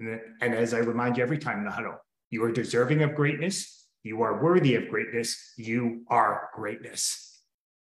And, 0.00 0.20
and 0.40 0.54
as 0.54 0.74
I 0.74 0.78
remind 0.78 1.16
you 1.16 1.22
every 1.22 1.38
time 1.38 1.58
in 1.58 1.64
the 1.64 1.70
huddle, 1.70 1.96
you 2.30 2.42
are 2.44 2.52
deserving 2.52 3.02
of 3.02 3.14
greatness. 3.14 3.86
You 4.02 4.22
are 4.22 4.42
worthy 4.42 4.74
of 4.74 4.88
greatness. 4.88 5.54
You 5.56 6.04
are 6.08 6.50
greatness. 6.54 7.27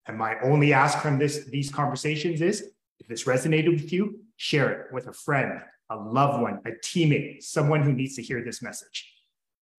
And 0.08 0.18
my 0.18 0.36
only 0.44 0.74
ask 0.74 1.00
from 1.00 1.18
this 1.18 1.46
these 1.46 1.72
conversations 1.72 2.42
is 2.42 2.72
If 3.00 3.08
this 3.08 3.26
resonated 3.26 3.82
with 3.82 3.92
you, 3.92 4.20
share 4.38 4.72
it 4.72 4.94
with 4.94 5.08
a 5.08 5.14
friend, 5.14 5.62
a 5.90 5.96
loved 5.96 6.42
one, 6.42 6.60
a 6.66 6.72
teammate, 6.72 7.44
someone 7.44 7.82
who 7.84 7.94
needs 7.94 8.16
to 8.16 8.22
hear 8.22 8.44
this 8.44 8.62
message. 8.62 9.12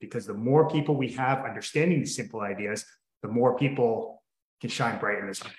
Because 0.00 0.26
the 0.26 0.34
more 0.34 0.68
people 0.68 0.96
we 0.96 1.12
have 1.12 1.44
understanding 1.44 2.00
these 2.00 2.14
simple 2.14 2.40
ideas, 2.40 2.84
the 3.22 3.28
more 3.28 3.56
people 3.56 4.22
can 4.60 4.70
shine 4.70 4.98
bright 4.98 5.18
in 5.18 5.26
this 5.26 5.42
life. 5.42 5.54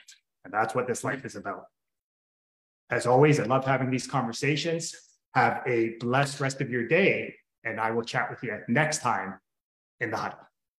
And 0.45 0.53
that's 0.53 0.75
what 0.75 0.87
this 0.87 1.03
life 1.03 1.25
is 1.25 1.35
about. 1.35 1.63
As 2.89 3.05
always, 3.05 3.39
I 3.39 3.43
love 3.43 3.65
having 3.65 3.89
these 3.89 4.07
conversations. 4.07 4.95
Have 5.33 5.61
a 5.67 5.95
blessed 5.99 6.39
rest 6.39 6.61
of 6.61 6.69
your 6.69 6.87
day, 6.87 7.35
and 7.63 7.79
I 7.79 7.91
will 7.91 8.03
chat 8.03 8.29
with 8.29 8.41
you 8.43 8.57
next 8.69 9.01
time 9.01 9.39
in 9.99 10.09
the 10.09 10.17
huddle. 10.17 10.46